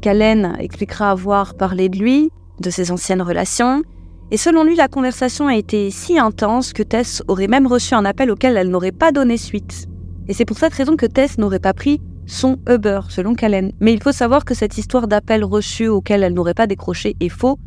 Callen 0.00 0.56
expliquera 0.58 1.10
avoir 1.10 1.54
parlé 1.54 1.88
de 1.88 1.98
lui, 1.98 2.30
de 2.60 2.70
ses 2.70 2.90
anciennes 2.92 3.22
relations. 3.22 3.82
Et 4.30 4.36
selon 4.36 4.62
lui, 4.62 4.76
la 4.76 4.88
conversation 4.88 5.48
a 5.48 5.56
été 5.56 5.90
si 5.90 6.18
intense 6.18 6.72
que 6.72 6.82
Tess 6.82 7.22
aurait 7.28 7.48
même 7.48 7.66
reçu 7.66 7.94
un 7.94 8.04
appel 8.04 8.30
auquel 8.30 8.56
elle 8.56 8.68
n'aurait 8.68 8.92
pas 8.92 9.10
donné 9.10 9.36
suite. 9.36 9.86
Et 10.28 10.34
c'est 10.34 10.44
pour 10.44 10.58
cette 10.58 10.74
raison 10.74 10.96
que 10.96 11.06
Tess 11.06 11.38
n'aurait 11.38 11.58
pas 11.58 11.72
pris 11.72 12.00
son 12.26 12.58
Uber, 12.68 13.00
selon 13.08 13.34
Callen. 13.34 13.72
Mais 13.80 13.94
il 13.94 14.02
faut 14.02 14.12
savoir 14.12 14.44
que 14.44 14.54
cette 14.54 14.76
histoire 14.76 15.08
d'appel 15.08 15.44
reçu 15.44 15.88
auquel 15.88 16.22
elle 16.22 16.34
n'aurait 16.34 16.54
pas 16.54 16.66
décroché 16.66 17.16
est 17.20 17.30
faux, 17.30 17.58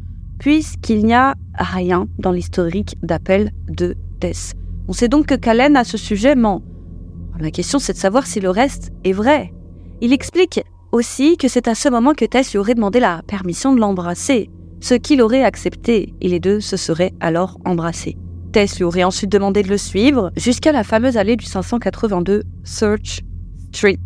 puisqu'il 0.41 1.05
n'y 1.05 1.13
a 1.13 1.35
rien 1.53 2.07
dans 2.17 2.31
l'historique 2.31 2.97
d'appel 3.03 3.51
de 3.69 3.95
Tess. 4.19 4.53
On 4.87 4.91
sait 4.91 5.07
donc 5.07 5.27
que 5.27 5.35
Callen 5.35 5.75
à 5.75 5.83
ce 5.83 5.99
sujet 5.99 6.33
ment. 6.33 6.63
La 7.39 7.51
question 7.51 7.77
c'est 7.77 7.93
de 7.93 7.99
savoir 7.99 8.25
si 8.25 8.39
le 8.39 8.49
reste 8.49 8.91
est 9.03 9.11
vrai. 9.11 9.53
Il 10.01 10.13
explique 10.13 10.63
aussi 10.91 11.37
que 11.37 11.47
c'est 11.47 11.67
à 11.67 11.75
ce 11.75 11.89
moment 11.89 12.15
que 12.15 12.25
Tess 12.25 12.53
lui 12.53 12.57
aurait 12.57 12.73
demandé 12.73 12.99
la 12.99 13.21
permission 13.27 13.75
de 13.75 13.79
l'embrasser, 13.79 14.49
ce 14.79 14.95
qu'il 14.95 15.21
aurait 15.21 15.43
accepté, 15.43 16.15
et 16.21 16.27
les 16.27 16.39
deux 16.39 16.59
se 16.59 16.75
seraient 16.75 17.13
alors 17.19 17.59
embrassés. 17.63 18.17
Tess 18.51 18.77
lui 18.77 18.83
aurait 18.83 19.03
ensuite 19.03 19.31
demandé 19.31 19.61
de 19.61 19.69
le 19.69 19.77
suivre 19.77 20.31
jusqu'à 20.37 20.71
la 20.71 20.83
fameuse 20.83 21.17
allée 21.17 21.35
du 21.35 21.45
582 21.45 22.41
Search 22.63 23.21
Street. 23.73 23.99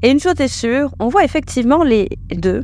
Et 0.00 0.10
une 0.10 0.20
chose 0.20 0.40
est 0.40 0.48
sûre, 0.48 0.94
on 1.00 1.08
voit 1.08 1.24
effectivement 1.24 1.84
les 1.84 2.08
deux 2.34 2.62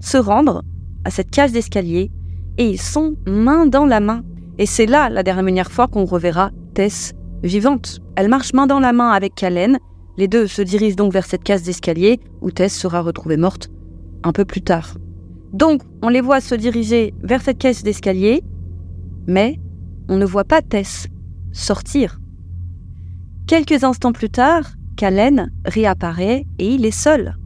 se 0.00 0.18
rendre 0.18 0.62
à 1.06 1.10
cette 1.10 1.30
cage 1.30 1.52
d'escalier 1.52 2.10
et 2.58 2.68
ils 2.68 2.80
sont 2.80 3.16
main 3.26 3.66
dans 3.66 3.86
la 3.86 4.00
main. 4.00 4.22
Et 4.58 4.66
c'est 4.66 4.86
là 4.86 5.08
la 5.08 5.22
dernière 5.22 5.70
fois 5.70 5.88
qu'on 5.88 6.04
reverra 6.04 6.50
Tess 6.74 7.12
vivante. 7.42 8.00
Elle 8.16 8.28
marche 8.28 8.52
main 8.52 8.66
dans 8.66 8.80
la 8.80 8.92
main 8.92 9.10
avec 9.10 9.34
Callen. 9.34 9.78
Les 10.16 10.28
deux 10.28 10.46
se 10.46 10.62
dirigent 10.62 10.96
donc 10.96 11.12
vers 11.12 11.26
cette 11.26 11.44
case 11.44 11.62
d'escalier 11.62 12.20
où 12.40 12.50
Tess 12.50 12.74
sera 12.74 13.02
retrouvée 13.02 13.36
morte 13.36 13.68
un 14.22 14.32
peu 14.32 14.44
plus 14.44 14.62
tard. 14.62 14.96
Donc, 15.52 15.82
on 16.02 16.08
les 16.08 16.20
voit 16.20 16.40
se 16.40 16.54
diriger 16.54 17.14
vers 17.22 17.42
cette 17.42 17.58
caisse 17.58 17.82
d'escalier, 17.82 18.42
mais 19.26 19.58
on 20.08 20.16
ne 20.16 20.26
voit 20.26 20.44
pas 20.44 20.62
Tess 20.62 21.06
sortir. 21.52 22.20
Quelques 23.46 23.84
instants 23.84 24.12
plus 24.12 24.30
tard, 24.30 24.64
Callen 24.96 25.52
réapparaît 25.64 26.46
et 26.58 26.68
il 26.68 26.84
est 26.84 26.90
seul. 26.90 27.36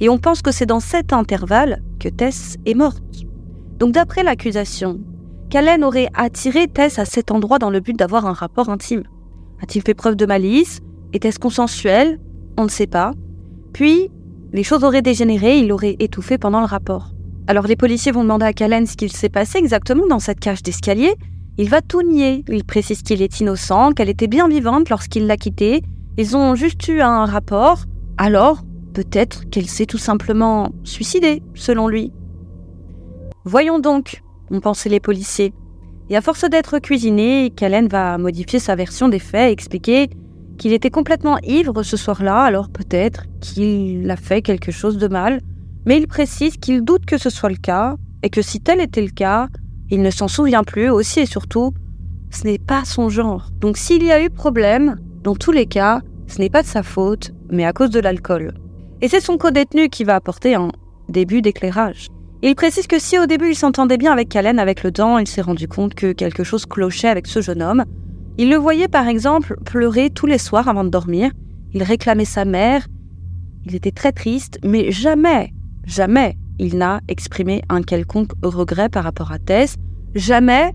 Et 0.00 0.08
on 0.08 0.18
pense 0.18 0.42
que 0.42 0.50
c'est 0.50 0.66
dans 0.66 0.80
cet 0.80 1.12
intervalle 1.12 1.82
que 2.00 2.08
Tess 2.08 2.56
est 2.66 2.74
morte. 2.74 3.02
Donc 3.78 3.92
d'après 3.92 4.22
l'accusation, 4.22 5.00
Callen 5.50 5.84
aurait 5.84 6.08
attiré 6.14 6.68
Tess 6.68 6.98
à 6.98 7.04
cet 7.04 7.30
endroit 7.30 7.58
dans 7.58 7.70
le 7.70 7.80
but 7.80 7.96
d'avoir 7.96 8.26
un 8.26 8.32
rapport 8.32 8.68
intime. 8.68 9.02
A-t-il 9.62 9.82
fait 9.82 9.94
preuve 9.94 10.16
de 10.16 10.26
malice? 10.26 10.80
Était-ce 11.12 11.38
consensuel? 11.38 12.18
On 12.56 12.64
ne 12.64 12.68
sait 12.68 12.86
pas. 12.86 13.12
Puis, 13.72 14.10
les 14.52 14.62
choses 14.62 14.84
auraient 14.84 15.02
dégénéré, 15.02 15.58
il 15.58 15.68
l'aurait 15.68 15.96
étouffé 15.98 16.38
pendant 16.38 16.60
le 16.60 16.66
rapport. 16.66 17.10
Alors 17.46 17.66
les 17.66 17.76
policiers 17.76 18.12
vont 18.12 18.22
demander 18.22 18.46
à 18.46 18.52
Callen 18.52 18.86
ce 18.86 18.96
qu'il 18.96 19.12
s'est 19.12 19.28
passé 19.28 19.58
exactement 19.58 20.06
dans 20.06 20.18
cette 20.18 20.40
cage 20.40 20.62
d'escalier. 20.62 21.14
Il 21.58 21.68
va 21.68 21.82
tout 21.82 22.02
nier. 22.02 22.44
Il 22.48 22.64
précise 22.64 23.02
qu'il 23.02 23.22
est 23.22 23.40
innocent, 23.40 23.92
qu'elle 23.92 24.08
était 24.08 24.26
bien 24.26 24.48
vivante 24.48 24.88
lorsqu'il 24.88 25.26
l'a 25.26 25.36
quittée, 25.36 25.82
ils 26.16 26.36
ont 26.36 26.54
juste 26.54 26.86
eu 26.88 27.00
un 27.00 27.24
rapport, 27.24 27.84
alors 28.18 28.62
peut-être 28.92 29.48
qu'elle 29.50 29.66
s'est 29.66 29.86
tout 29.86 29.98
simplement 29.98 30.70
suicidée, 30.84 31.42
selon 31.54 31.88
lui. 31.88 32.12
Voyons 33.46 33.78
donc, 33.78 34.22
ont 34.50 34.60
pensé 34.60 34.88
les 34.88 35.00
policiers. 35.00 35.52
Et 36.08 36.16
à 36.16 36.22
force 36.22 36.48
d'être 36.48 36.78
cuisiné, 36.78 37.50
Callen 37.54 37.88
va 37.88 38.16
modifier 38.16 38.58
sa 38.58 38.74
version 38.74 39.08
des 39.08 39.18
faits, 39.18 39.52
expliquer 39.52 40.08
qu'il 40.56 40.72
était 40.72 40.90
complètement 40.90 41.38
ivre 41.42 41.82
ce 41.82 41.96
soir-là, 41.96 42.42
alors 42.42 42.70
peut-être 42.70 43.24
qu'il 43.40 44.10
a 44.10 44.16
fait 44.16 44.40
quelque 44.40 44.72
chose 44.72 44.96
de 44.96 45.08
mal, 45.08 45.40
mais 45.84 45.98
il 45.98 46.06
précise 46.06 46.56
qu'il 46.56 46.82
doute 46.82 47.04
que 47.04 47.18
ce 47.18 47.28
soit 47.28 47.50
le 47.50 47.56
cas, 47.56 47.96
et 48.22 48.30
que 48.30 48.40
si 48.40 48.60
tel 48.60 48.80
était 48.80 49.02
le 49.02 49.10
cas, 49.10 49.48
il 49.90 50.00
ne 50.00 50.10
s'en 50.10 50.28
souvient 50.28 50.64
plus 50.64 50.88
aussi 50.88 51.20
et 51.20 51.26
surtout, 51.26 51.74
ce 52.30 52.44
n'est 52.44 52.58
pas 52.58 52.84
son 52.86 53.10
genre. 53.10 53.50
Donc 53.60 53.76
s'il 53.76 54.02
y 54.04 54.12
a 54.12 54.24
eu 54.24 54.30
problème, 54.30 54.96
dans 55.22 55.34
tous 55.36 55.52
les 55.52 55.66
cas, 55.66 56.00
ce 56.28 56.38
n'est 56.38 56.50
pas 56.50 56.62
de 56.62 56.66
sa 56.66 56.82
faute, 56.82 57.32
mais 57.50 57.66
à 57.66 57.74
cause 57.74 57.90
de 57.90 58.00
l'alcool. 58.00 58.54
Et 59.02 59.08
c'est 59.08 59.20
son 59.20 59.36
co-détenu 59.36 59.90
qui 59.90 60.04
va 60.04 60.14
apporter 60.14 60.54
un 60.54 60.70
début 61.10 61.42
d'éclairage. 61.42 62.08
Il 62.46 62.54
précise 62.56 62.86
que 62.86 62.98
si 62.98 63.18
au 63.18 63.24
début 63.24 63.52
il 63.52 63.54
s'entendait 63.54 63.96
bien 63.96 64.12
avec 64.12 64.28
Callen, 64.28 64.58
avec 64.58 64.82
le 64.82 64.92
temps, 64.92 65.16
il 65.16 65.26
s'est 65.26 65.40
rendu 65.40 65.66
compte 65.66 65.94
que 65.94 66.12
quelque 66.12 66.44
chose 66.44 66.66
clochait 66.66 67.08
avec 67.08 67.26
ce 67.26 67.40
jeune 67.40 67.62
homme. 67.62 67.86
Il 68.36 68.50
le 68.50 68.56
voyait 68.56 68.86
par 68.86 69.08
exemple 69.08 69.56
pleurer 69.64 70.10
tous 70.10 70.26
les 70.26 70.36
soirs 70.36 70.68
avant 70.68 70.84
de 70.84 70.90
dormir. 70.90 71.30
Il 71.72 71.82
réclamait 71.82 72.26
sa 72.26 72.44
mère. 72.44 72.86
Il 73.64 73.74
était 73.74 73.92
très 73.92 74.12
triste, 74.12 74.58
mais 74.62 74.92
jamais, 74.92 75.54
jamais 75.86 76.36
il 76.58 76.76
n'a 76.76 77.00
exprimé 77.08 77.62
un 77.70 77.80
quelconque 77.80 78.32
regret 78.42 78.90
par 78.90 79.04
rapport 79.04 79.32
à 79.32 79.38
Tess. 79.38 79.76
Jamais 80.14 80.74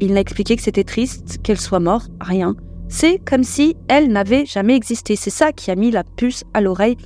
il 0.00 0.12
n'a 0.12 0.20
expliqué 0.20 0.54
que 0.54 0.62
c'était 0.62 0.84
triste, 0.84 1.38
qu'elle 1.42 1.58
soit 1.58 1.80
morte, 1.80 2.10
rien. 2.20 2.56
C'est 2.90 3.18
comme 3.24 3.44
si 3.44 3.74
elle 3.88 4.12
n'avait 4.12 4.44
jamais 4.44 4.76
existé. 4.76 5.16
C'est 5.16 5.30
ça 5.30 5.52
qui 5.52 5.70
a 5.70 5.76
mis 5.76 5.92
la 5.92 6.04
puce 6.04 6.44
à 6.52 6.60
l'oreille 6.60 6.98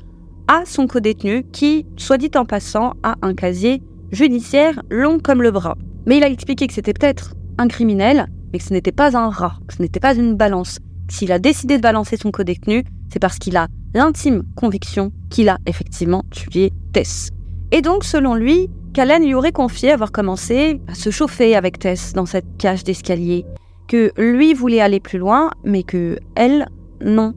à 0.48 0.64
son 0.66 0.87
codétenu 0.87 1.44
qui, 1.52 1.87
soit 1.96 2.18
dit 2.18 2.30
en 2.35 2.44
passant, 2.44 2.94
a 3.02 3.16
un 3.22 3.35
casier 3.35 3.83
judiciaire 4.12 4.83
long 4.90 5.18
comme 5.18 5.42
le 5.42 5.50
bras. 5.50 5.76
Mais 6.07 6.18
il 6.18 6.24
a 6.24 6.28
expliqué 6.28 6.66
que 6.66 6.74
c'était 6.74 6.92
peut-être 6.92 7.35
un 7.59 7.68
criminel, 7.68 8.26
mais 8.52 8.59
que 8.59 8.64
ce 8.64 8.72
n'était 8.72 8.92
pas 8.92 9.16
un 9.16 9.30
rat, 9.30 9.59
que 9.66 9.74
ce 9.74 9.83
n'était 9.83 10.00
pas 10.00 10.14
une 10.14 10.35
balance. 10.35 10.78
S'il 11.09 11.33
a 11.33 11.38
décidé 11.38 11.76
de 11.76 11.83
balancer 11.83 12.16
son 12.16 12.30
codétenu, 12.30 12.85
c'est 13.12 13.18
parce 13.18 13.38
qu'il 13.38 13.57
a 13.57 13.68
l'intime 13.94 14.42
conviction 14.57 15.12
qu'il 15.30 15.48
a 15.48 15.59
effectivement 15.66 16.24
tué 16.30 16.72
Tess. 16.92 17.30
Et 17.72 17.80
donc, 17.80 18.04
selon 18.04 18.35
lui, 18.35 18.68
Callen 18.92 19.24
lui 19.24 19.35
aurait 19.35 19.52
confié 19.52 19.90
avoir 19.90 20.12
commencé 20.12 20.80
à 20.88 20.94
se 20.94 21.11
chauffer 21.11 21.57
avec 21.57 21.78
Tess 21.78 22.12
dans 22.12 22.26
cette 22.26 22.57
cage 22.59 22.85
d'escalier 22.85 23.44
que 23.88 24.12
lui 24.16 24.54
voulait 24.54 24.80
aller 24.80 25.00
plus 25.00 25.18
loin, 25.18 25.50
mais 25.64 25.83
que 25.83 26.18
elle, 26.37 26.66
non. 27.04 27.35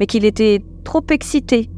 Mais 0.00 0.06
qu'il 0.06 0.24
était 0.24 0.62
trop 0.82 1.04
excité, 1.10 1.70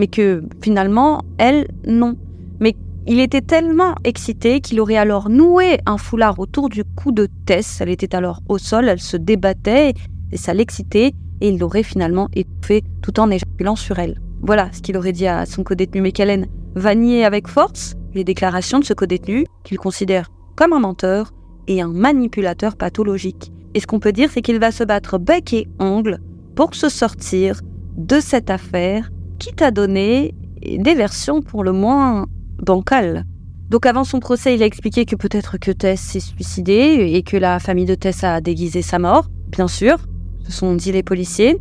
mais 0.00 0.06
que 0.06 0.42
finalement, 0.62 1.20
elle, 1.36 1.68
non. 1.86 2.16
Mais 2.58 2.74
il 3.06 3.20
était 3.20 3.42
tellement 3.42 3.94
excité 4.02 4.62
qu'il 4.62 4.80
aurait 4.80 4.96
alors 4.96 5.28
noué 5.28 5.78
un 5.84 5.98
foulard 5.98 6.38
autour 6.38 6.70
du 6.70 6.84
cou 6.84 7.12
de 7.12 7.28
Tess. 7.44 7.82
Elle 7.82 7.90
était 7.90 8.14
alors 8.14 8.40
au 8.48 8.56
sol, 8.56 8.88
elle 8.88 8.98
se 8.98 9.18
débattait, 9.18 9.92
et 10.32 10.36
ça 10.38 10.54
l'excitait, 10.54 11.12
et 11.42 11.48
il 11.48 11.58
l'aurait 11.58 11.82
finalement 11.82 12.28
étouffée 12.34 12.82
tout 13.02 13.20
en 13.20 13.30
éjaculant 13.30 13.76
sur 13.76 13.98
elle. 13.98 14.18
Voilà 14.40 14.70
ce 14.72 14.80
qu'il 14.80 14.96
aurait 14.96 15.12
dit 15.12 15.26
à 15.26 15.44
son 15.44 15.64
codétenu. 15.64 16.00
Mais 16.00 16.12
Kellen 16.12 16.46
va 16.74 16.94
nier 16.94 17.26
avec 17.26 17.46
force 17.46 17.94
les 18.14 18.24
déclarations 18.24 18.78
de 18.78 18.84
ce 18.84 18.94
codétenu, 18.94 19.44
qu'il 19.64 19.76
considère 19.76 20.30
comme 20.56 20.72
un 20.72 20.80
menteur, 20.80 21.30
et 21.68 21.82
un 21.82 21.88
manipulateur 21.88 22.74
pathologique. 22.74 23.52
Et 23.74 23.80
ce 23.80 23.86
qu'on 23.86 24.00
peut 24.00 24.12
dire, 24.12 24.30
c'est 24.32 24.40
qu'il 24.40 24.58
va 24.58 24.72
se 24.72 24.82
battre 24.82 25.18
bec 25.18 25.52
et 25.52 25.68
ongle 25.78 26.20
pour 26.56 26.74
se 26.74 26.88
sortir 26.88 27.60
de 27.96 28.18
cette 28.18 28.48
affaire, 28.48 29.10
quitte 29.40 29.62
à 29.62 29.70
donner 29.70 30.34
des 30.62 30.94
versions 30.94 31.40
pour 31.40 31.64
le 31.64 31.72
moins 31.72 32.26
bancales. 32.58 33.24
Donc 33.70 33.86
avant 33.86 34.04
son 34.04 34.20
procès, 34.20 34.54
il 34.54 34.62
a 34.62 34.66
expliqué 34.66 35.06
que 35.06 35.16
peut-être 35.16 35.56
que 35.56 35.70
Tess 35.70 36.00
s'est 36.00 36.20
suicidée 36.20 37.12
et 37.14 37.22
que 37.22 37.38
la 37.38 37.58
famille 37.58 37.86
de 37.86 37.94
Tess 37.94 38.22
a 38.22 38.40
déguisé 38.40 38.82
sa 38.82 38.98
mort, 38.98 39.28
bien 39.50 39.66
sûr, 39.66 39.96
ce 40.44 40.52
sont 40.52 40.74
dit 40.74 40.92
les 40.92 41.02
policiers. 41.02 41.58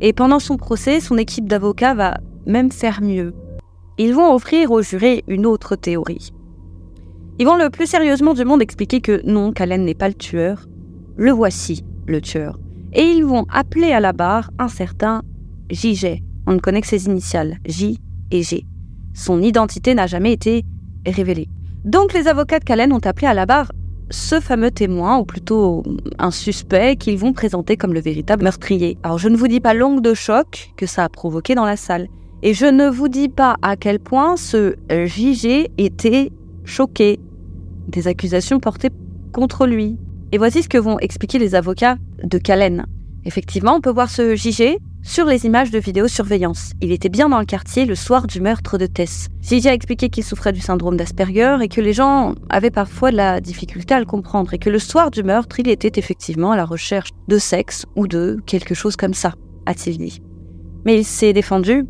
Et 0.00 0.12
pendant 0.12 0.40
son 0.40 0.56
procès, 0.56 1.00
son 1.00 1.18
équipe 1.18 1.46
d'avocats 1.46 1.94
va 1.94 2.18
même 2.46 2.72
faire 2.72 3.00
mieux. 3.00 3.32
Ils 3.96 4.14
vont 4.14 4.34
offrir 4.34 4.72
aux 4.72 4.82
jurés 4.82 5.22
une 5.28 5.46
autre 5.46 5.76
théorie. 5.76 6.32
Ils 7.38 7.46
vont 7.46 7.56
le 7.56 7.70
plus 7.70 7.86
sérieusement 7.86 8.34
du 8.34 8.44
monde 8.44 8.62
expliquer 8.62 9.00
que 9.00 9.20
non, 9.24 9.52
Callen 9.52 9.84
n'est 9.84 9.94
pas 9.94 10.08
le 10.08 10.14
tueur. 10.14 10.66
Le 11.16 11.30
voici, 11.30 11.84
le 12.06 12.20
tueur. 12.20 12.58
Et 12.92 13.02
ils 13.02 13.24
vont 13.24 13.46
appeler 13.52 13.92
à 13.92 14.00
la 14.00 14.12
barre 14.12 14.50
un 14.58 14.68
certain 14.68 15.22
JG. 15.70 16.22
On 16.46 16.52
ne 16.52 16.58
connaît 16.58 16.80
que 16.80 16.86
ses 16.86 17.06
initiales, 17.06 17.58
J 17.66 18.00
et 18.30 18.42
G. 18.42 18.64
Son 19.14 19.42
identité 19.42 19.94
n'a 19.94 20.06
jamais 20.06 20.32
été 20.32 20.64
révélée. 21.06 21.48
Donc 21.84 22.12
les 22.12 22.28
avocats 22.28 22.58
de 22.58 22.64
Callen 22.64 22.92
ont 22.92 23.00
appelé 23.04 23.26
à 23.26 23.34
la 23.34 23.46
barre 23.46 23.72
ce 24.10 24.40
fameux 24.40 24.70
témoin, 24.70 25.18
ou 25.18 25.24
plutôt 25.24 25.84
un 26.18 26.30
suspect, 26.30 26.96
qu'ils 26.96 27.18
vont 27.18 27.32
présenter 27.32 27.76
comme 27.76 27.94
le 27.94 28.00
véritable 28.00 28.42
meurtrier. 28.42 28.98
Alors 29.02 29.18
je 29.18 29.28
ne 29.28 29.36
vous 29.36 29.48
dis 29.48 29.60
pas 29.60 29.72
l'ongle 29.72 30.02
de 30.02 30.14
choc 30.14 30.72
que 30.76 30.86
ça 30.86 31.04
a 31.04 31.08
provoqué 31.08 31.54
dans 31.54 31.64
la 31.64 31.76
salle. 31.76 32.08
Et 32.42 32.54
je 32.54 32.66
ne 32.66 32.88
vous 32.88 33.08
dis 33.08 33.28
pas 33.28 33.56
à 33.62 33.76
quel 33.76 34.00
point 34.00 34.36
ce 34.36 34.74
JG 34.90 35.70
était 35.78 36.32
choqué 36.64 37.20
des 37.88 38.08
accusations 38.08 38.60
portées 38.60 38.90
contre 39.32 39.66
lui. 39.66 39.96
Et 40.32 40.38
voici 40.38 40.62
ce 40.62 40.68
que 40.68 40.78
vont 40.78 40.98
expliquer 40.98 41.38
les 41.38 41.54
avocats 41.54 41.96
de 42.24 42.38
Calen. 42.38 42.86
Effectivement, 43.24 43.74
on 43.76 43.80
peut 43.80 43.92
voir 43.92 44.10
ce 44.10 44.34
JG 44.34 44.78
sur 45.02 45.24
les 45.26 45.46
images 45.46 45.70
de 45.70 45.78
vidéosurveillance. 45.78 46.72
Il 46.80 46.92
était 46.92 47.08
bien 47.08 47.28
dans 47.28 47.38
le 47.38 47.44
quartier 47.44 47.84
le 47.86 47.94
soir 47.94 48.26
du 48.26 48.40
meurtre 48.40 48.78
de 48.78 48.86
Tess. 48.86 49.28
JG 49.42 49.66
a 49.66 49.72
expliqué 49.72 50.08
qu'il 50.08 50.24
souffrait 50.24 50.52
du 50.52 50.60
syndrome 50.60 50.96
d'Asperger 50.96 51.56
et 51.62 51.68
que 51.68 51.80
les 51.80 51.92
gens 51.92 52.34
avaient 52.48 52.70
parfois 52.70 53.10
de 53.10 53.16
la 53.16 53.40
difficulté 53.40 53.94
à 53.94 53.98
le 53.98 54.06
comprendre 54.06 54.52
et 54.54 54.58
que 54.58 54.70
le 54.70 54.78
soir 54.78 55.10
du 55.10 55.22
meurtre, 55.22 55.58
il 55.60 55.68
était 55.68 55.98
effectivement 55.98 56.52
à 56.52 56.56
la 56.56 56.64
recherche 56.64 57.10
de 57.28 57.38
sexe 57.38 57.86
ou 57.96 58.06
de 58.06 58.38
quelque 58.46 58.74
chose 58.74 58.96
comme 58.96 59.14
ça, 59.14 59.34
a-t-il 59.66 59.98
dit. 59.98 60.22
Mais 60.84 60.98
il 60.98 61.04
s'est 61.04 61.32
défendu. 61.32 61.86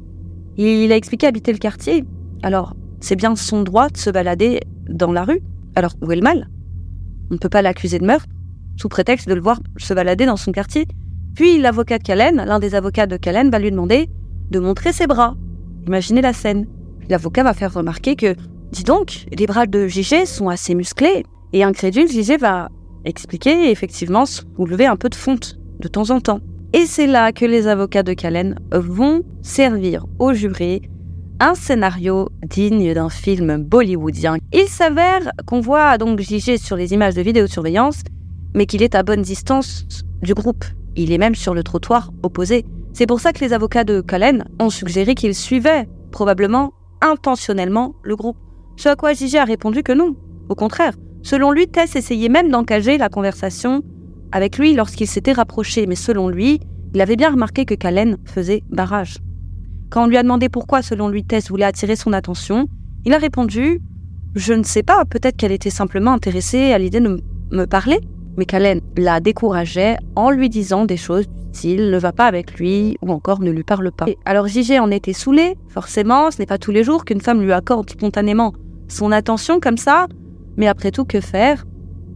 Il 0.57 0.93
a 0.93 0.97
expliqué 0.97 1.27
habiter 1.27 1.53
le 1.53 1.59
quartier. 1.59 2.05
Alors, 2.43 2.75
c'est 3.01 3.17
bien 3.17 3.35
son 3.37 3.63
droit 3.63 3.89
de 3.89 3.97
se 3.97 4.11
balader 4.11 4.61
dans 4.89 5.13
la 5.13 5.25
rue. 5.25 5.41
Alors, 5.75 5.93
où 6.03 6.11
est 6.13 6.17
le 6.17 6.23
mal? 6.23 6.49
On 7.31 7.35
ne 7.35 7.39
peut 7.39 7.49
pas 7.49 7.63
l'accuser 7.63 7.99
de 7.99 8.05
meurtre 8.05 8.27
sous 8.77 8.89
prétexte 8.89 9.29
de 9.29 9.35
le 9.35 9.41
voir 9.41 9.61
se 9.77 9.93
balader 9.95 10.27
dans 10.27 10.37
son 10.37 10.53
quartier. 10.53 10.87
Puis 11.35 11.61
l'avocat 11.61 11.99
de 11.99 12.03
Calen, 12.03 12.37
l'un 12.37 12.59
des 12.59 12.75
avocats 12.75 13.07
de 13.07 13.17
Calen, 13.17 13.51
va 13.51 13.59
lui 13.59 13.71
demander 13.71 14.09
de 14.51 14.59
montrer 14.59 14.93
ses 14.93 15.07
bras. 15.07 15.37
Imaginez 15.87 16.23
la 16.23 16.33
scène. 16.33 16.67
L'avocat 17.09 17.43
va 17.43 17.55
faire 17.55 17.73
remarquer 17.73 18.17
que, 18.17 18.35
dis 18.73 18.85
donc, 18.85 19.27
les 19.37 19.47
bras 19.47 19.67
de 19.67 19.87
JG 19.87 20.27
sont 20.27 20.49
assez 20.49 20.75
musclés. 20.75 21.25
Et 21.53 21.65
incrédule, 21.65 22.09
JG 22.09 22.39
va 22.39 22.69
expliquer 23.05 23.71
effectivement 23.71 24.27
soulever 24.27 24.87
un 24.87 24.97
peu 24.97 25.09
de 25.09 25.15
fonte 25.15 25.59
de 25.81 25.89
temps 25.89 26.11
en 26.11 26.21
temps. 26.21 26.41
Et 26.73 26.87
c'est 26.87 27.07
là 27.07 27.33
que 27.33 27.45
les 27.45 27.67
avocats 27.67 28.05
de 28.05 28.13
Calen 28.13 28.55
vont 28.73 29.23
servir 29.43 30.07
au 30.19 30.33
juré 30.33 30.83
un 31.41 31.55
scénario 31.55 32.29
digne 32.47 32.93
d'un 32.93 33.09
film 33.09 33.57
bollywoodien. 33.57 34.37
Il 34.53 34.69
s'avère 34.69 35.33
qu'on 35.47 35.61
voit 35.61 35.97
donc 35.97 36.21
JG 36.21 36.59
sur 36.59 36.77
les 36.77 36.93
images 36.93 37.15
de 37.15 37.23
vidéosurveillance, 37.23 38.03
mais 38.55 38.67
qu'il 38.67 38.83
est 38.83 38.95
à 38.95 39.03
bonne 39.03 39.23
distance 39.23 39.87
du 40.23 40.35
groupe. 40.35 40.65
Il 40.97 41.13
est 41.13 41.19
même 41.19 41.35
sur 41.35 41.55
le 41.55 41.63
trottoir 41.63 42.13
opposé. 42.23 42.65
C'est 42.93 43.07
pour 43.07 43.21
ça 43.21 43.33
que 43.33 43.45
les 43.45 43.53
avocats 43.53 43.85
de 43.85 44.01
Cullen 44.01 44.45
ont 44.59 44.71
suggéré 44.71 45.15
qu'il 45.15 45.35
suivait, 45.35 45.89
probablement 46.11 46.73
intentionnellement, 47.01 47.95
le 48.03 48.17
groupe. 48.17 48.37
Ce 48.77 48.89
à 48.89 48.97
quoi 48.97 49.13
Gigi 49.13 49.39
a 49.39 49.45
répondu 49.45 49.83
que 49.83 49.93
non. 49.93 50.17
Au 50.49 50.55
contraire, 50.55 50.95
selon 51.23 51.53
lui, 51.53 51.69
Tess 51.69 51.97
essayait 51.97 52.29
même 52.29 52.51
d'engager 52.51 52.99
la 52.99 53.09
conversation 53.09 53.83
avec 54.33 54.59
lui 54.59 54.75
lorsqu'il 54.75 55.07
s'était 55.07 55.33
rapproché, 55.33 55.87
mais 55.87 55.95
selon 55.95 56.29
lui, 56.29 56.61
il 56.95 57.01
avait 57.01 57.17
bien 57.17 57.31
remarqué 57.31 57.65
que 57.65 57.75
Cullen 57.75 58.17
faisait 58.25 58.63
barrage. 58.71 59.19
Quand 59.91 60.05
on 60.05 60.07
lui 60.07 60.17
a 60.17 60.23
demandé 60.23 60.49
pourquoi, 60.49 60.83
selon 60.83 61.09
lui, 61.09 61.25
Tess 61.25 61.51
voulait 61.51 61.65
attirer 61.65 61.97
son 61.97 62.13
attention, 62.13 62.69
il 63.05 63.15
a 63.15 63.19
répondu 63.19 63.81
Je 64.35 64.53
ne 64.53 64.63
sais 64.63 64.83
pas, 64.83 65.05
peut-être 65.05 65.37
qu'elle 65.37 65.53
était 65.53 65.71
simplement 65.71 66.13
intéressée 66.13 66.73
à 66.73 66.79
l'idée 66.79 67.01
de 67.01 67.23
me 67.51 67.67
parler. 67.67 68.01
Mais 68.37 68.45
Kalen 68.45 68.81
la 68.97 69.21
décourageait 69.21 69.97
en 70.17 70.31
lui 70.31 70.49
disant 70.49 70.85
des 70.85 70.97
choses 70.97 71.27
du 71.29 71.35
style 71.53 71.91
ne 71.91 71.99
va 71.99 72.13
pas 72.13 72.27
avec 72.27 72.59
lui 72.59 72.97
ou 73.03 73.11
encore 73.11 73.41
ne 73.41 73.51
lui 73.51 73.65
parle 73.65 73.91
pas. 73.93 74.07
alors 74.25 74.47
Gigi 74.47 74.79
en 74.79 74.91
était 74.91 75.13
saoulé, 75.13 75.57
forcément, 75.69 76.31
ce 76.31 76.39
n'est 76.39 76.47
pas 76.47 76.59
tous 76.59 76.71
les 76.71 76.85
jours 76.85 77.05
qu'une 77.05 77.21
femme 77.21 77.43
lui 77.43 77.53
accorde 77.53 77.91
spontanément 77.91 78.53
son 78.89 79.13
attention 79.13 79.61
comme 79.61 79.77
ça, 79.77 80.07
mais 80.57 80.67
après 80.67 80.91
tout, 80.91 81.05
que 81.05 81.21
faire? 81.21 81.65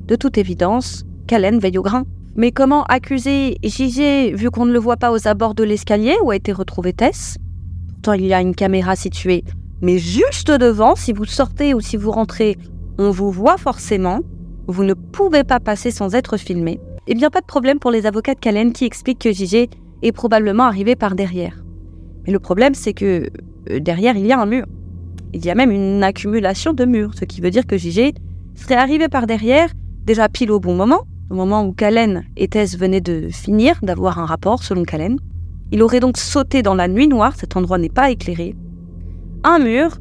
De 0.07 0.17
toute 0.17 0.39
évidence, 0.39 1.05
Kalen 1.27 1.59
veille 1.59 1.79
au 1.79 1.83
grain. 1.83 2.05
Mais 2.37 2.51
comment 2.51 2.83
accuser 2.85 3.59
Gigi 3.63 4.33
vu 4.33 4.51
qu'on 4.51 4.67
ne 4.67 4.73
le 4.73 4.79
voit 4.81 4.97
pas 4.97 5.13
aux 5.13 5.29
abords 5.29 5.55
de 5.55 5.63
l'escalier 5.63 6.17
où 6.23 6.31
a 6.31 6.37
été 6.37 6.53
retrouvé 6.53 6.93
Tess? 6.93 7.37
Pourtant, 7.93 8.15
il 8.15 8.27
y 8.27 8.35
a 8.35 8.41
une 8.41 8.57
caméra 8.57 8.97
située, 8.97 9.45
mais 9.83 9.99
juste 9.99 10.51
devant, 10.51 10.97
si 10.97 11.13
vous 11.13 11.25
sortez 11.25 11.75
ou 11.75 11.81
si 11.81 11.97
vous 11.97 12.11
rentrez, 12.11 12.59
on 12.99 13.11
vous 13.11 13.31
voit 13.31 13.57
forcément 13.57 14.21
vous 14.67 14.85
ne 14.85 14.95
pouvez 14.95 15.45
pas 15.45 15.61
passer 15.61 15.91
sans 15.91 16.15
être 16.15 16.37
filmé, 16.37 16.81
eh 17.07 17.15
bien 17.15 17.31
pas 17.31 17.41
de 17.41 17.47
problème 17.47 17.79
pour 17.79 17.91
les 17.91 18.07
avocats 18.07 18.35
de 18.35 18.41
Calen 18.41 18.73
qui 18.73 18.85
expliquent 18.85 19.21
que 19.21 19.33
JG 19.33 19.69
est 20.03 20.13
probablement 20.13 20.65
arrivé 20.65 20.97
par 20.97 21.15
derrière. 21.15 21.63
Mais 22.27 22.33
le 22.33 22.39
problème, 22.39 22.75
c'est 22.75 22.95
que 22.95 23.29
euh, 23.71 23.81
derrière, 23.81 24.17
il 24.17 24.27
y 24.27 24.33
a 24.33 24.41
un 24.41 24.47
mur. 24.47 24.67
Il 25.33 25.45
y 25.45 25.51
a 25.51 25.55
même 25.55 25.71
une 25.71 26.03
accumulation 26.03 26.73
de 26.73 26.85
murs, 26.85 27.13
ce 27.19 27.25
qui 27.25 27.41
veut 27.41 27.51
dire 27.51 27.67
que 27.67 27.77
JG 27.77 28.15
serait 28.55 28.77
arrivé 28.77 29.09
par 29.09 29.27
derrière, 29.27 29.69
déjà 30.05 30.29
pile 30.29 30.51
au 30.51 30.61
bon 30.61 30.75
moment, 30.75 31.03
au 31.31 31.35
moment 31.35 31.65
où 31.65 31.73
Calen 31.73 32.25
et 32.37 32.49
Tess 32.49 32.79
venaient 32.79 33.01
de 33.01 33.29
finir 33.31 33.79
d'avoir 33.83 34.19
un 34.19 34.27
rapport, 34.27 34.63
selon 34.63 34.85
Calen. 34.85 35.17
Il 35.73 35.83
aurait 35.83 36.01
donc 36.01 36.17
sauté 36.17 36.63
dans 36.63 36.75
la 36.75 36.89
nuit 36.89 37.09
noire, 37.09 37.35
cet 37.37 37.57
endroit 37.57 37.79
n'est 37.79 37.89
pas 37.89 38.11
éclairé. 38.11 38.55
Un 39.43 39.59
mur, 39.59 39.99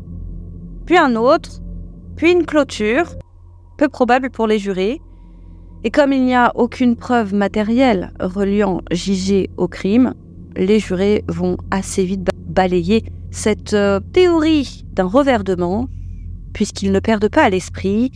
puis 0.86 0.98
un 0.98 1.16
autre, 1.16 1.62
puis 2.16 2.32
une 2.32 2.46
clôture, 2.46 3.16
peu 3.78 3.90
probable 3.90 4.30
pour 4.30 4.48
les 4.48 4.60
jurés. 4.60 5.02
Et 5.84 5.92
comme 5.92 6.14
il 6.14 6.24
n'y 6.24 6.36
a 6.36 6.52
aucune 6.56 6.96
preuve 6.96 7.34
matérielle 7.34 8.14
reliant 8.20 8.82
JG 8.92 9.50
au 9.58 9.68
crime, 9.68 10.14
les 10.56 10.80
jurés 10.80 11.24
vont 11.28 11.58
assez 11.72 12.06
vite 12.06 12.30
balayer 12.48 13.04
cette 13.32 13.74
euh, 13.74 14.00
théorie 14.14 14.86
d'un 14.94 15.06
revers 15.06 15.44
de 15.44 15.56
manche, 15.56 15.90
puisqu'ils 16.54 16.92
ne 16.92 17.00
perdent 17.00 17.30
pas 17.30 17.44
à 17.44 17.50
l'esprit 17.50 18.12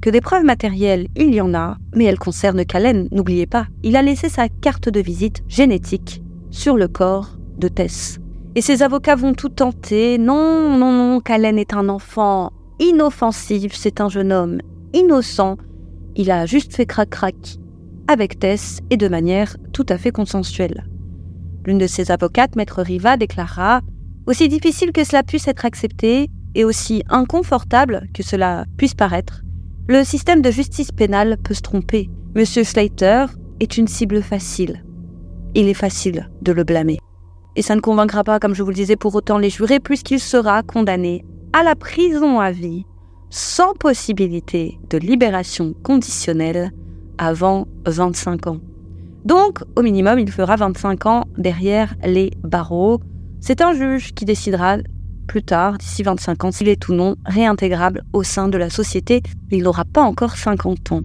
que 0.00 0.10
des 0.10 0.20
preuves 0.20 0.44
matérielles, 0.44 1.08
il 1.16 1.34
y 1.34 1.40
en 1.40 1.54
a, 1.54 1.76
mais 1.94 2.04
elles 2.04 2.18
concernent 2.18 2.64
Calen, 2.64 3.08
n'oubliez 3.10 3.46
pas. 3.46 3.66
Il 3.82 3.96
a 3.96 4.02
laissé 4.02 4.28
sa 4.28 4.48
carte 4.48 4.88
de 4.88 5.00
visite 5.00 5.42
génétique 5.48 6.22
sur 6.50 6.76
le 6.76 6.88
corps 6.88 7.38
de 7.58 7.68
Tess. 7.68 8.18
Et 8.54 8.60
ses 8.60 8.82
avocats 8.82 9.16
vont 9.16 9.34
tout 9.34 9.48
tenter. 9.48 10.18
Non, 10.18 10.76
non, 10.76 10.92
non, 10.92 11.20
Calen 11.20 11.58
est 11.58 11.74
un 11.74 11.88
enfant 11.88 12.52
inoffensif, 12.80 13.72
c'est 13.74 14.00
un 14.00 14.08
jeune 14.08 14.32
homme 14.32 14.58
innocent. 14.94 15.58
Il 16.16 16.30
a 16.30 16.46
juste 16.46 16.74
fait 16.74 16.86
crac-crac 16.86 17.58
avec 18.08 18.38
Tess 18.38 18.80
et 18.90 18.96
de 18.96 19.08
manière 19.08 19.56
tout 19.72 19.86
à 19.88 19.98
fait 19.98 20.12
consensuelle. 20.12 20.86
L'une 21.66 21.78
de 21.78 21.86
ses 21.86 22.10
avocates, 22.10 22.56
Maître 22.56 22.82
Riva, 22.82 23.16
déclara 23.16 23.80
Aussi 24.26 24.48
difficile 24.48 24.92
que 24.92 25.04
cela 25.04 25.22
puisse 25.22 25.48
être 25.48 25.64
accepté 25.64 26.28
et 26.54 26.64
aussi 26.64 27.02
inconfortable 27.08 28.06
que 28.14 28.22
cela 28.22 28.64
puisse 28.76 28.94
paraître, 28.94 29.42
le 29.88 30.04
système 30.04 30.40
de 30.40 30.50
justice 30.50 30.92
pénale 30.92 31.36
peut 31.42 31.54
se 31.54 31.60
tromper. 31.60 32.08
Monsieur 32.34 32.64
Slater 32.64 33.26
est 33.60 33.76
une 33.76 33.88
cible 33.88 34.22
facile. 34.22 34.82
Il 35.54 35.68
est 35.68 35.74
facile 35.74 36.30
de 36.42 36.52
le 36.52 36.64
blâmer. 36.64 36.98
Et 37.56 37.62
ça 37.62 37.76
ne 37.76 37.80
convaincra 37.80 38.24
pas, 38.24 38.40
comme 38.40 38.54
je 38.54 38.62
vous 38.62 38.70
le 38.70 38.74
disais, 38.74 38.96
pour 38.96 39.14
autant 39.14 39.38
les 39.38 39.50
jurés, 39.50 39.80
puisqu'il 39.80 40.20
sera 40.20 40.62
condamné 40.62 41.24
à 41.52 41.62
la 41.62 41.76
prison 41.76 42.40
à 42.40 42.50
vie 42.50 42.84
sans 43.34 43.74
possibilité 43.74 44.78
de 44.90 44.96
libération 44.96 45.74
conditionnelle 45.82 46.70
avant 47.18 47.66
25 47.84 48.46
ans. 48.46 48.58
Donc, 49.24 49.58
au 49.74 49.82
minimum, 49.82 50.20
il 50.20 50.30
fera 50.30 50.54
25 50.54 51.06
ans 51.06 51.24
derrière 51.36 51.96
les 52.04 52.30
barreaux. 52.44 53.00
C'est 53.40 53.60
un 53.60 53.72
juge 53.72 54.14
qui 54.14 54.24
décidera 54.24 54.76
plus 55.26 55.42
tard, 55.42 55.78
d'ici 55.78 56.04
25 56.04 56.44
ans, 56.44 56.52
s'il 56.52 56.68
est 56.68 56.88
ou 56.88 56.92
non 56.92 57.16
réintégrable 57.26 58.04
au 58.12 58.22
sein 58.22 58.46
de 58.46 58.56
la 58.56 58.70
société. 58.70 59.20
Il 59.50 59.64
n'aura 59.64 59.84
pas 59.84 60.02
encore 60.02 60.36
50 60.36 60.92
ans. 60.92 61.00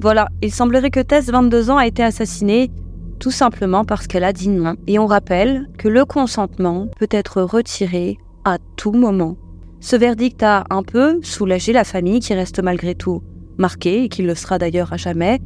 voilà, 0.00 0.28
il 0.40 0.54
semblerait 0.54 0.90
que 0.90 1.00
Tess, 1.00 1.28
22 1.28 1.68
ans, 1.68 1.76
a 1.76 1.86
été 1.86 2.02
assassinée 2.02 2.70
tout 3.18 3.30
simplement 3.30 3.84
parce 3.84 4.06
qu'elle 4.06 4.24
a 4.24 4.32
dit 4.32 4.48
non. 4.48 4.76
Et 4.86 4.98
on 4.98 5.06
rappelle 5.06 5.68
que 5.76 5.88
le 5.88 6.06
consentement 6.06 6.86
peut 6.98 7.08
être 7.10 7.42
retiré 7.42 8.16
à 8.46 8.56
tout 8.76 8.92
moment 8.92 9.36
ce 9.84 9.96
verdict 9.96 10.42
a 10.42 10.64
un 10.70 10.82
peu 10.82 11.20
soulagé 11.22 11.74
la 11.74 11.84
famille 11.84 12.20
qui 12.20 12.32
reste 12.32 12.58
malgré 12.62 12.94
tout 12.94 13.22
marquée 13.58 14.04
et 14.04 14.08
qui 14.08 14.22
le 14.22 14.34
sera 14.34 14.56
d'ailleurs 14.56 14.94
à 14.94 14.96
jamais. 14.96 15.40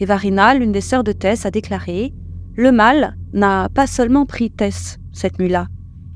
Et 0.00 0.04
Varina, 0.04 0.52
l'une 0.56 0.72
des 0.72 0.80
sœurs 0.80 1.04
de 1.04 1.12
Tess, 1.12 1.46
a 1.46 1.52
déclaré 1.52 2.12
Le 2.56 2.72
mal 2.72 3.16
n'a 3.32 3.68
pas 3.68 3.86
seulement 3.86 4.26
pris 4.26 4.50
Tess 4.50 4.98
cette 5.12 5.38
nuit-là. 5.38 5.68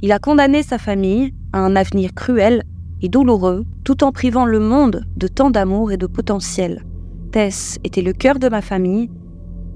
Il 0.03 0.11
a 0.11 0.19
condamné 0.19 0.65
sa 0.65 0.79
famille 0.79 1.33
à 1.53 1.61
un 1.61 1.77
avenir 1.77 2.15
cruel 2.15 2.65
et 3.01 3.09
douloureux, 3.09 3.65
tout 3.85 4.03
en 4.03 4.11
privant 4.11 4.45
le 4.45 4.59
monde 4.59 5.05
de 5.17 5.29
tant 5.29 5.51
d'amour 5.51 5.93
et 5.93 5.97
de 5.97 6.09
potentiel. 6.09 6.85
Tess 7.31 7.79
était 7.85 8.03
le 8.03 8.13
cœur 8.13 8.41
de 8.41 8.49
ma 8.49 8.61
famille 8.61 9.09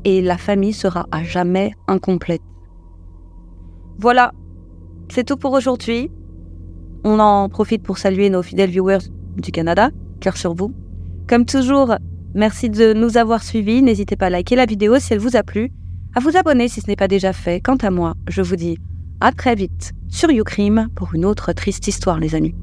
et 0.03 0.23
la 0.23 0.39
famille 0.39 0.73
sera 0.73 1.07
à 1.13 1.23
jamais 1.23 1.71
incomplète. 1.87 2.43
Voilà, 3.97 4.33
c'est 5.09 5.23
tout 5.23 5.37
pour 5.37 5.53
aujourd'hui. 5.53 6.11
On 7.05 7.19
en 7.19 7.49
profite 7.49 7.83
pour 7.83 7.99
saluer 7.99 8.31
nos 8.31 8.43
fidèles 8.43 8.71
viewers 8.71 8.99
du 9.37 9.51
Canada. 9.51 9.91
Cœur 10.21 10.37
sur 10.37 10.55
vous. 10.55 10.73
Comme 11.29 11.47
toujours, 11.47 11.97
merci 12.35 12.71
de 12.71 12.93
nous 12.93 13.17
avoir 13.17 13.43
suivis. 13.43 13.83
N'hésitez 13.83 14.17
pas 14.17 14.27
à 14.27 14.31
liker 14.31 14.55
la 14.55 14.67
vidéo 14.67 14.99
si 14.99 15.13
elle 15.13 15.19
vous 15.19 15.37
a 15.37 15.43
plu, 15.43 15.73
à 16.15 16.21
vous 16.21 16.37
abonner 16.37 16.69
si 16.69 16.81
ce 16.81 16.87
n'est 16.87 16.97
pas 16.97 17.09
déjà 17.09 17.33
fait. 17.33 17.61
Quant 17.61 17.77
à 17.77 17.91
moi, 17.91 18.15
je 18.29 18.43
vous 18.43 18.57
dis 18.57 18.79
à 19.21 19.33
très 19.33 19.55
vite 19.55 19.93
sur 20.09 20.31
YouCrime 20.31 20.89
pour 20.95 21.15
une 21.15 21.25
autre 21.25 21.53
triste 21.53 21.89
histoire, 21.89 22.21
les 22.21 22.35
amis. 22.35 22.55